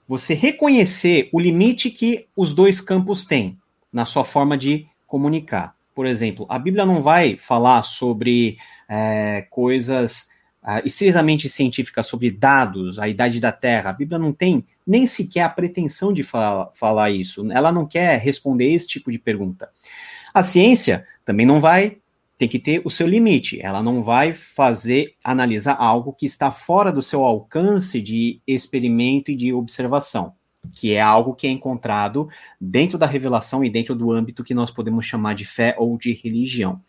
você 0.07 0.35
reconhecer 0.35 1.29
o 1.33 1.41
limite 1.41 1.91
que 1.91 2.27
os 2.37 2.55
dois 2.55 2.81
campos 2.81 3.25
têm 3.25 3.59
na 3.93 4.05
sua 4.05 4.25
forma 4.25 4.57
de 4.57 4.87
comunicar. 5.07 5.75
Por 5.95 6.07
exemplo, 6.07 6.47
a 6.49 6.59
Bíblia 6.59 6.87
não 6.87 7.03
vai 7.03 7.37
falar 7.37 7.83
sobre 7.83 8.57
é, 8.89 9.47
coisas 9.51 10.32
uh, 10.63 10.81
estritamente 10.85 11.49
científicas 11.49 12.07
sobre 12.07 12.31
dados, 12.31 12.99
a 12.99 13.09
idade 13.09 13.41
da 13.41 13.53
Terra. 13.53 13.91
A 13.91 13.95
Bíblia 13.95 14.19
não 14.19 14.33
tem 14.33 14.65
nem 14.87 15.07
sequer 15.07 15.43
a 15.43 15.49
pretensão 15.49 16.13
de 16.13 16.23
fala, 16.23 16.71
falar 16.75 17.11
isso. 17.11 17.51
Ela 17.51 17.73
não 17.73 17.87
quer 17.87 18.19
responder 18.19 18.73
esse 18.73 18.87
tipo 18.87 19.11
de 19.11 19.19
pergunta. 19.19 19.71
A 20.33 20.43
ciência 20.43 21.07
também 21.25 21.47
não 21.47 21.61
vai 21.61 21.99
tem 22.43 22.49
que 22.49 22.59
ter 22.59 22.83
o 22.85 22.91
seu 22.91 23.07
limite. 23.07 23.61
Ela 23.63 23.81
não 23.85 24.03
vai 24.03 24.33
fazer 24.33 25.15
analisar 25.23 25.77
algo 25.79 26.13
que 26.13 26.27
está 26.27 26.51
fora 26.51 26.91
do 26.91 27.01
seu 27.01 27.23
alcance 27.23 28.03
de 28.03 28.41
experimento 28.45 29.31
e 29.31 29.37
de 29.37 29.53
observação, 29.53 30.35
que 30.73 30.93
é 30.93 31.01
algo 31.01 31.37
que 31.37 31.47
é 31.47 31.51
encontrado 31.51 32.29
dentro 32.61 32.99
da 32.99 33.07
revelação 33.07 33.65
e 33.65 33.71
dentro 33.71 33.95
do 33.95 34.11
âmbito 34.11 34.43
que 34.43 34.55
nós 34.55 34.73
podemos 34.73 35.07
chamar 35.07 35.37
de 35.37 35.45
fé 35.45 35.77
ou 35.79 35.97
de 35.97 36.13
religião. 36.13 36.81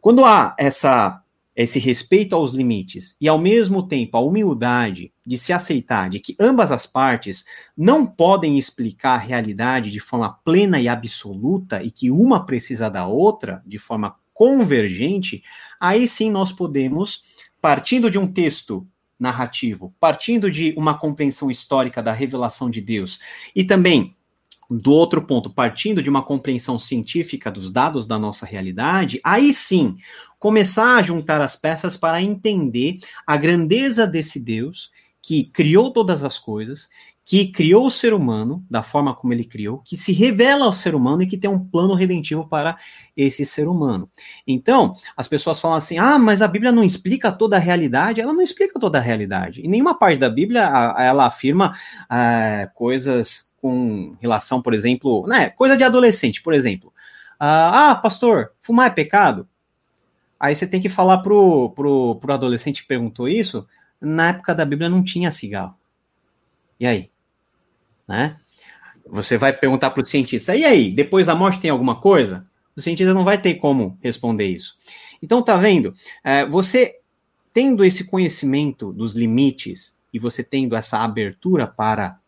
Quando 0.00 0.24
há 0.24 0.56
essa 0.58 1.22
esse 1.54 1.78
respeito 1.78 2.34
aos 2.34 2.52
limites 2.52 3.16
e 3.20 3.28
ao 3.28 3.38
mesmo 3.38 3.82
tempo 3.86 4.16
a 4.16 4.20
humildade 4.20 5.12
de 5.26 5.36
se 5.36 5.52
aceitar 5.52 6.08
de 6.08 6.20
que 6.20 6.36
ambas 6.38 6.70
as 6.70 6.86
partes 6.86 7.44
não 7.76 8.06
podem 8.06 8.58
explicar 8.58 9.14
a 9.14 9.22
realidade 9.22 9.90
de 9.90 10.00
forma 10.00 10.38
plena 10.44 10.80
e 10.80 10.88
absoluta 10.88 11.82
e 11.82 11.90
que 11.90 12.10
uma 12.10 12.46
precisa 12.46 12.88
da 12.88 13.06
outra 13.06 13.62
de 13.66 13.78
forma 13.78 14.16
convergente, 14.32 15.42
aí 15.78 16.08
sim 16.08 16.30
nós 16.30 16.50
podemos, 16.50 17.24
partindo 17.60 18.10
de 18.10 18.18
um 18.18 18.26
texto 18.26 18.86
narrativo, 19.18 19.94
partindo 20.00 20.50
de 20.50 20.72
uma 20.78 20.98
compreensão 20.98 21.50
histórica 21.50 22.02
da 22.02 22.12
revelação 22.12 22.70
de 22.70 22.80
Deus 22.80 23.18
e 23.54 23.62
também 23.64 24.16
do 24.70 24.92
outro 24.92 25.26
ponto, 25.26 25.50
partindo 25.50 26.00
de 26.00 26.08
uma 26.08 26.22
compreensão 26.22 26.78
científica 26.78 27.50
dos 27.50 27.72
dados 27.72 28.06
da 28.06 28.18
nossa 28.18 28.46
realidade, 28.46 29.20
aí 29.24 29.52
sim 29.52 29.96
começar 30.38 30.96
a 30.96 31.02
juntar 31.02 31.40
as 31.40 31.56
peças 31.56 31.96
para 31.96 32.22
entender 32.22 33.00
a 33.26 33.36
grandeza 33.36 34.06
desse 34.06 34.38
Deus 34.38 34.90
que 35.20 35.44
criou 35.44 35.92
todas 35.92 36.24
as 36.24 36.38
coisas, 36.38 36.88
que 37.24 37.52
criou 37.52 37.86
o 37.86 37.90
ser 37.90 38.14
humano 38.14 38.64
da 38.70 38.82
forma 38.82 39.14
como 39.14 39.32
ele 39.32 39.44
criou, 39.44 39.78
que 39.84 39.96
se 39.96 40.12
revela 40.12 40.64
ao 40.64 40.72
ser 40.72 40.94
humano 40.94 41.22
e 41.22 41.26
que 41.26 41.36
tem 41.36 41.50
um 41.50 41.58
plano 41.58 41.94
redentivo 41.94 42.48
para 42.48 42.78
esse 43.16 43.44
ser 43.44 43.68
humano. 43.68 44.10
Então, 44.46 44.94
as 45.16 45.28
pessoas 45.28 45.60
falam 45.60 45.76
assim: 45.76 45.98
ah, 45.98 46.18
mas 46.18 46.42
a 46.42 46.48
Bíblia 46.48 46.72
não 46.72 46.82
explica 46.82 47.30
toda 47.30 47.56
a 47.56 47.60
realidade. 47.60 48.20
Ela 48.20 48.32
não 48.32 48.42
explica 48.42 48.80
toda 48.80 48.98
a 48.98 49.02
realidade. 49.02 49.60
Em 49.60 49.68
nenhuma 49.68 49.96
parte 49.96 50.18
da 50.18 50.30
Bíblia 50.30 50.62
ela 50.98 51.26
afirma 51.26 51.76
é, 52.10 52.68
coisas 52.74 53.49
com 53.60 54.16
relação, 54.20 54.62
por 54.62 54.74
exemplo, 54.74 55.26
né, 55.26 55.50
coisa 55.50 55.76
de 55.76 55.84
adolescente, 55.84 56.42
por 56.42 56.54
exemplo. 56.54 56.92
Ah, 57.38 57.90
ah, 57.90 57.94
pastor, 57.94 58.52
fumar 58.60 58.88
é 58.88 58.90
pecado? 58.90 59.48
Aí 60.38 60.56
você 60.56 60.66
tem 60.66 60.80
que 60.80 60.88
falar 60.88 61.18
pro, 61.18 61.70
pro, 61.70 62.16
pro 62.16 62.32
adolescente 62.32 62.82
que 62.82 62.88
perguntou 62.88 63.28
isso. 63.28 63.66
Na 64.00 64.30
época 64.30 64.54
da 64.54 64.64
Bíblia 64.64 64.88
não 64.88 65.04
tinha 65.04 65.30
cigarro. 65.30 65.74
E 66.78 66.86
aí? 66.86 67.10
né? 68.10 68.36
Você 69.06 69.38
vai 69.38 69.52
perguntar 69.52 69.90
para 69.90 70.02
o 70.02 70.04
cientista, 70.04 70.54
e 70.56 70.64
aí, 70.64 70.90
depois 70.90 71.28
da 71.28 71.34
morte 71.34 71.60
tem 71.60 71.70
alguma 71.70 72.00
coisa? 72.00 72.44
O 72.76 72.80
cientista 72.80 73.14
não 73.14 73.24
vai 73.24 73.40
ter 73.40 73.54
como 73.54 73.96
responder 74.02 74.46
isso. 74.46 74.76
Então, 75.22 75.42
tá 75.42 75.56
vendo? 75.56 75.94
É, 76.24 76.44
você 76.44 76.96
tendo 77.52 77.84
esse 77.84 78.04
conhecimento 78.04 78.92
dos 78.92 79.12
limites 79.12 79.98
e 80.12 80.18
você 80.18 80.42
tendo 80.42 80.74
essa 80.74 80.98
abertura 80.98 81.66
para 81.66 82.18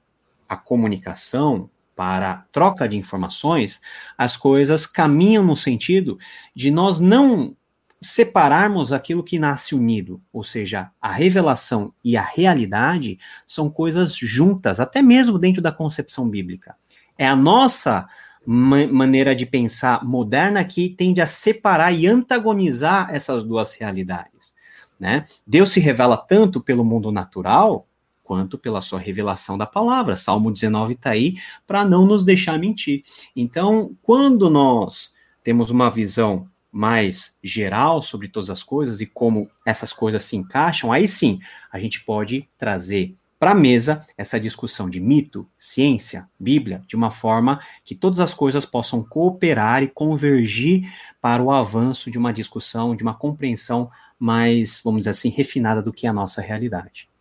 a 0.52 0.56
comunicação, 0.56 1.70
para 1.94 2.32
a 2.32 2.36
troca 2.52 2.88
de 2.88 2.96
informações, 2.96 3.80
as 4.16 4.36
coisas 4.36 4.86
caminham 4.86 5.44
no 5.44 5.56
sentido 5.56 6.18
de 6.54 6.70
nós 6.70 7.00
não 7.00 7.56
separarmos 8.00 8.92
aquilo 8.92 9.22
que 9.22 9.38
nasce 9.38 9.74
unido, 9.74 10.20
ou 10.32 10.42
seja, 10.42 10.90
a 11.00 11.12
revelação 11.12 11.94
e 12.04 12.16
a 12.16 12.22
realidade 12.22 13.18
são 13.46 13.70
coisas 13.70 14.16
juntas, 14.16 14.80
até 14.80 15.00
mesmo 15.00 15.38
dentro 15.38 15.62
da 15.62 15.70
concepção 15.70 16.28
bíblica. 16.28 16.74
É 17.16 17.26
a 17.26 17.36
nossa 17.36 18.08
ma 18.44 18.86
maneira 18.88 19.36
de 19.36 19.46
pensar 19.46 20.04
moderna 20.04 20.64
que 20.64 20.90
tende 20.90 21.20
a 21.20 21.26
separar 21.26 21.92
e 21.92 22.08
antagonizar 22.08 23.08
essas 23.14 23.44
duas 23.44 23.74
realidades. 23.74 24.52
Né? 24.98 25.26
Deus 25.46 25.70
se 25.70 25.78
revela 25.78 26.16
tanto 26.16 26.60
pelo 26.60 26.84
mundo 26.84 27.12
natural 27.12 27.86
quanto 28.32 28.56
pela 28.56 28.80
sua 28.80 28.98
revelação 28.98 29.58
da 29.58 29.66
palavra. 29.66 30.16
Salmo 30.16 30.50
19 30.50 30.94
está 30.94 31.10
aí 31.10 31.36
para 31.66 31.84
não 31.84 32.06
nos 32.06 32.24
deixar 32.24 32.58
mentir. 32.58 33.04
Então, 33.36 33.94
quando 34.00 34.48
nós 34.48 35.12
temos 35.44 35.68
uma 35.68 35.90
visão 35.90 36.48
mais 36.72 37.36
geral 37.44 38.00
sobre 38.00 38.28
todas 38.28 38.48
as 38.48 38.62
coisas 38.62 39.02
e 39.02 39.06
como 39.06 39.50
essas 39.66 39.92
coisas 39.92 40.24
se 40.24 40.34
encaixam, 40.34 40.90
aí 40.90 41.06
sim 41.06 41.40
a 41.70 41.78
gente 41.78 42.02
pode 42.06 42.48
trazer 42.56 43.14
para 43.38 43.50
a 43.50 43.54
mesa 43.54 44.02
essa 44.16 44.40
discussão 44.40 44.88
de 44.88 44.98
mito, 44.98 45.46
ciência, 45.58 46.26
Bíblia, 46.40 46.82
de 46.88 46.96
uma 46.96 47.10
forma 47.10 47.60
que 47.84 47.94
todas 47.94 48.18
as 48.18 48.32
coisas 48.32 48.64
possam 48.64 49.04
cooperar 49.04 49.82
e 49.82 49.88
convergir 49.88 50.90
para 51.20 51.42
o 51.42 51.50
avanço 51.50 52.10
de 52.10 52.16
uma 52.16 52.32
discussão, 52.32 52.96
de 52.96 53.02
uma 53.02 53.12
compreensão 53.12 53.90
mais, 54.18 54.80
vamos 54.82 55.00
dizer 55.00 55.10
assim, 55.10 55.28
refinada 55.28 55.82
do 55.82 55.92
que 55.92 56.06
é 56.06 56.08
a 56.08 56.14
nossa 56.14 56.40
realidade. 56.40 57.11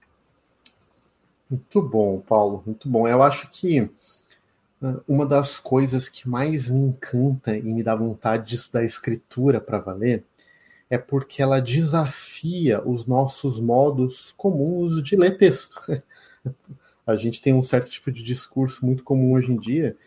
Muito 1.52 1.82
bom, 1.82 2.22
Paulo, 2.22 2.64
muito 2.66 2.88
bom. 2.88 3.06
Eu 3.06 3.22
acho 3.22 3.50
que 3.52 3.90
uma 5.06 5.26
das 5.26 5.60
coisas 5.60 6.08
que 6.08 6.28
mais 6.28 6.70
me 6.70 6.80
encanta 6.80 7.58
e 7.58 7.62
me 7.62 7.84
dá 7.84 7.94
vontade 7.94 8.48
de 8.48 8.56
estudar 8.56 8.86
escritura 8.86 9.60
para 9.60 9.78
valer 9.78 10.24
é 10.90 10.98
porque 10.98 11.42
ela 11.42 11.60
desafia 11.60 12.82
os 12.88 13.06
nossos 13.06 13.60
modos 13.60 14.34
comuns 14.38 15.04
de 15.04 15.18
ler 15.18 15.38
texto. 15.38 15.80
A 17.06 17.18
gente 17.18 17.42
tem 17.42 17.54
um 17.54 17.62
certo 17.62 17.90
tipo 17.90 18.12
de 18.12 18.24
discurso 18.24 18.86
muito 18.86 19.04
comum 19.04 19.34
hoje 19.34 19.52
em 19.52 19.58
dia 19.58 19.98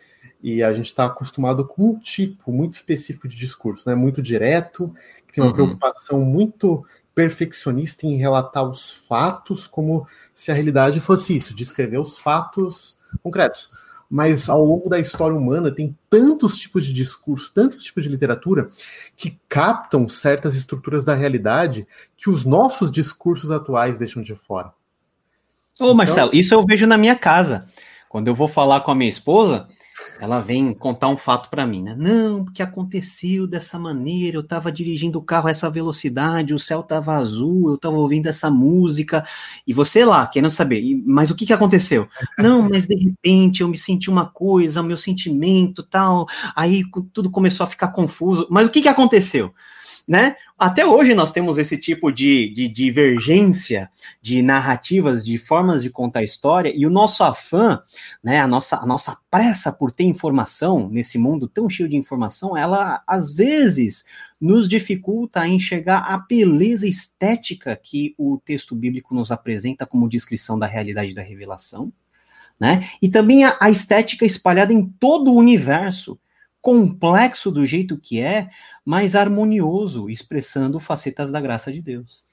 e 0.41 0.63
a 0.63 0.73
gente 0.73 0.87
está 0.87 1.05
acostumado 1.05 1.65
com 1.65 1.89
um 1.89 1.99
tipo 1.99 2.51
muito 2.51 2.75
específico 2.75 3.27
de 3.27 3.35
discurso, 3.35 3.87
né? 3.87 3.93
muito 3.93 4.21
direto, 4.21 4.95
que 5.27 5.33
tem 5.33 5.43
uma 5.43 5.49
uhum. 5.49 5.55
preocupação 5.55 6.21
muito 6.21 6.85
perfeccionista 7.15 8.05
em 8.05 8.17
relatar 8.17 8.69
os 8.69 8.91
fatos 8.91 9.65
como 9.65 10.05
se 10.35 10.51
a 10.51 10.53
realidade 10.53 10.99
fosse 10.99 11.35
isso, 11.35 11.55
descrever 11.55 11.97
os 11.97 12.19
fatos 12.19 12.97
concretos 13.23 13.71
mas 14.09 14.49
ao 14.49 14.63
longo 14.63 14.89
da 14.89 14.99
história 14.99 15.35
humana 15.35 15.71
tem 15.71 15.97
tantos 16.09 16.57
tipos 16.57 16.85
de 16.85 16.93
discurso, 16.93 17.51
tantos 17.53 17.83
tipos 17.83 18.03
de 18.03 18.09
literatura 18.09 18.69
que 19.15 19.39
captam 19.49 20.07
certas 20.07 20.55
estruturas 20.55 21.03
da 21.03 21.15
realidade 21.15 21.87
que 22.15 22.29
os 22.29 22.45
nossos 22.45 22.91
discursos 22.91 23.51
atuais 23.51 23.97
deixam 23.97 24.21
de 24.21 24.35
fora. 24.35 24.67
Ô, 24.67 24.71
então, 25.85 25.93
Marcelo, 25.93 26.31
isso 26.33 26.53
eu 26.53 26.65
vejo 26.65 26.85
na 26.85 26.97
minha 26.97 27.15
casa. 27.15 27.67
Quando 28.07 28.27
eu 28.27 28.35
vou 28.35 28.47
falar 28.47 28.81
com 28.81 28.91
a 28.91 28.95
minha 28.95 29.09
esposa, 29.09 29.67
ela 30.19 30.39
vem 30.39 30.73
contar 30.73 31.07
um 31.07 31.17
fato 31.17 31.49
para 31.49 31.65
mim, 31.65 31.81
né? 31.81 31.95
Não, 31.97 32.43
porque 32.43 32.61
aconteceu 32.61 33.47
dessa 33.47 33.79
maneira, 33.79 34.37
eu 34.37 34.41
estava 34.41 34.71
dirigindo 34.71 35.19
o 35.19 35.21
carro 35.21 35.47
a 35.47 35.51
essa 35.51 35.69
velocidade, 35.69 36.53
o 36.53 36.59
céu 36.59 36.81
estava 36.81 37.15
azul, 37.15 37.69
eu 37.69 37.75
estava 37.75 37.95
ouvindo 37.95 38.27
essa 38.27 38.49
música, 38.49 39.25
e 39.65 39.73
você 39.73 40.03
lá, 40.03 40.27
querendo 40.27 40.51
saber, 40.51 41.01
mas 41.05 41.31
o 41.31 41.35
que, 41.35 41.45
que 41.45 41.53
aconteceu? 41.53 42.07
Não, 42.37 42.69
mas 42.69 42.85
de 42.85 42.95
repente 42.95 43.61
eu 43.61 43.67
me 43.67 43.77
senti 43.77 44.09
uma 44.09 44.25
coisa, 44.25 44.83
meu 44.83 44.97
sentimento 44.97 45.83
tal, 45.83 46.27
aí 46.55 46.83
tudo 47.13 47.31
começou 47.31 47.63
a 47.63 47.67
ficar 47.67 47.89
confuso, 47.89 48.47
mas 48.49 48.67
o 48.67 48.69
que, 48.69 48.81
que 48.81 48.89
aconteceu? 48.89 49.53
Né? 50.07 50.35
Até 50.57 50.85
hoje 50.85 51.15
nós 51.15 51.31
temos 51.31 51.57
esse 51.57 51.77
tipo 51.77 52.11
de, 52.11 52.49
de 52.51 52.67
divergência 52.67 53.89
de 54.21 54.41
narrativas, 54.41 55.25
de 55.25 55.37
formas 55.37 55.81
de 55.81 55.89
contar 55.89 56.23
história, 56.23 56.71
e 56.75 56.85
o 56.85 56.89
nosso 56.89 57.23
afã, 57.23 57.81
né, 58.23 58.39
a 58.39 58.47
nossa, 58.47 58.77
a 58.77 58.85
nossa 58.85 59.17
pressa 59.31 59.71
por 59.71 59.91
ter 59.91 60.03
informação 60.03 60.87
nesse 60.89 61.17
mundo 61.17 61.47
tão 61.47 61.67
cheio 61.67 61.89
de 61.89 61.97
informação, 61.97 62.55
ela 62.55 63.03
às 63.07 63.33
vezes 63.33 64.05
nos 64.39 64.69
dificulta 64.69 65.41
a 65.41 65.47
enxergar 65.47 65.99
a 65.99 66.17
beleza 66.17 66.87
estética 66.87 67.75
que 67.75 68.13
o 68.17 68.39
texto 68.45 68.75
bíblico 68.75 69.15
nos 69.15 69.31
apresenta 69.31 69.85
como 69.85 70.07
descrição 70.07 70.57
da 70.59 70.67
realidade 70.67 71.15
da 71.15 71.23
revelação, 71.23 71.91
né? 72.59 72.87
E 73.01 73.09
também 73.09 73.43
a, 73.43 73.57
a 73.59 73.69
estética 73.69 74.25
espalhada 74.25 74.71
em 74.71 74.85
todo 74.85 75.31
o 75.31 75.35
universo, 75.35 76.17
complexo 76.65 77.51
do 77.51 77.63
jeito 77.63 77.95
que 77.95 78.19
é, 78.19 78.49
mas 78.83 79.15
harmonioso, 79.15 80.09
expressando 80.09 80.79
facetas 80.79 81.29
da 81.29 81.39
graça 81.39 81.71
de 81.71 81.79
Deus. 81.79 82.23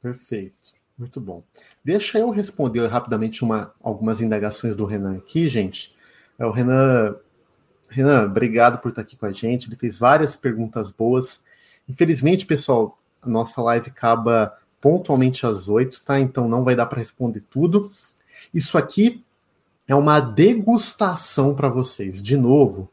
Perfeito. 0.00 0.72
Muito 0.96 1.20
bom. 1.20 1.42
Deixa 1.84 2.18
eu 2.18 2.30
responder 2.30 2.86
rapidamente 2.86 3.44
uma, 3.44 3.74
algumas 3.82 4.22
indagações 4.22 4.74
do 4.74 4.86
Renan 4.86 5.18
aqui, 5.18 5.46
gente. 5.46 5.94
É, 6.38 6.46
o 6.46 6.50
Renan, 6.50 7.16
Renan, 7.90 8.24
obrigado 8.24 8.78
por 8.78 8.88
estar 8.88 9.02
aqui 9.02 9.14
com 9.14 9.26
a 9.26 9.32
gente. 9.32 9.68
Ele 9.68 9.76
fez 9.76 9.98
várias 9.98 10.36
perguntas 10.36 10.90
boas. 10.90 11.44
Infelizmente, 11.86 12.46
pessoal, 12.46 12.98
a 13.20 13.28
nossa 13.28 13.60
live 13.60 13.90
acaba 13.90 14.56
pontualmente 14.80 15.44
às 15.44 15.68
oito, 15.68 16.02
tá? 16.02 16.18
Então 16.18 16.48
não 16.48 16.64
vai 16.64 16.74
dar 16.74 16.86
para 16.86 17.00
responder 17.00 17.42
tudo. 17.50 17.92
Isso 18.54 18.78
aqui 18.78 19.22
é 19.86 19.94
uma 19.94 20.18
degustação 20.18 21.54
para 21.54 21.68
vocês. 21.68 22.22
De 22.22 22.38
novo, 22.38 22.90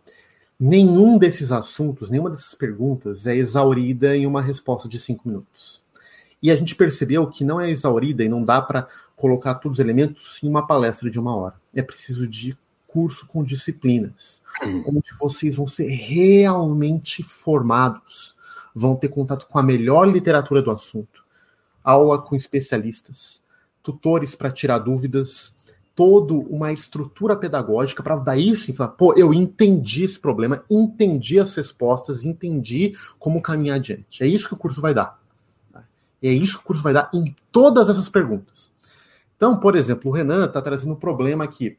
nenhum 0.64 1.18
desses 1.18 1.52
assuntos, 1.52 2.10
nenhuma 2.10 2.30
dessas 2.30 2.56
perguntas 2.56 3.28
é 3.28 3.36
exaurida 3.36 4.16
em 4.16 4.26
uma 4.26 4.42
resposta 4.42 4.88
de 4.88 4.98
cinco 4.98 5.28
minutos. 5.28 5.84
E 6.42 6.50
a 6.50 6.56
gente 6.56 6.74
percebeu 6.74 7.28
que 7.28 7.44
não 7.44 7.60
é 7.60 7.70
exaurida 7.70 8.24
e 8.24 8.30
não 8.30 8.46
dá 8.46 8.62
para 8.62 8.88
colocar 9.14 9.56
todos 9.56 9.78
os 9.78 9.84
elementos 9.84 10.42
em 10.42 10.48
uma 10.48 10.66
palestra 10.66 11.12
de 11.12 11.20
uma 11.20 11.36
hora. 11.36 11.56
É 11.76 11.82
preciso 11.82 12.26
de 12.26 12.58
curso 12.88 13.28
com 13.28 13.44
disciplinas, 13.44 14.42
onde 14.86 15.12
vocês 15.20 15.56
vão 15.56 15.68
ser 15.68 15.88
realmente 15.88 17.24
formados, 17.24 18.38
vão 18.74 18.96
ter 18.96 19.10
contato 19.10 19.48
com 19.48 19.60
a 19.60 19.64
melhor 19.64 20.06
literatura 20.06 20.62
do 20.62 20.72
assunto, 20.72 21.26
aula 21.84 22.22
com 22.22 22.38
especialistas, 22.38 23.44
tutores 23.82 24.34
para 24.34 24.50
tirar 24.50 24.78
dúvidas, 24.78 25.54
toda 25.96 26.34
uma 26.34 26.72
estrutura 26.72 27.36
pedagógica 27.36 28.02
para 28.02 28.16
daí 28.16 28.56
sim 28.56 28.74
falar, 28.74 28.90
pô, 28.92 29.14
eu 29.14 29.34
entendi 29.34 30.04
esse 30.04 30.20
problema, 30.20 30.64
entendi 30.70 31.40
as 31.40 31.54
respostas, 31.56 32.26
entendi 32.26 32.96
como 33.20 33.42
caminhar 33.42 33.76
adiante. 33.76 34.24
É 34.24 34.28
isso 34.28 34.48
que 34.48 34.54
o 34.54 34.58
curso 34.58 34.82
vai 34.82 34.94
dar. 34.94 35.22
É 36.22 36.30
isso 36.30 36.58
que 36.58 36.64
o 36.64 36.68
curso 36.68 36.82
vai 36.82 36.94
dar 36.94 37.12
em 37.14 37.36
todas 37.52 37.90
essas 37.90 38.10
perguntas. 38.10 38.72
Então, 39.36 39.60
por 39.60 39.76
exemplo, 39.76 40.10
o 40.10 40.14
Renan 40.14 40.46
está 40.46 40.62
trazendo 40.62 40.94
um 40.94 40.98
problema 40.98 41.44
aqui. 41.44 41.78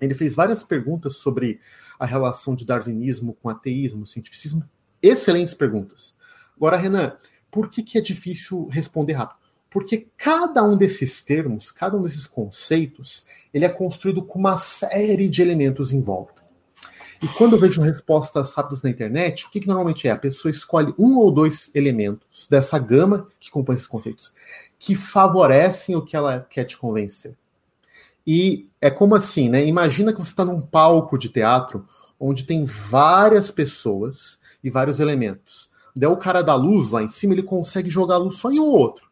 Ele 0.00 0.14
fez 0.14 0.34
várias 0.34 0.62
perguntas 0.64 1.16
sobre 1.16 1.60
a 1.98 2.04
relação 2.04 2.54
de 2.54 2.64
darwinismo 2.64 3.36
com 3.40 3.48
ateísmo, 3.48 4.06
cientificismo. 4.06 4.64
Excelentes 5.00 5.54
perguntas. 5.54 6.16
Agora, 6.56 6.76
Renan, 6.76 7.16
por 7.50 7.68
que, 7.68 7.82
que 7.82 7.96
é 7.96 8.00
difícil 8.00 8.66
responder 8.68 9.12
rápido? 9.12 9.39
Porque 9.70 10.08
cada 10.16 10.62
um 10.64 10.76
desses 10.76 11.22
termos, 11.22 11.70
cada 11.70 11.96
um 11.96 12.02
desses 12.02 12.26
conceitos, 12.26 13.26
ele 13.54 13.64
é 13.64 13.68
construído 13.68 14.22
com 14.22 14.38
uma 14.38 14.56
série 14.56 15.28
de 15.28 15.40
elementos 15.40 15.92
em 15.92 16.00
volta. 16.00 16.44
E 17.22 17.28
quando 17.28 17.54
eu 17.54 17.60
vejo 17.60 17.82
respostas 17.82 18.54
rápidas 18.54 18.82
na 18.82 18.90
internet, 18.90 19.44
o 19.44 19.50
que, 19.50 19.60
que 19.60 19.68
normalmente 19.68 20.08
é? 20.08 20.10
A 20.10 20.16
pessoa 20.16 20.50
escolhe 20.50 20.94
um 20.98 21.18
ou 21.18 21.30
dois 21.30 21.70
elementos 21.74 22.46
dessa 22.48 22.78
gama 22.78 23.28
que 23.38 23.50
compõe 23.50 23.76
esses 23.76 23.86
conceitos, 23.86 24.34
que 24.78 24.94
favorecem 24.94 25.94
o 25.94 26.02
que 26.02 26.16
ela 26.16 26.46
quer 26.48 26.64
te 26.64 26.78
convencer. 26.78 27.36
E 28.26 28.68
é 28.80 28.90
como 28.90 29.14
assim, 29.14 29.50
né? 29.50 29.66
Imagina 29.66 30.12
que 30.12 30.18
você 30.18 30.30
está 30.30 30.44
num 30.44 30.62
palco 30.62 31.18
de 31.18 31.28
teatro 31.28 31.86
onde 32.18 32.44
tem 32.44 32.64
várias 32.64 33.50
pessoas 33.50 34.40
e 34.64 34.70
vários 34.70 34.98
elementos. 34.98 35.70
Daí 35.94 36.08
o 36.08 36.16
cara 36.16 36.42
da 36.42 36.54
luz 36.54 36.92
lá 36.92 37.02
em 37.02 37.08
cima, 37.08 37.34
ele 37.34 37.42
consegue 37.42 37.90
jogar 37.90 38.14
a 38.14 38.18
luz 38.18 38.36
só 38.36 38.50
em 38.50 38.60
um 38.60 38.66
outro. 38.66 39.09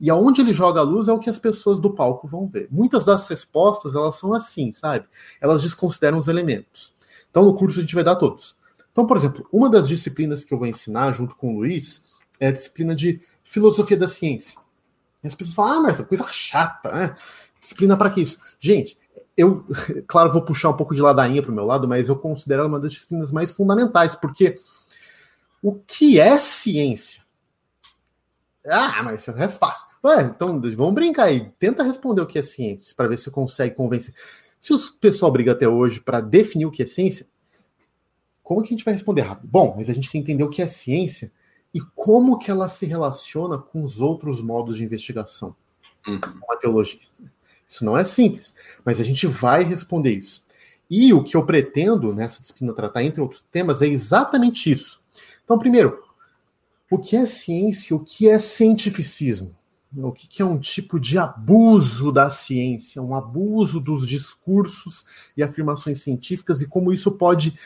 E 0.00 0.08
aonde 0.08 0.40
ele 0.40 0.54
joga 0.54 0.80
a 0.80 0.82
luz 0.82 1.08
é 1.08 1.12
o 1.12 1.18
que 1.18 1.28
as 1.28 1.38
pessoas 1.38 1.78
do 1.78 1.90
palco 1.90 2.26
vão 2.26 2.48
ver. 2.48 2.68
Muitas 2.70 3.04
das 3.04 3.28
respostas, 3.28 3.94
elas 3.94 4.14
são 4.18 4.32
assim, 4.32 4.72
sabe? 4.72 5.06
Elas 5.40 5.62
desconsideram 5.62 6.18
os 6.18 6.26
elementos. 6.26 6.94
Então, 7.30 7.44
no 7.44 7.54
curso 7.54 7.78
a 7.78 7.82
gente 7.82 7.94
vai 7.94 8.02
dar 8.02 8.16
todos. 8.16 8.56
Então, 8.90 9.06
por 9.06 9.16
exemplo, 9.16 9.46
uma 9.52 9.68
das 9.68 9.86
disciplinas 9.86 10.42
que 10.42 10.54
eu 10.54 10.58
vou 10.58 10.66
ensinar 10.66 11.12
junto 11.12 11.36
com 11.36 11.54
o 11.54 11.58
Luiz 11.58 12.02
é 12.40 12.48
a 12.48 12.52
disciplina 12.52 12.94
de 12.94 13.20
filosofia 13.44 13.96
da 13.96 14.08
ciência. 14.08 14.58
E 15.22 15.28
as 15.28 15.34
pessoas 15.34 15.54
falam, 15.54 15.78
ah, 15.78 15.82
mas 15.82 16.00
coisa 16.00 16.26
chata, 16.30 16.90
né? 16.90 17.16
Disciplina 17.60 17.94
para 17.96 18.10
que 18.10 18.22
isso? 18.22 18.38
Gente, 18.58 18.98
eu, 19.36 19.66
claro, 20.08 20.32
vou 20.32 20.42
puxar 20.42 20.70
um 20.70 20.76
pouco 20.76 20.94
de 20.94 21.02
ladainha 21.02 21.42
para 21.42 21.52
o 21.52 21.54
meu 21.54 21.66
lado, 21.66 21.86
mas 21.86 22.08
eu 22.08 22.16
considero 22.16 22.60
ela 22.60 22.68
uma 22.68 22.80
das 22.80 22.92
disciplinas 22.92 23.30
mais 23.30 23.52
fundamentais, 23.52 24.14
porque 24.14 24.58
o 25.62 25.74
que 25.74 26.18
é 26.18 26.38
ciência? 26.38 27.22
Ah, 28.66 29.02
mas 29.02 29.22
isso 29.22 29.30
é 29.30 29.48
fácil. 29.48 29.86
Ué, 30.04 30.22
então 30.24 30.60
vamos 30.76 30.94
brincar 30.94 31.24
aí. 31.24 31.50
Tenta 31.58 31.82
responder 31.82 32.20
o 32.20 32.26
que 32.26 32.38
é 32.38 32.42
ciência, 32.42 32.94
para 32.94 33.08
ver 33.08 33.18
se 33.18 33.30
consegue 33.30 33.74
convencer. 33.74 34.14
Se 34.58 34.74
o 34.74 34.78
pessoal 35.00 35.32
briga 35.32 35.52
até 35.52 35.66
hoje 35.66 36.00
para 36.00 36.20
definir 36.20 36.66
o 36.66 36.70
que 36.70 36.82
é 36.82 36.86
ciência, 36.86 37.26
como 38.42 38.62
que 38.62 38.68
a 38.68 38.76
gente 38.76 38.84
vai 38.84 38.94
responder 38.94 39.22
rápido? 39.22 39.48
Bom, 39.48 39.74
mas 39.76 39.88
a 39.88 39.92
gente 39.92 40.10
tem 40.10 40.22
que 40.22 40.32
entender 40.32 40.44
o 40.44 40.50
que 40.50 40.60
é 40.60 40.66
ciência 40.66 41.32
e 41.72 41.80
como 41.94 42.38
que 42.38 42.50
ela 42.50 42.68
se 42.68 42.84
relaciona 42.84 43.56
com 43.56 43.82
os 43.84 44.00
outros 44.00 44.42
modos 44.42 44.76
de 44.76 44.84
investigação, 44.84 45.54
uhum. 46.06 46.20
com 46.20 46.52
a 46.52 46.56
teologia. 46.56 47.00
Isso 47.66 47.84
não 47.84 47.96
é 47.96 48.04
simples, 48.04 48.52
mas 48.84 49.00
a 49.00 49.04
gente 49.04 49.26
vai 49.26 49.62
responder 49.62 50.10
isso. 50.10 50.42
E 50.90 51.14
o 51.14 51.22
que 51.22 51.36
eu 51.36 51.46
pretendo 51.46 52.12
nessa 52.12 52.40
disciplina 52.40 52.74
tratar, 52.74 53.04
entre 53.04 53.20
outros 53.20 53.42
temas, 53.52 53.80
é 53.80 53.86
exatamente 53.86 54.70
isso. 54.72 55.00
Então, 55.44 55.56
primeiro, 55.56 56.02
o 56.90 56.98
que 56.98 57.16
é 57.16 57.24
ciência, 57.24 57.94
o 57.94 58.00
que 58.00 58.28
é 58.28 58.38
cientificismo? 58.38 59.56
O 59.96 60.12
que 60.12 60.42
é 60.42 60.44
um 60.44 60.58
tipo 60.58 61.00
de 61.00 61.18
abuso 61.18 62.12
da 62.12 62.30
ciência, 62.30 63.02
um 63.02 63.14
abuso 63.14 63.80
dos 63.80 64.06
discursos 64.06 65.04
e 65.36 65.42
afirmações 65.42 66.00
científicas 66.00 66.62
e 66.62 66.66
como 66.66 66.92
isso 66.92 67.12
pode 67.12 67.58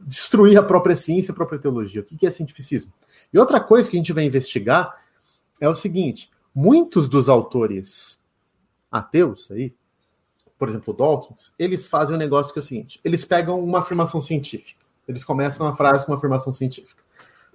destruir 0.00 0.56
a 0.56 0.62
própria 0.62 0.96
ciência, 0.96 1.32
a 1.32 1.34
própria 1.34 1.58
teologia. 1.58 2.00
O 2.00 2.04
que 2.04 2.26
é 2.26 2.30
cientificismo? 2.30 2.92
E 3.32 3.38
outra 3.38 3.60
coisa 3.60 3.88
que 3.90 3.96
a 3.96 4.00
gente 4.00 4.12
vai 4.12 4.24
investigar 4.24 5.04
é 5.60 5.68
o 5.68 5.74
seguinte: 5.74 6.30
muitos 6.54 7.08
dos 7.08 7.28
autores 7.28 8.18
ateus 8.90 9.50
aí, 9.50 9.74
por 10.58 10.68
exemplo, 10.68 10.94
Dawkins, 10.94 11.52
eles 11.58 11.86
fazem 11.86 12.16
um 12.16 12.18
negócio 12.18 12.52
que 12.52 12.58
é 12.58 12.62
o 12.62 12.64
seguinte: 12.64 13.00
eles 13.04 13.24
pegam 13.24 13.62
uma 13.62 13.80
afirmação 13.80 14.20
científica, 14.20 14.84
eles 15.06 15.22
começam 15.22 15.66
a 15.66 15.74
frase 15.74 16.04
com 16.04 16.12
uma 16.12 16.18
afirmação 16.18 16.52
científica. 16.52 17.07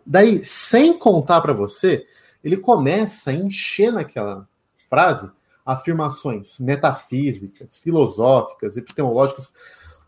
Daí, 0.06 0.44
sem 0.44 0.98
contar 0.98 1.42
para 1.42 1.54
você, 1.54 2.06
ele 2.44 2.58
começa 2.58 3.32
a 3.32 3.34
encher 3.34 3.92
naquela 3.92 4.48
frase 4.90 5.30
afirmações 5.66 6.60
metafísicas, 6.60 7.78
filosóficas, 7.78 8.76
epistemológicas, 8.76 9.54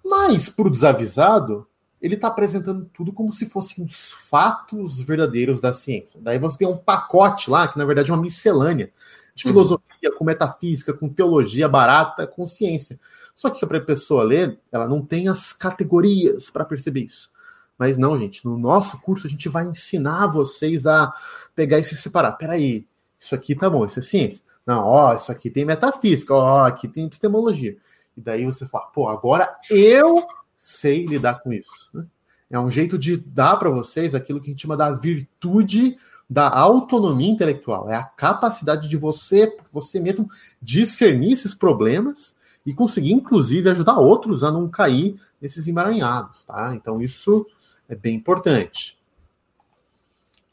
mas 0.03 0.49
para 0.49 0.67
o 0.67 0.71
desavisado, 0.71 1.65
ele 2.01 2.15
está 2.15 2.27
apresentando 2.27 2.89
tudo 2.93 3.13
como 3.13 3.31
se 3.31 3.45
fossem 3.45 3.83
os 3.83 4.11
fatos 4.11 4.99
verdadeiros 4.99 5.61
da 5.61 5.73
ciência. 5.73 6.19
Daí 6.21 6.37
você 6.37 6.57
tem 6.57 6.67
um 6.67 6.77
pacote 6.77 7.49
lá, 7.49 7.67
que 7.67 7.77
na 7.77 7.85
verdade 7.85 8.11
é 8.11 8.13
uma 8.13 8.21
miscelânea 8.21 8.91
de 9.33 9.45
uhum. 9.45 9.53
filosofia, 9.53 10.09
uhum. 10.11 10.17
com 10.17 10.25
metafísica, 10.25 10.93
com 10.93 11.09
teologia 11.09 11.67
barata, 11.67 12.27
com 12.27 12.45
ciência. 12.45 12.99
Só 13.33 13.49
que 13.49 13.65
para 13.65 13.79
a 13.79 13.81
pessoa 13.81 14.23
ler, 14.23 14.59
ela 14.71 14.87
não 14.87 15.01
tem 15.01 15.27
as 15.27 15.51
categorias 15.51 16.49
para 16.49 16.63
perceber 16.63 17.01
isso. 17.01 17.29
Mas 17.77 17.97
não, 17.97 18.17
gente, 18.17 18.45
no 18.45 18.57
nosso 18.57 18.99
curso 19.01 19.27
a 19.27 19.29
gente 19.29 19.49
vai 19.49 19.65
ensinar 19.65 20.27
vocês 20.27 20.85
a 20.85 21.13
pegar 21.55 21.79
e 21.79 21.85
se 21.85 21.95
separar. 21.95 22.33
Peraí, 22.33 22.87
isso 23.19 23.35
aqui 23.35 23.55
tá 23.55 23.69
bom, 23.69 23.85
isso 23.85 23.99
é 23.99 24.01
ciência. 24.01 24.41
Não, 24.65 24.83
ó, 24.83 25.13
isso 25.13 25.31
aqui 25.31 25.49
tem 25.49 25.65
metafísica, 25.65 26.33
ó, 26.33 26.65
aqui 26.65 26.87
tem 26.87 27.05
epistemologia. 27.05 27.77
E 28.15 28.21
daí 28.21 28.45
você 28.45 28.65
fala, 28.67 28.85
pô, 28.85 29.07
agora 29.07 29.55
eu 29.69 30.25
sei 30.55 31.05
lidar 31.05 31.41
com 31.41 31.51
isso. 31.51 31.89
Né? 31.93 32.05
É 32.49 32.59
um 32.59 32.71
jeito 32.71 32.97
de 32.97 33.17
dar 33.17 33.57
para 33.57 33.69
vocês 33.69 34.15
aquilo 34.15 34.39
que 34.39 34.47
a 34.47 34.51
gente 34.51 34.61
chama 34.61 34.77
da 34.77 34.91
virtude 34.91 35.97
da 36.29 36.49
autonomia 36.49 37.29
intelectual. 37.29 37.89
É 37.89 37.95
a 37.95 38.03
capacidade 38.03 38.87
de 38.87 38.97
você, 38.97 39.55
você 39.71 39.99
mesmo, 39.99 40.29
discernir 40.61 41.33
esses 41.33 41.53
problemas 41.53 42.35
e 42.65 42.73
conseguir, 42.73 43.11
inclusive, 43.11 43.69
ajudar 43.69 43.99
outros 43.99 44.43
a 44.43 44.51
não 44.51 44.67
cair 44.67 45.19
nesses 45.39 45.67
emaranhados, 45.67 46.43
tá? 46.43 46.73
Então, 46.73 46.99
isso 47.01 47.45
é 47.89 47.95
bem 47.95 48.15
importante. 48.15 48.97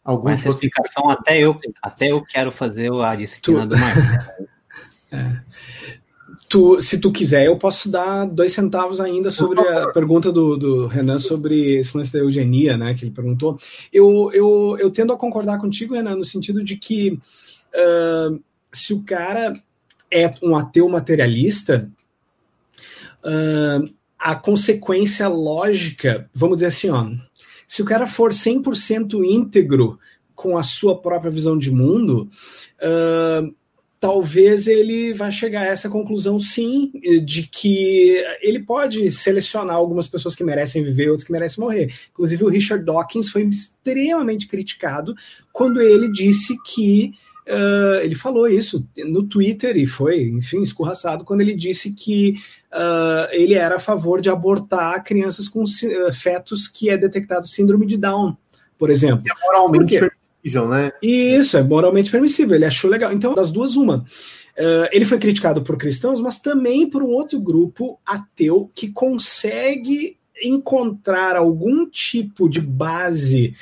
Alguns 0.05 0.33
essa 0.35 0.51
você... 0.51 0.67
explicação, 0.67 1.09
até 1.09 1.39
eu, 1.39 1.59
até 1.81 2.11
eu 2.11 2.23
quero 2.25 2.51
fazer 2.51 2.93
a 2.93 3.15
disciplina 3.15 3.63
tu... 3.63 3.69
do 3.69 3.79
Marcelo. 3.79 4.49
é. 5.13 5.41
tu, 6.49 6.81
se 6.81 6.99
tu 6.99 7.13
quiser, 7.13 7.47
eu 7.47 7.57
posso 7.57 7.89
dar 7.89 8.25
dois 8.25 8.53
centavos 8.53 9.01
ainda 9.01 9.31
sobre 9.31 9.61
a 9.61 9.93
pergunta 9.93 10.33
do, 10.33 10.57
do, 10.57 10.87
Renan 10.87 11.19
sobre 11.19 11.77
esse 11.77 11.97
lance 11.97 12.13
da 12.13 12.19
eugenia, 12.19 12.77
né? 12.77 12.95
Que 12.95 13.05
ele 13.05 13.13
perguntou. 13.13 13.59
Eu, 13.93 14.31
eu, 14.33 14.77
eu 14.81 14.91
tendo 14.91 15.13
a 15.13 15.17
concordar 15.17 15.59
contigo, 15.59 15.95
Renan, 15.95 16.17
no 16.17 16.25
sentido 16.25 16.65
de 16.65 16.77
que 16.77 17.13
uh, 17.13 18.43
se 18.73 18.93
o 18.93 19.03
cara 19.05 19.55
é 20.11 20.29
um 20.43 20.57
ateu 20.57 20.89
materialista, 20.89 21.91
uh, 23.25 24.02
a 24.23 24.37
consequência 24.37 25.27
lógica, 25.27 26.31
vamos 26.33 26.57
dizer 26.57 26.67
assim, 26.67 26.91
ó, 26.91 27.05
se 27.67 27.83
o 27.83 27.85
cara 27.85 28.07
for 28.07 28.31
100% 28.31 29.25
íntegro 29.25 29.99
com 30.35 30.57
a 30.57 30.63
sua 30.63 30.97
própria 31.01 31.31
visão 31.31 31.59
de 31.59 31.73
mundo, 31.73 32.29
uh, 32.79 33.53
talvez 33.99 34.69
ele 34.69 35.13
vá 35.13 35.29
chegar 35.31 35.63
a 35.63 35.67
essa 35.67 35.89
conclusão, 35.89 36.39
sim, 36.39 36.93
de 37.25 37.49
que 37.49 38.23
ele 38.41 38.61
pode 38.61 39.11
selecionar 39.11 39.75
algumas 39.75 40.07
pessoas 40.07 40.37
que 40.37 40.45
merecem 40.45 40.85
viver, 40.85 41.09
outras 41.09 41.25
que 41.25 41.33
merecem 41.33 41.63
morrer. 41.63 41.93
Inclusive, 42.13 42.45
o 42.45 42.49
Richard 42.49 42.85
Dawkins 42.85 43.29
foi 43.29 43.43
extremamente 43.43 44.47
criticado 44.47 45.15
quando 45.53 45.81
ele 45.81 46.11
disse 46.11 46.57
que. 46.63 47.13
Uh, 47.47 47.99
ele 48.03 48.15
falou 48.15 48.47
isso 48.47 48.87
no 48.99 49.25
Twitter 49.25 49.77
e 49.77 49.85
foi, 49.85 50.29
enfim, 50.29 50.63
escorraçado 50.63 51.25
quando 51.25 51.41
ele 51.41 51.55
disse 51.55 51.93
que 51.93 52.37
uh, 52.73 53.29
ele 53.33 53.55
era 53.55 53.77
a 53.77 53.81
favor 53.81 54.21
de 54.21 54.31
abortar 54.31 55.03
crianças 55.03 55.49
com 55.49 55.65
uh, 55.65 56.13
fetos 56.13 56.69
que 56.69 56.89
é 56.89 56.97
detectado 56.97 57.49
síndrome 57.49 57.85
de 57.85 57.97
Down, 57.97 58.37
por 58.79 58.91
exemplo. 58.91 59.25
É 59.29 59.47
moralmente 59.47 59.99
permissível, 59.99 60.69
né? 60.69 60.93
Isso, 61.03 61.57
é 61.57 61.63
moralmente 61.65 62.11
permissível. 62.13 62.55
Ele 62.55 62.65
achou 62.65 62.89
legal. 62.89 63.13
Então, 63.13 63.35
das 63.35 63.51
duas, 63.51 63.75
uma. 63.77 64.05
Ele 64.93 65.07
foi 65.07 65.19
criticado 65.19 65.63
por 65.63 65.79
cristãos, 65.79 66.21
mas 66.21 66.39
também 66.39 66.89
por 66.89 67.03
um 67.03 67.09
outro 67.09 67.41
grupo 67.41 67.99
ateu 68.05 68.71
que 68.75 68.91
consegue 68.91 70.19
encontrar 70.45 71.37
algum 71.37 71.89
tipo 71.89 72.51
de 72.51 72.61
base 72.61 73.55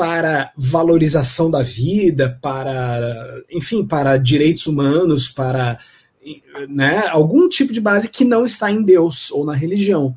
para 0.00 0.50
valorização 0.56 1.50
da 1.50 1.62
vida, 1.62 2.38
para, 2.40 3.42
enfim, 3.50 3.84
para 3.84 4.16
direitos 4.16 4.66
humanos, 4.66 5.28
para 5.28 5.78
né, 6.70 7.06
algum 7.08 7.46
tipo 7.50 7.70
de 7.70 7.82
base 7.82 8.08
que 8.08 8.24
não 8.24 8.46
está 8.46 8.70
em 8.70 8.82
Deus 8.82 9.30
ou 9.30 9.44
na 9.44 9.52
religião. 9.52 10.14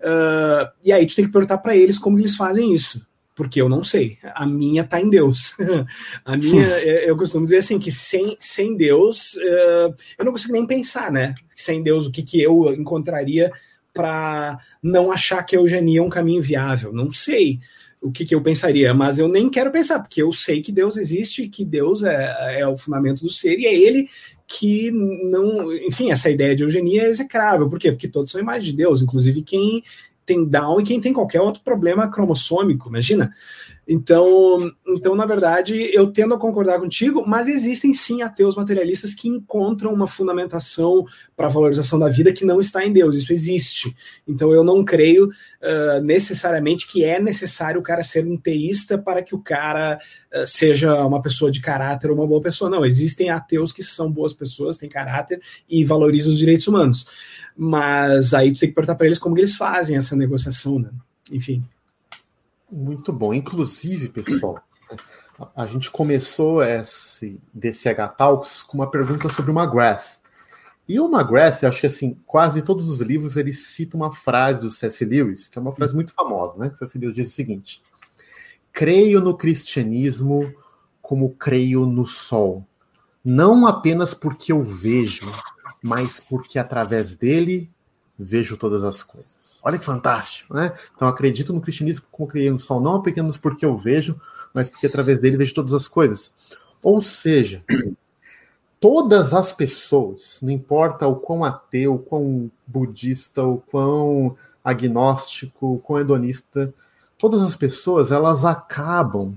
Uh, 0.00 0.66
e 0.84 0.90
aí 0.90 1.06
tu 1.06 1.14
tem 1.14 1.26
que 1.26 1.30
perguntar 1.30 1.58
para 1.58 1.76
eles 1.76 1.96
como 1.96 2.18
eles 2.18 2.34
fazem 2.34 2.74
isso 2.74 3.06
porque 3.36 3.62
eu 3.62 3.70
não 3.70 3.82
sei. 3.82 4.18
A 4.34 4.44
minha 4.44 4.84
tá 4.84 5.00
em 5.00 5.08
Deus. 5.08 5.54
a 6.26 6.36
minha, 6.36 6.66
é, 6.66 7.08
eu 7.08 7.16
costumo 7.16 7.44
dizer 7.44 7.58
assim 7.58 7.78
que 7.78 7.90
sem, 7.90 8.36
sem 8.38 8.76
Deus 8.76 9.36
uh, 9.36 9.94
eu 10.18 10.24
não 10.24 10.32
consigo 10.32 10.52
nem 10.52 10.66
pensar, 10.66 11.10
né? 11.10 11.36
Sem 11.54 11.82
Deus, 11.82 12.06
o 12.06 12.10
que, 12.10 12.22
que 12.22 12.42
eu 12.42 12.74
encontraria 12.74 13.50
para 13.94 14.58
não 14.82 15.10
achar 15.10 15.42
que 15.44 15.56
a 15.56 15.58
eugenia 15.60 16.00
é 16.00 16.02
um 16.02 16.10
caminho 16.10 16.42
viável? 16.42 16.92
Não 16.92 17.12
sei 17.12 17.60
o 18.00 18.10
que, 18.10 18.24
que, 18.24 18.34
eu 18.34 18.42
pensaria, 18.42 18.94
mas 18.94 19.18
eu 19.18 19.28
nem 19.28 19.50
quero 19.50 19.70
pensar, 19.70 20.00
porque 20.00 20.22
eu 20.22 20.32
sei 20.32 20.62
que 20.62 20.72
Deus 20.72 20.96
existe, 20.96 21.48
que 21.48 21.64
Deus 21.64 22.02
é, 22.02 22.60
é 22.60 22.66
o 22.66 22.76
fundamento 22.76 23.22
do 23.22 23.28
ser, 23.28 23.58
e 23.58 23.66
é 23.66 23.74
ele 23.74 24.08
que 24.46 24.90
não. 24.90 25.72
Enfim, 25.72 26.10
essa 26.10 26.28
ideia 26.28 26.56
de 26.56 26.64
eugenia 26.64 27.04
é 27.04 27.08
execrável. 27.08 27.68
Por 27.68 27.78
quê? 27.78 27.92
Porque 27.92 28.08
todos 28.08 28.32
são 28.32 28.40
imagens 28.40 28.70
de 28.70 28.76
Deus, 28.76 29.00
inclusive 29.00 29.42
quem 29.42 29.84
tem 30.30 30.44
Down 30.44 30.80
e 30.80 30.84
quem 30.84 31.00
tem 31.00 31.12
qualquer 31.12 31.40
outro 31.40 31.62
problema 31.64 32.08
cromossômico, 32.08 32.88
imagina. 32.88 33.34
Então, 33.92 34.70
então, 34.86 35.16
na 35.16 35.26
verdade, 35.26 35.90
eu 35.92 36.12
tendo 36.12 36.32
a 36.32 36.38
concordar 36.38 36.78
contigo, 36.78 37.24
mas 37.26 37.48
existem 37.48 37.92
sim 37.92 38.22
ateus 38.22 38.54
materialistas 38.54 39.12
que 39.12 39.28
encontram 39.28 39.92
uma 39.92 40.06
fundamentação 40.06 41.04
para 41.36 41.48
a 41.48 41.50
valorização 41.50 41.98
da 41.98 42.08
vida 42.08 42.32
que 42.32 42.44
não 42.44 42.60
está 42.60 42.84
em 42.86 42.92
Deus. 42.92 43.16
Isso 43.16 43.32
existe. 43.32 43.92
Então, 44.28 44.52
eu 44.52 44.62
não 44.62 44.84
creio 44.84 45.26
uh, 45.26 46.00
necessariamente 46.04 46.86
que 46.86 47.02
é 47.02 47.18
necessário 47.18 47.80
o 47.80 47.82
cara 47.82 48.04
ser 48.04 48.24
um 48.24 48.36
teísta 48.36 48.96
para 48.96 49.24
que 49.24 49.34
o 49.34 49.40
cara 49.40 49.98
uh, 50.32 50.46
seja 50.46 50.94
uma 51.04 51.20
pessoa 51.20 51.50
de 51.50 51.60
caráter 51.60 52.10
ou 52.10 52.16
uma 52.16 52.28
boa 52.28 52.40
pessoa. 52.40 52.70
Não, 52.70 52.84
existem 52.84 53.28
ateus 53.28 53.72
que 53.72 53.82
são 53.82 54.12
boas 54.12 54.32
pessoas, 54.32 54.76
têm 54.78 54.88
caráter 54.88 55.40
e 55.68 55.84
valorizam 55.84 56.32
os 56.32 56.38
direitos 56.38 56.68
humanos. 56.68 57.06
Mas 57.62 58.32
aí 58.32 58.54
tu 58.54 58.60
tem 58.60 58.70
que 58.70 58.74
perguntar 58.74 58.94
para 58.94 59.04
eles 59.04 59.18
como 59.18 59.36
eles 59.36 59.54
fazem 59.54 59.94
essa 59.94 60.16
negociação, 60.16 60.78
né? 60.78 60.90
Enfim. 61.30 61.62
Muito 62.72 63.12
bom. 63.12 63.34
Inclusive, 63.34 64.08
pessoal, 64.08 64.62
a 65.54 65.66
gente 65.66 65.90
começou 65.90 66.62
esse 66.62 67.38
DCH 67.52 68.16
Talks 68.16 68.62
com 68.62 68.78
uma 68.78 68.90
pergunta 68.90 69.28
sobre 69.28 69.50
o 69.50 69.54
McGrath. 69.54 70.20
E 70.88 70.98
o 70.98 71.14
McGrath, 71.14 71.62
acho 71.64 71.82
que 71.82 71.86
assim, 71.86 72.16
quase 72.26 72.62
todos 72.62 72.88
os 72.88 73.02
livros 73.02 73.36
ele 73.36 73.52
cita 73.52 73.94
uma 73.94 74.10
frase 74.10 74.62
do 74.62 74.70
C.S. 74.70 75.04
Lewis, 75.04 75.46
que 75.46 75.58
é 75.58 75.60
uma 75.60 75.72
frase 75.72 75.94
muito 75.94 76.14
famosa, 76.14 76.58
né? 76.58 76.70
Que 76.70 76.78
C.S. 76.78 76.96
Lewis 76.96 77.14
diz 77.14 77.28
o 77.28 77.34
seguinte: 77.34 77.82
Creio 78.72 79.20
no 79.20 79.36
cristianismo 79.36 80.50
como 81.02 81.34
creio 81.34 81.84
no 81.84 82.06
sol, 82.06 82.66
não 83.22 83.66
apenas 83.66 84.14
porque 84.14 84.50
eu 84.50 84.64
vejo, 84.64 85.30
mas 85.82 86.20
porque 86.20 86.58
através 86.58 87.16
dele 87.16 87.70
vejo 88.18 88.56
todas 88.56 88.84
as 88.84 89.02
coisas. 89.02 89.60
Olha 89.62 89.78
que 89.78 89.84
fantástico, 89.84 90.54
né? 90.54 90.72
Então 90.94 91.08
acredito 91.08 91.52
no 91.52 91.60
cristianismo 91.60 92.06
como 92.10 92.58
sol, 92.58 92.80
não 92.80 92.96
apenas 92.96 93.38
porque 93.38 93.64
eu 93.64 93.76
vejo, 93.76 94.20
mas 94.52 94.68
porque 94.68 94.86
através 94.86 95.18
dele 95.18 95.38
vejo 95.38 95.54
todas 95.54 95.72
as 95.72 95.88
coisas. 95.88 96.32
Ou 96.82 97.00
seja, 97.00 97.64
todas 98.78 99.32
as 99.32 99.52
pessoas, 99.52 100.38
não 100.42 100.50
importa 100.50 101.06
o 101.06 101.16
quão 101.16 101.44
ateu, 101.44 101.94
o 101.94 101.98
quão 101.98 102.50
budista, 102.66 103.42
o 103.42 103.58
quão 103.58 104.36
agnóstico, 104.62 105.74
o 105.74 105.78
quão 105.78 106.00
hedonista, 106.00 106.72
todas 107.16 107.40
as 107.40 107.56
pessoas 107.56 108.10
elas 108.10 108.44
acabam 108.44 109.34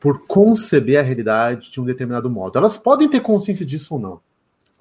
por 0.00 0.26
conceber 0.26 0.98
a 0.98 1.02
realidade 1.02 1.70
de 1.70 1.80
um 1.80 1.84
determinado 1.84 2.30
modo. 2.30 2.58
Elas 2.58 2.76
podem 2.76 3.08
ter 3.08 3.20
consciência 3.20 3.66
disso 3.66 3.94
ou 3.94 4.00
não. 4.00 4.20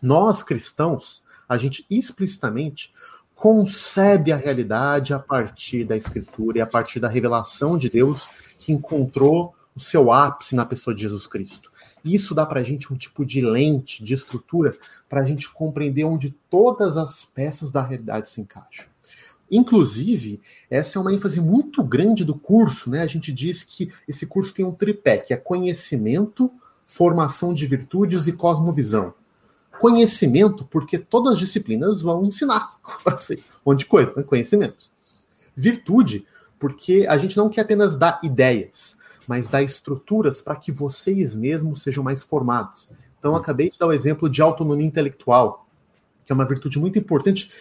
Nós 0.01 0.43
cristãos, 0.43 1.23
a 1.47 1.57
gente 1.57 1.85
explicitamente 1.89 2.93
concebe 3.33 4.31
a 4.31 4.35
realidade 4.35 5.13
a 5.13 5.19
partir 5.19 5.83
da 5.83 5.95
escritura 5.95 6.57
e 6.57 6.61
a 6.61 6.67
partir 6.67 6.99
da 6.99 7.07
revelação 7.07 7.77
de 7.77 7.89
Deus 7.89 8.29
que 8.59 8.71
encontrou 8.71 9.55
o 9.75 9.79
seu 9.79 10.11
ápice 10.11 10.55
na 10.55 10.65
pessoa 10.65 10.95
de 10.95 11.03
Jesus 11.03 11.27
Cristo. 11.27 11.71
Isso 12.03 12.33
dá 12.33 12.45
para 12.45 12.61
a 12.61 12.63
gente 12.63 12.91
um 12.91 12.97
tipo 12.97 13.23
de 13.23 13.41
lente, 13.41 14.03
de 14.03 14.13
estrutura, 14.13 14.75
para 15.07 15.21
a 15.21 15.23
gente 15.23 15.49
compreender 15.51 16.03
onde 16.03 16.31
todas 16.49 16.97
as 16.97 17.25
peças 17.25 17.69
da 17.69 17.81
realidade 17.81 18.29
se 18.29 18.41
encaixam. 18.41 18.85
Inclusive, 19.49 20.41
essa 20.69 20.97
é 20.97 21.01
uma 21.01 21.13
ênfase 21.13 21.39
muito 21.39 21.83
grande 21.83 22.25
do 22.25 22.35
curso, 22.35 22.89
né? 22.89 23.01
A 23.01 23.07
gente 23.07 23.31
diz 23.31 23.63
que 23.63 23.91
esse 24.07 24.25
curso 24.25 24.53
tem 24.53 24.65
um 24.65 24.73
tripé, 24.73 25.19
que 25.19 25.33
é 25.33 25.37
conhecimento, 25.37 26.51
formação 26.85 27.53
de 27.53 27.65
virtudes 27.65 28.27
e 28.27 28.33
cosmovisão. 28.33 29.13
Conhecimento, 29.80 30.65
porque 30.65 30.97
todas 30.97 31.34
as 31.34 31.39
disciplinas 31.39 32.01
vão 32.01 32.25
ensinar 32.25 32.78
um 33.05 33.38
monte 33.65 33.80
de 33.80 33.86
coisa, 33.86 34.13
né? 34.15 34.23
conhecimentos. 34.23 34.91
Virtude, 35.55 36.25
porque 36.59 37.05
a 37.09 37.17
gente 37.17 37.38
não 37.38 37.49
quer 37.49 37.61
apenas 37.61 37.97
dar 37.97 38.19
ideias, 38.23 38.97
mas 39.28 39.47
dar 39.47 39.61
estruturas 39.61 40.41
para 40.41 40.55
que 40.55 40.71
vocês 40.71 41.36
mesmos 41.36 41.82
sejam 41.82 42.03
mais 42.03 42.23
formados. 42.23 42.89
Então, 43.19 43.36
acabei 43.36 43.69
de 43.69 43.78
dar 43.78 43.88
o 43.88 43.93
exemplo 43.93 44.30
de 44.30 44.41
autonomia 44.41 44.86
intelectual, 44.86 45.67
que 46.25 46.32
é 46.32 46.36
uma 46.36 46.45
virtude 46.45 46.80
muito 46.80 46.97
importante 46.97 47.51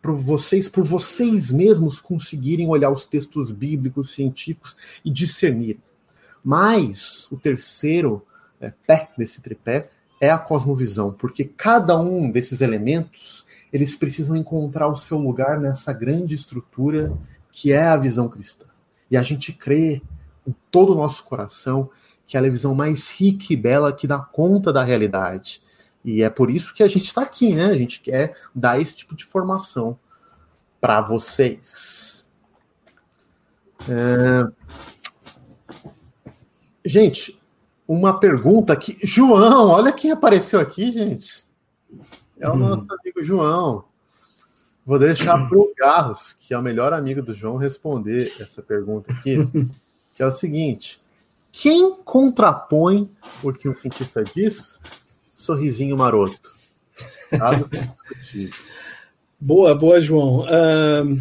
para 0.00 0.12
vocês, 0.12 0.68
por 0.68 0.82
vocês 0.82 1.52
mesmos 1.52 2.00
conseguirem 2.00 2.68
olhar 2.68 2.90
os 2.90 3.06
textos 3.06 3.52
bíblicos, 3.52 4.10
científicos 4.10 4.76
e 5.04 5.10
discernir. 5.10 5.78
Mas 6.42 7.30
o 7.30 7.36
terceiro 7.36 8.26
é, 8.60 8.72
pé 8.84 9.10
desse 9.16 9.40
tripé 9.40 9.90
é 10.22 10.30
a 10.30 10.38
cosmovisão, 10.38 11.12
porque 11.12 11.44
cada 11.44 12.00
um 12.00 12.30
desses 12.30 12.60
elementos 12.60 13.44
eles 13.72 13.96
precisam 13.96 14.36
encontrar 14.36 14.86
o 14.86 14.94
seu 14.94 15.18
lugar 15.18 15.58
nessa 15.58 15.92
grande 15.92 16.32
estrutura 16.32 17.12
que 17.50 17.72
é 17.72 17.82
a 17.88 17.96
visão 17.96 18.28
cristã. 18.28 18.66
E 19.10 19.16
a 19.16 19.22
gente 19.24 19.52
crê 19.52 20.00
com 20.44 20.54
todo 20.70 20.92
o 20.92 20.94
nosso 20.94 21.24
coração 21.24 21.90
que 22.24 22.36
ela 22.36 22.46
é 22.46 22.50
a 22.50 22.52
visão 22.52 22.72
mais 22.72 23.10
rica 23.10 23.46
e 23.50 23.56
bela 23.56 23.92
que 23.92 24.06
dá 24.06 24.20
conta 24.20 24.72
da 24.72 24.84
realidade. 24.84 25.60
E 26.04 26.22
é 26.22 26.30
por 26.30 26.52
isso 26.52 26.72
que 26.72 26.84
a 26.84 26.88
gente 26.88 27.06
está 27.06 27.22
aqui, 27.22 27.52
né? 27.52 27.66
A 27.66 27.76
gente 27.76 28.00
quer 28.00 28.36
dar 28.54 28.80
esse 28.80 28.96
tipo 28.96 29.16
de 29.16 29.24
formação 29.24 29.98
para 30.80 31.00
vocês. 31.00 32.30
É... 33.88 34.46
Gente, 36.84 37.41
uma 37.92 38.18
pergunta 38.18 38.72
aqui. 38.72 38.96
João, 39.02 39.68
olha 39.68 39.92
quem 39.92 40.10
apareceu 40.10 40.58
aqui, 40.58 40.90
gente. 40.90 41.44
É 42.38 42.48
o 42.48 42.54
hum. 42.54 42.56
nosso 42.56 42.86
amigo 42.92 43.22
João. 43.22 43.84
Vou 44.84 44.98
deixar 44.98 45.46
para 45.46 45.58
o 45.58 45.72
Garros, 45.78 46.32
que 46.32 46.52
é 46.52 46.58
o 46.58 46.62
melhor 46.62 46.92
amigo 46.92 47.22
do 47.22 47.34
João, 47.34 47.56
responder 47.56 48.32
essa 48.40 48.60
pergunta 48.62 49.12
aqui, 49.12 49.36
que 50.14 50.22
é 50.22 50.26
o 50.26 50.32
seguinte: 50.32 51.00
quem 51.52 51.94
contrapõe 52.04 53.08
o 53.42 53.52
que 53.52 53.68
um 53.68 53.74
cientista 53.74 54.24
diz? 54.24 54.80
Sorrisinho 55.34 55.96
maroto. 55.96 56.50
Dados 57.30 57.68
são 57.68 57.80
discutíveis. 57.80 58.56
Boa, 59.40 59.74
boa, 59.74 60.00
João. 60.00 60.40
Uh, 60.40 61.20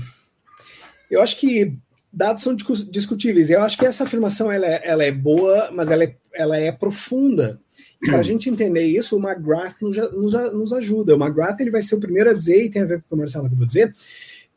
eu 1.10 1.22
acho 1.22 1.40
que 1.40 1.78
dados 2.12 2.44
são 2.44 2.56
discutíveis. 2.56 3.50
Eu 3.50 3.62
acho 3.62 3.78
que 3.78 3.86
essa 3.86 4.04
afirmação 4.04 4.52
ela 4.52 4.66
é, 4.66 4.82
ela 4.84 5.04
é 5.04 5.12
boa, 5.12 5.70
mas 5.72 5.92
ela 5.92 6.04
é, 6.04 6.16
ela 6.34 6.58
é 6.58 6.72
profunda. 6.72 7.60
Para 8.00 8.18
a 8.18 8.24
gente 8.24 8.50
entender 8.50 8.86
isso, 8.86 9.16
o 9.16 9.20
McGrath 9.20 9.76
nos, 9.82 9.96
nos, 9.96 10.34
nos, 10.54 10.74
ajuda. 10.74 11.16
O 11.16 11.24
McGrath 11.24 11.60
ele 11.60 11.70
vai 11.70 11.82
ser 11.82 11.96
o 11.96 12.00
primeiro 12.00 12.32
a 12.32 12.34
dizer, 12.34 12.66
e 12.66 12.70
tem 12.70 12.82
a 12.82 12.86
ver 12.86 13.04
com 13.08 13.16
o 13.16 13.20
que 13.20 13.24
o 13.24 13.40
acabou 13.40 13.60
de 13.60 13.66
dizer, 13.66 13.96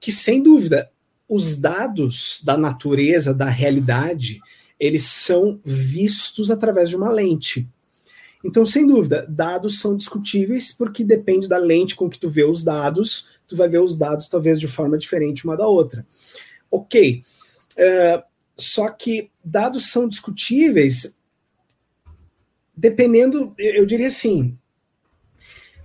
que 0.01 0.11
sem 0.11 0.43
dúvida 0.43 0.91
os 1.29 1.57
dados 1.57 2.41
da 2.43 2.57
natureza, 2.57 3.35
da 3.35 3.49
realidade, 3.49 4.41
eles 4.79 5.05
são 5.05 5.61
vistos 5.64 6.51
através 6.51 6.89
de 6.89 6.97
uma 6.97 7.11
lente. 7.11 7.68
Então, 8.45 8.66
sem 8.66 8.87
dúvida, 8.87 9.27
dados 9.29 9.81
são 9.81 9.97
discutíveis 9.97 10.70
porque 10.70 11.03
depende 11.03 11.49
da 11.49 11.57
lente 11.57 11.97
com 11.97 12.11
que 12.11 12.18
tu 12.18 12.29
vê 12.29 12.45
os 12.45 12.62
dados, 12.62 13.39
tu 13.49 13.57
vai 13.57 13.68
ver 13.68 13.81
os 13.81 13.97
dados 13.97 14.29
talvez 14.29 14.61
de 14.61 14.68
forma 14.68 14.99
diferente 14.99 15.45
uma 15.45 15.57
da 15.57 15.66
outra. 15.66 16.07
Ok. 16.70 17.22
Uh, 17.72 18.22
só 18.57 18.91
que 18.91 19.31
dados 19.43 19.91
são 19.91 20.09
discutíveis 20.09 21.18
dependendo, 22.77 23.53
eu 23.59 23.87
diria 23.87 24.09
assim, 24.09 24.57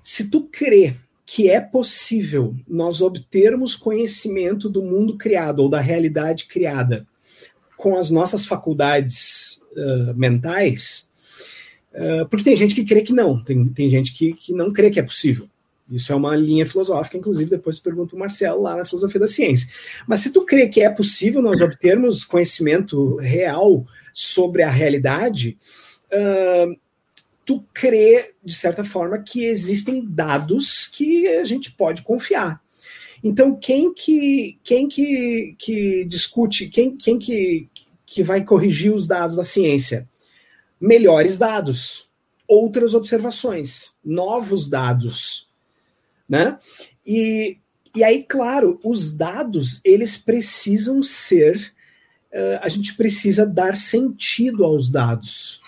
se 0.04 0.30
tu 0.30 0.44
crê 0.52 0.96
que 1.26 1.50
é 1.50 1.62
possível 1.62 2.56
nós 2.68 3.02
obtermos 3.02 3.76
conhecimento 3.76 4.68
do 4.68 4.82
mundo 4.82 5.16
criado 5.16 5.60
ou 5.60 5.70
da 5.70 5.80
realidade 5.80 6.46
criada 6.46 7.06
com 7.78 7.96
as 7.96 8.10
nossas 8.10 8.46
faculdades 8.46 9.62
uh, 9.74 10.16
mentais, 10.16 11.10
uh, 11.94 12.28
porque 12.28 12.44
tem 12.44 12.56
gente 12.56 12.74
que 12.74 12.84
crê 12.84 13.02
que 13.02 13.14
não, 13.14 13.44
tem, 13.44 13.68
tem 13.68 13.90
gente 13.90 14.12
que, 14.12 14.34
que 14.34 14.54
não 14.54 14.74
crê 14.74 14.90
que 14.90 15.00
é 15.00 15.04
possível. 15.04 15.48
Isso 15.90 16.12
é 16.12 16.16
uma 16.16 16.36
linha 16.36 16.66
filosófica, 16.66 17.18
inclusive 17.18 17.50
depois 17.50 17.80
pergunto 17.80 18.16
o 18.16 18.20
Marcelo 18.20 18.62
lá 18.62 18.76
na 18.76 18.86
filosofia 18.86 19.20
da 19.20 19.28
ciência. 19.28 19.70
Mas 20.08 20.20
se 20.20 20.32
tu 20.32 20.46
crê 20.46 20.68
que 20.68 20.82
é 20.82 20.90
possível 20.90 21.42
nós 21.42 21.62
obtermos 21.62 22.24
conhecimento 22.24 23.16
real 23.18 23.86
sobre 24.14 24.62
a 24.62 24.70
realidade, 24.70 25.58
tu 27.46 27.66
crê, 27.74 28.34
de 28.44 28.54
certa 28.54 28.84
forma, 28.84 29.18
que 29.20 29.44
existem 29.44 30.06
dados 30.06 30.88
que 30.88 31.28
a 31.28 31.44
gente 31.44 31.72
pode 31.72 32.04
confiar. 32.04 32.62
Então, 33.24 33.56
quem 33.56 33.94
que, 33.94 34.60
quem 34.64 34.88
que, 34.88 35.56
que 35.58 36.06
discute, 36.06 36.68
quem, 36.68 36.96
quem 36.96 37.18
que, 37.20 37.68
que 38.06 38.24
vai 38.24 38.44
corrigir 38.44 38.94
os 38.94 39.08
dados 39.08 39.36
da 39.36 39.44
ciência? 39.44 40.08
Melhores 40.80 41.38
dados, 41.38 42.08
outras 42.48 42.94
observações, 42.94 43.94
novos 44.04 44.70
dados, 44.70 45.50
né? 46.28 46.58
E, 47.06 47.58
e 47.96 48.04
aí, 48.04 48.24
claro, 48.24 48.80
os 48.84 49.12
dados, 49.12 49.82
eles 49.84 50.16
precisam 50.16 51.04
ser, 51.04 51.74
uh, 52.32 52.60
a 52.62 52.70
gente 52.70 52.96
precisa 52.96 53.46
dar 53.46 53.76
sentido 53.76 54.64
aos 54.64 54.90
dados. 54.90 55.60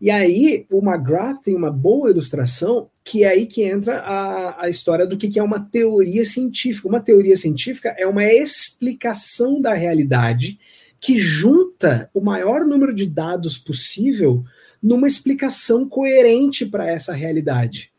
E 0.00 0.10
aí, 0.10 0.64
o 0.70 0.78
McGrath 0.78 1.42
tem 1.42 1.56
uma 1.56 1.72
boa 1.72 2.10
ilustração, 2.10 2.88
que 3.02 3.24
é 3.24 3.28
aí 3.28 3.46
que 3.46 3.62
entra 3.62 3.98
a, 3.98 4.64
a 4.64 4.68
história 4.70 5.04
do 5.04 5.16
que, 5.16 5.28
que 5.28 5.40
é 5.40 5.42
uma 5.42 5.58
teoria 5.58 6.24
científica. 6.24 6.88
Uma 6.88 7.00
teoria 7.00 7.36
científica 7.36 7.94
é 7.98 8.06
uma 8.06 8.24
explicação 8.24 9.60
da 9.60 9.74
realidade 9.74 10.58
que 11.00 11.18
junta 11.18 12.08
o 12.14 12.20
maior 12.20 12.64
número 12.64 12.94
de 12.94 13.06
dados 13.06 13.58
possível 13.58 14.44
numa 14.82 15.08
explicação 15.08 15.88
coerente 15.88 16.64
para 16.66 16.88
essa 16.88 17.12
realidade. 17.12 17.90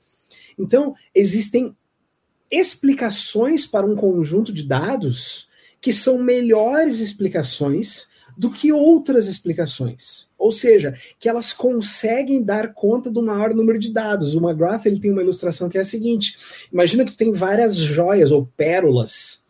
Então, 0.58 0.96
existem 1.14 1.76
explicações 2.52 3.66
para 3.66 3.86
um 3.86 3.96
conjunto 3.96 4.52
de 4.52 4.64
dados 4.64 5.48
que 5.82 5.94
são 5.94 6.18
melhores 6.18 7.00
explicações 7.00 8.08
do 8.40 8.50
que 8.50 8.72
outras 8.72 9.28
explicações. 9.28 10.30
Ou 10.38 10.50
seja, 10.50 10.98
que 11.20 11.28
elas 11.28 11.52
conseguem 11.52 12.42
dar 12.42 12.74
conta 12.74 13.12
do 13.12 13.22
maior 13.22 13.54
número 13.54 13.78
de 13.78 13.92
dados. 13.92 14.34
O 14.34 14.40
McGrath 14.40 14.86
ele 14.86 14.98
tem 14.98 15.12
uma 15.12 15.22
ilustração 15.22 15.68
que 15.68 15.78
é 15.78 15.82
a 15.82 15.84
seguinte: 15.84 16.38
imagina 16.72 17.04
que 17.04 17.12
tu 17.12 17.18
tem 17.18 17.34
várias 17.34 17.76
joias 17.76 18.32
ou 18.32 18.50
pérolas, 18.56 19.44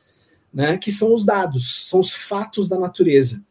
né, 0.51 0.75
que 0.75 0.91
são 0.91 1.13
os 1.13 1.23
dados, 1.23 1.87
são 1.87 1.99
os 1.99 2.11
fatos 2.11 2.67
da 2.67 2.79
natureza. 2.79 3.43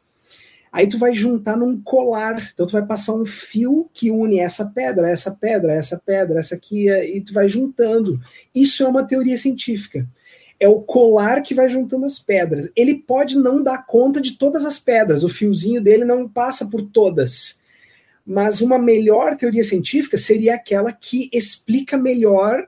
Aí 0.72 0.89
tu 0.89 0.99
vai 0.99 1.14
juntar 1.14 1.57
num 1.57 1.80
colar, 1.80 2.51
então 2.53 2.66
tu 2.66 2.72
vai 2.72 2.84
passar 2.84 3.14
um 3.14 3.24
fio 3.24 3.89
que 3.95 4.11
une 4.11 4.41
essa 4.41 4.66
pedra, 4.66 5.09
essa 5.09 5.30
pedra, 5.30 5.72
essa 5.72 6.03
pedra, 6.05 6.41
essa 6.41 6.57
aqui, 6.57 6.91
e 6.91 7.20
tu 7.20 7.32
vai 7.32 7.49
juntando. 7.49 8.20
Isso 8.53 8.82
é 8.82 8.89
uma 8.89 9.07
teoria 9.07 9.39
científica 9.39 10.05
é 10.61 10.68
o 10.68 10.80
colar 10.80 11.42
que 11.42 11.54
vai 11.54 11.68
juntando 11.68 12.04
as 12.04 12.18
pedras. 12.18 12.70
Ele 12.74 12.96
pode 12.96 13.36
não 13.36 13.62
dar 13.62 13.86
conta 13.86 14.20
de 14.20 14.32
todas 14.32 14.64
as 14.64 14.78
pedras, 14.78 15.22
o 15.24 15.28
fiozinho 15.28 15.80
dele 15.80 16.04
não 16.04 16.28
passa 16.28 16.66
por 16.66 16.82
todas. 16.82 17.61
Mas 18.26 18.61
uma 18.61 18.78
melhor 18.78 19.36
teoria 19.36 19.64
científica 19.64 20.18
seria 20.18 20.54
aquela 20.54 20.92
que 20.92 21.30
explica 21.32 21.96
melhor 21.96 22.66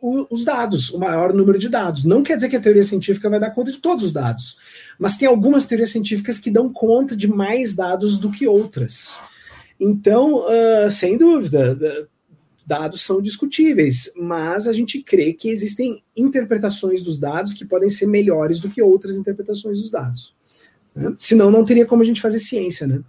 o, 0.00 0.26
os 0.30 0.44
dados, 0.44 0.90
o 0.90 0.98
maior 0.98 1.32
número 1.32 1.58
de 1.58 1.68
dados. 1.68 2.04
Não 2.04 2.22
quer 2.22 2.36
dizer 2.36 2.48
que 2.48 2.56
a 2.56 2.60
teoria 2.60 2.82
científica 2.82 3.30
vai 3.30 3.38
dar 3.38 3.50
conta 3.50 3.72
de 3.72 3.78
todos 3.78 4.04
os 4.04 4.12
dados, 4.12 4.56
mas 4.98 5.16
tem 5.16 5.28
algumas 5.28 5.66
teorias 5.66 5.90
científicas 5.90 6.38
que 6.38 6.50
dão 6.50 6.72
conta 6.72 7.16
de 7.16 7.28
mais 7.28 7.74
dados 7.74 8.18
do 8.18 8.30
que 8.30 8.46
outras. 8.46 9.18
Então, 9.78 10.44
uh, 10.46 10.90
sem 10.90 11.18
dúvida, 11.18 12.08
dados 12.66 13.02
são 13.02 13.22
discutíveis, 13.22 14.12
mas 14.16 14.66
a 14.66 14.72
gente 14.72 15.00
crê 15.00 15.32
que 15.32 15.48
existem 15.48 16.02
interpretações 16.16 17.00
dos 17.00 17.18
dados 17.18 17.54
que 17.54 17.64
podem 17.64 17.88
ser 17.88 18.06
melhores 18.06 18.60
do 18.60 18.68
que 18.68 18.82
outras 18.82 19.16
interpretações 19.16 19.80
dos 19.80 19.88
dados. 19.88 20.34
Né? 20.94 21.14
Senão, 21.16 21.50
não 21.50 21.64
teria 21.64 21.86
como 21.86 22.02
a 22.02 22.04
gente 22.04 22.20
fazer 22.20 22.40
ciência, 22.40 22.86
né? 22.86 23.00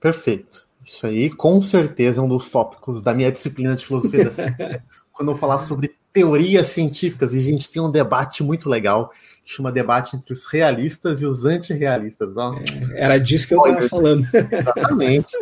Perfeito. 0.00 0.66
Isso 0.84 1.06
aí, 1.06 1.28
com 1.28 1.60
certeza, 1.60 2.20
é 2.20 2.24
um 2.24 2.28
dos 2.28 2.48
tópicos 2.48 3.02
da 3.02 3.12
minha 3.12 3.32
disciplina 3.32 3.74
de 3.74 3.84
filosofia 3.84 4.24
da 4.24 4.32
ciência. 4.32 4.84
Quando 5.12 5.32
eu 5.32 5.36
falar 5.36 5.58
sobre 5.58 5.97
teorias 6.12 6.68
científicas, 6.68 7.34
e 7.34 7.38
a 7.38 7.42
gente 7.42 7.70
tem 7.70 7.80
um 7.80 7.90
debate 7.90 8.42
muito 8.42 8.68
legal, 8.68 9.10
que 9.44 9.52
chama 9.52 9.72
debate 9.72 10.16
entre 10.16 10.32
os 10.32 10.46
realistas 10.46 11.20
e 11.20 11.26
os 11.26 11.44
antirrealistas. 11.44 12.36
Ó. 12.36 12.52
É, 12.92 13.04
era 13.04 13.18
disso 13.18 13.48
que 13.48 13.54
eu 13.54 13.64
estava 13.64 13.88
falando. 13.88 14.26
Exatamente. 14.50 15.32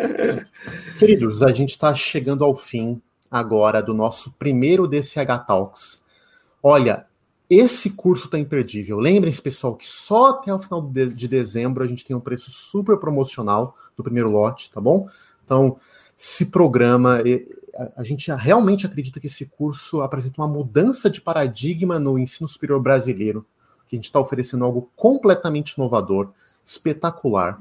Queridos, 0.99 1.43
a 1.43 1.53
gente 1.53 1.71
está 1.71 1.95
chegando 1.95 2.45
ao 2.45 2.55
fim 2.55 3.01
agora 3.31 3.83
do 3.83 3.95
nosso 3.95 4.33
primeiro 4.33 4.87
DCH 4.87 5.47
Talks. 5.47 6.05
Olha, 6.63 7.07
esse 7.49 7.91
curso 7.91 8.27
está 8.27 8.39
imperdível. 8.39 8.99
Lembrem-se, 8.99 9.41
pessoal, 9.41 9.77
que 9.77 9.87
só 9.87 10.31
até 10.31 10.53
o 10.53 10.59
final 10.59 10.83
de 10.93 11.29
dezembro 11.29 11.85
a 11.85 11.87
gente 11.87 12.05
tem 12.05 12.15
um 12.15 12.21
preço 12.21 12.51
super 12.51 12.97
promocional 12.99 13.77
do 13.97 14.03
primeiro 14.03 14.31
lote, 14.31 14.71
tá 14.71 14.81
bom? 14.81 15.09
Então, 15.45 15.79
se 16.17 16.47
programa. 16.47 17.23
A 17.97 18.03
gente 18.05 18.31
realmente 18.33 18.87
acredita 18.87 19.21
que 19.21 19.27
esse 19.27 19.47
curso 19.47 20.01
apresenta 20.01 20.41
uma 20.41 20.49
mudança 20.49 21.11
de 21.11 21.21
paradigma 21.21 21.99
no 21.99 22.19
ensino 22.19 22.49
superior 22.49 22.81
brasileiro 22.81 23.45
que 23.89 23.95
a 23.95 23.99
gente 23.99 24.07
está 24.07 24.19
oferecendo 24.19 24.65
algo 24.65 24.91
completamente 24.97 25.73
inovador, 25.73 26.33
espetacular. 26.65 27.61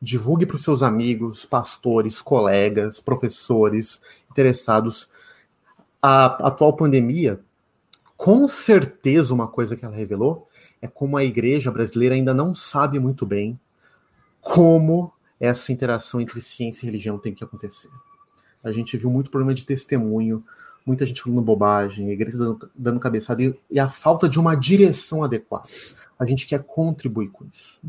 Divulgue 0.00 0.46
para 0.46 0.56
os 0.56 0.62
seus 0.62 0.82
amigos, 0.82 1.44
pastores, 1.44 2.22
colegas, 2.22 3.00
professores 3.00 4.00
interessados. 4.30 5.08
A 6.00 6.46
atual 6.46 6.74
pandemia, 6.74 7.40
com 8.16 8.46
certeza, 8.48 9.34
uma 9.34 9.48
coisa 9.48 9.76
que 9.76 9.84
ela 9.84 9.94
revelou 9.94 10.48
é 10.80 10.86
como 10.86 11.16
a 11.16 11.24
igreja 11.24 11.70
brasileira 11.70 12.14
ainda 12.14 12.32
não 12.32 12.54
sabe 12.54 12.98
muito 12.98 13.26
bem 13.26 13.58
como 14.40 15.12
essa 15.40 15.72
interação 15.72 16.20
entre 16.20 16.40
ciência 16.40 16.84
e 16.84 16.86
religião 16.86 17.18
tem 17.18 17.34
que 17.34 17.44
acontecer. 17.44 17.90
A 18.62 18.72
gente 18.72 18.96
viu 18.96 19.10
muito 19.10 19.30
problema 19.30 19.54
de 19.54 19.64
testemunho, 19.64 20.44
muita 20.84 21.04
gente 21.04 21.22
falando 21.22 21.42
bobagem, 21.42 22.10
igreja 22.10 22.38
dando, 22.38 22.70
dando 22.74 23.00
cabeçada 23.00 23.42
e, 23.42 23.54
e, 23.70 23.78
a 23.78 23.88
falta 23.88 24.28
de 24.28 24.40
uma 24.40 24.54
direção 24.54 25.22
adequada. 25.22 25.68
A 26.18 26.24
gente 26.24 26.46
quer 26.46 26.62
contribuir 26.64 27.28
com 27.28 27.44
isso. 27.52 27.80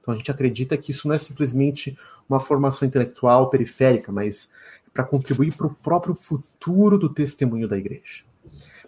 Então 0.00 0.12
a 0.12 0.16
gente 0.16 0.30
acredita 0.30 0.76
que 0.76 0.90
isso 0.90 1.08
não 1.08 1.14
é 1.14 1.18
simplesmente 1.18 1.96
uma 2.28 2.40
formação 2.40 2.86
intelectual 2.86 3.48
periférica, 3.48 4.12
mas 4.12 4.50
é 4.86 4.90
para 4.92 5.04
contribuir 5.04 5.54
para 5.54 5.66
o 5.66 5.74
próprio 5.74 6.14
futuro 6.14 6.98
do 6.98 7.08
testemunho 7.08 7.68
da 7.68 7.78
igreja. 7.78 8.24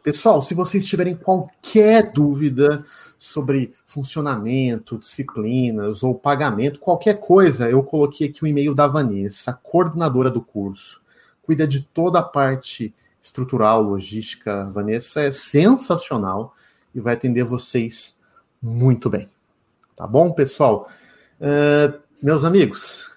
Pessoal, 0.02 0.40
se 0.40 0.54
vocês 0.54 0.86
tiverem 0.86 1.14
qualquer 1.14 2.10
dúvida 2.10 2.84
sobre 3.18 3.74
funcionamento, 3.84 4.98
disciplinas 4.98 6.02
ou 6.02 6.14
pagamento, 6.14 6.80
qualquer 6.80 7.20
coisa, 7.20 7.68
eu 7.68 7.82
coloquei 7.82 8.28
aqui 8.28 8.42
o 8.42 8.46
e-mail 8.46 8.74
da 8.74 8.86
Vanessa, 8.86 9.52
coordenadora 9.52 10.30
do 10.30 10.40
curso. 10.40 11.02
Cuida 11.50 11.66
de 11.66 11.82
toda 11.82 12.20
a 12.20 12.22
parte 12.22 12.94
estrutural, 13.20 13.82
logística, 13.82 14.70
Vanessa 14.70 15.22
é 15.22 15.32
sensacional 15.32 16.54
e 16.94 17.00
vai 17.00 17.14
atender 17.14 17.42
vocês 17.42 18.20
muito 18.62 19.10
bem. 19.10 19.28
Tá 19.96 20.06
bom, 20.06 20.30
pessoal? 20.30 20.88
Uh, 21.40 22.00
meus 22.22 22.44
amigos, 22.44 23.10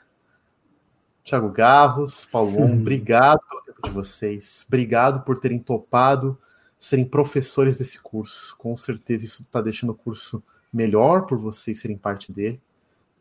Tiago 1.24 1.48
Garros, 1.50 2.26
Paulo, 2.26 2.58
uhum. 2.58 2.74
obrigado 2.74 3.40
pelo 3.48 3.62
tempo 3.66 3.82
de 3.84 3.92
vocês, 3.92 4.66
obrigado 4.68 5.24
por 5.24 5.38
terem 5.38 5.60
topado 5.60 6.36
serem 6.80 7.06
professores 7.06 7.76
desse 7.76 8.02
curso. 8.02 8.56
Com 8.58 8.76
certeza 8.76 9.26
isso 9.26 9.44
está 9.44 9.62
deixando 9.62 9.92
o 9.92 9.96
curso 9.96 10.42
melhor 10.74 11.28
por 11.28 11.38
vocês 11.38 11.80
serem 11.80 12.00
parte 12.00 12.32
dele. 12.32 12.60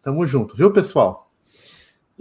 Tamo 0.02 0.26
junto, 0.26 0.56
viu, 0.56 0.72
pessoal? 0.72 1.30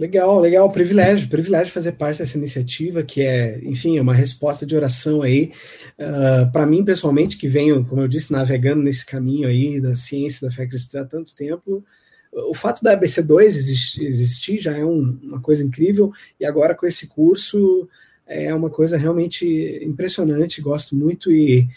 Legal, 0.02 0.40
legal, 0.40 0.68
privilégio, 0.68 1.28
privilégio 1.28 1.72
fazer 1.72 1.92
parte 1.92 2.18
dessa 2.18 2.36
iniciativa, 2.36 3.04
que 3.04 3.22
é, 3.22 3.60
enfim, 3.62 3.98
é 3.98 4.02
uma 4.02 4.12
resposta 4.12 4.66
de 4.66 4.74
oração 4.74 5.22
aí, 5.22 5.52
uh, 5.96 6.50
para 6.50 6.66
mim 6.66 6.84
pessoalmente, 6.84 7.36
que 7.36 7.46
venho, 7.46 7.84
como 7.84 8.02
eu 8.02 8.08
disse, 8.08 8.32
navegando 8.32 8.82
nesse 8.82 9.06
caminho 9.06 9.46
aí 9.46 9.80
da 9.80 9.94
ciência 9.94 10.48
da 10.48 10.52
fé 10.52 10.66
cristã 10.66 11.02
há 11.02 11.04
tanto 11.04 11.36
tempo, 11.36 11.84
o 12.32 12.52
fato 12.52 12.82
da 12.82 12.98
ABC2 12.98 13.44
existir, 13.44 14.04
existir 14.04 14.58
já 14.58 14.76
é 14.76 14.84
um, 14.84 15.16
uma 15.22 15.40
coisa 15.40 15.62
incrível, 15.62 16.10
e 16.40 16.44
agora 16.44 16.74
com 16.74 16.84
esse 16.84 17.06
curso 17.06 17.88
é 18.26 18.52
uma 18.52 18.70
coisa 18.70 18.96
realmente 18.96 19.46
impressionante, 19.84 20.60
gosto 20.60 20.96
muito 20.96 21.30
e 21.30 21.68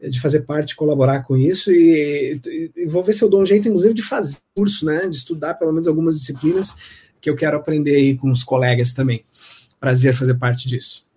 de 0.00 0.20
fazer 0.20 0.42
parte, 0.42 0.76
colaborar 0.76 1.24
com 1.24 1.36
isso, 1.36 1.72
e, 1.72 2.40
e, 2.76 2.86
vou 2.86 3.02
ver 3.02 3.12
se 3.12 3.24
eu 3.24 3.28
dou 3.28 3.42
um 3.42 3.46
jeito, 3.46 3.66
inclusive, 3.66 3.92
de 3.92 4.02
fazer 4.02 4.38
curso, 4.54 4.86
né, 4.86 5.08
de 5.08 5.16
estudar 5.16 5.54
pelo 5.54 5.72
menos 5.72 5.88
algumas 5.88 6.16
disciplinas, 6.16 6.76
que 7.22 7.30
eu 7.30 7.36
quero 7.36 7.56
aprender 7.56 7.94
aí 7.94 8.18
com 8.18 8.30
os 8.30 8.42
colegas 8.42 8.92
também. 8.92 9.24
Prazer 9.78 10.14
fazer 10.14 10.34
parte 10.34 10.66
disso. 10.66 11.08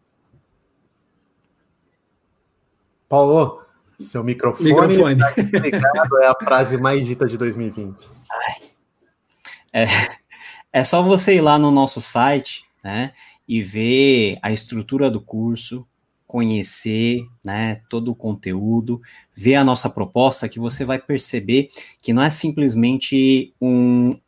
Paulo, 3.10 3.64
seu 4.00 4.24
microfone, 4.24 4.70
microfone. 4.70 5.18
Tá 5.20 5.60
ligado, 5.60 6.18
é 6.22 6.28
a 6.28 6.36
frase 6.36 6.78
mais 6.78 7.06
dita 7.06 7.26
de 7.26 7.38
2020. 7.38 8.10
É, 9.74 9.88
é 10.72 10.84
só 10.84 11.02
você 11.02 11.36
ir 11.36 11.42
lá 11.42 11.58
no 11.58 11.72
nosso 11.72 12.00
site, 12.00 12.64
né, 12.84 13.12
e 13.48 13.62
ver 13.62 14.38
a 14.42 14.52
estrutura 14.52 15.10
do 15.10 15.20
curso, 15.20 15.88
conhecer, 16.28 17.26
né, 17.44 17.82
todo 17.90 18.12
o 18.12 18.16
conteúdo, 18.16 19.02
ver 19.36 19.56
a 19.56 19.64
nossa 19.64 19.90
proposta, 19.90 20.50
que 20.50 20.60
você 20.60 20.86
vai 20.86 21.00
perceber 21.00 21.72
que 22.02 22.14
não 22.14 22.22
é 22.22 22.30
simplesmente 22.30 23.54
um, 23.62 24.20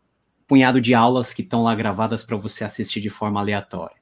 punhado 0.47 0.79
de 0.79 0.93
aulas 0.93 1.33
que 1.33 1.41
estão 1.41 1.63
lá 1.63 1.75
gravadas 1.75 2.23
para 2.23 2.37
você 2.37 2.63
assistir 2.63 3.01
de 3.01 3.09
forma 3.09 3.39
aleatória. 3.39 3.97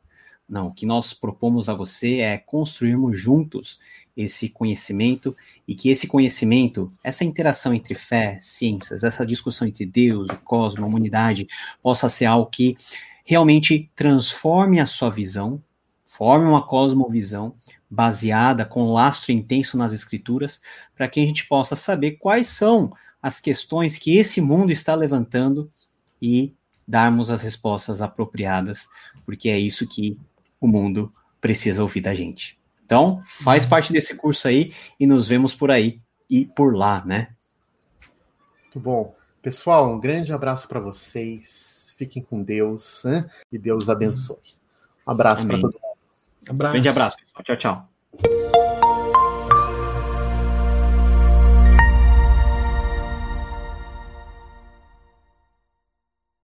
Não, 0.47 0.67
o 0.67 0.73
que 0.73 0.85
nós 0.85 1.11
propomos 1.11 1.67
a 1.69 1.73
você 1.73 2.19
é 2.19 2.37
construirmos 2.37 3.19
juntos 3.19 3.79
esse 4.15 4.47
conhecimento 4.47 5.35
e 5.67 5.75
que 5.75 5.89
esse 5.89 6.07
conhecimento, 6.07 6.93
essa 7.03 7.25
interação 7.25 7.73
entre 7.73 7.95
fé, 7.95 8.37
ciências, 8.39 9.03
essa 9.03 9.25
discussão 9.25 9.67
entre 9.67 9.85
Deus, 9.85 10.29
o 10.29 10.37
cosmos, 10.37 10.83
a 10.83 10.87
humanidade, 10.87 11.47
possa 11.81 12.07
ser 12.07 12.25
algo 12.25 12.49
que 12.49 12.77
realmente 13.25 13.91
transforme 13.95 14.79
a 14.79 14.85
sua 14.85 15.09
visão, 15.09 15.61
forme 16.05 16.47
uma 16.47 16.65
cosmovisão 16.65 17.55
baseada 17.89 18.63
com 18.63 18.93
lastro 18.93 19.31
intenso 19.31 19.77
nas 19.77 19.93
escrituras, 19.93 20.61
para 20.95 21.07
que 21.09 21.19
a 21.19 21.25
gente 21.25 21.47
possa 21.47 21.75
saber 21.75 22.11
quais 22.11 22.47
são 22.47 22.93
as 23.21 23.39
questões 23.39 23.97
que 23.97 24.15
esse 24.15 24.39
mundo 24.39 24.71
está 24.71 24.93
levantando 24.93 25.71
e 26.25 26.55
darmos 26.87 27.29
as 27.29 27.43
respostas 27.43 28.01
apropriadas, 28.01 28.87
porque 29.23 29.47
é 29.47 29.59
isso 29.59 29.87
que 29.87 30.17
o 30.59 30.67
mundo 30.67 31.13
precisa 31.39 31.83
ouvir 31.83 32.01
da 32.01 32.15
gente. 32.15 32.57
Então, 32.83 33.21
faz 33.43 33.63
uhum. 33.63 33.69
parte 33.69 33.93
desse 33.93 34.15
curso 34.15 34.47
aí 34.47 34.73
e 34.99 35.05
nos 35.05 35.27
vemos 35.27 35.53
por 35.53 35.69
aí 35.69 35.99
e 36.27 36.45
por 36.45 36.75
lá, 36.75 37.05
né? 37.05 37.29
Muito 38.63 38.79
bom. 38.79 39.15
Pessoal, 39.41 39.93
um 39.93 39.99
grande 39.99 40.33
abraço 40.33 40.67
para 40.67 40.79
vocês. 40.79 41.93
Fiquem 41.95 42.23
com 42.23 42.41
Deus 42.41 43.03
né? 43.05 43.29
e 43.51 43.57
Deus 43.57 43.87
abençoe. 43.87 44.55
Um 45.07 45.11
abraço 45.11 45.45
para 45.45 45.57
todo 45.57 45.73
mundo. 45.73 45.79
Abraço. 46.49 46.73
Grande 46.73 46.89
abraço, 46.89 47.17
pessoal. 47.17 47.43
Tchau, 47.43 47.57
tchau. 47.57 48.74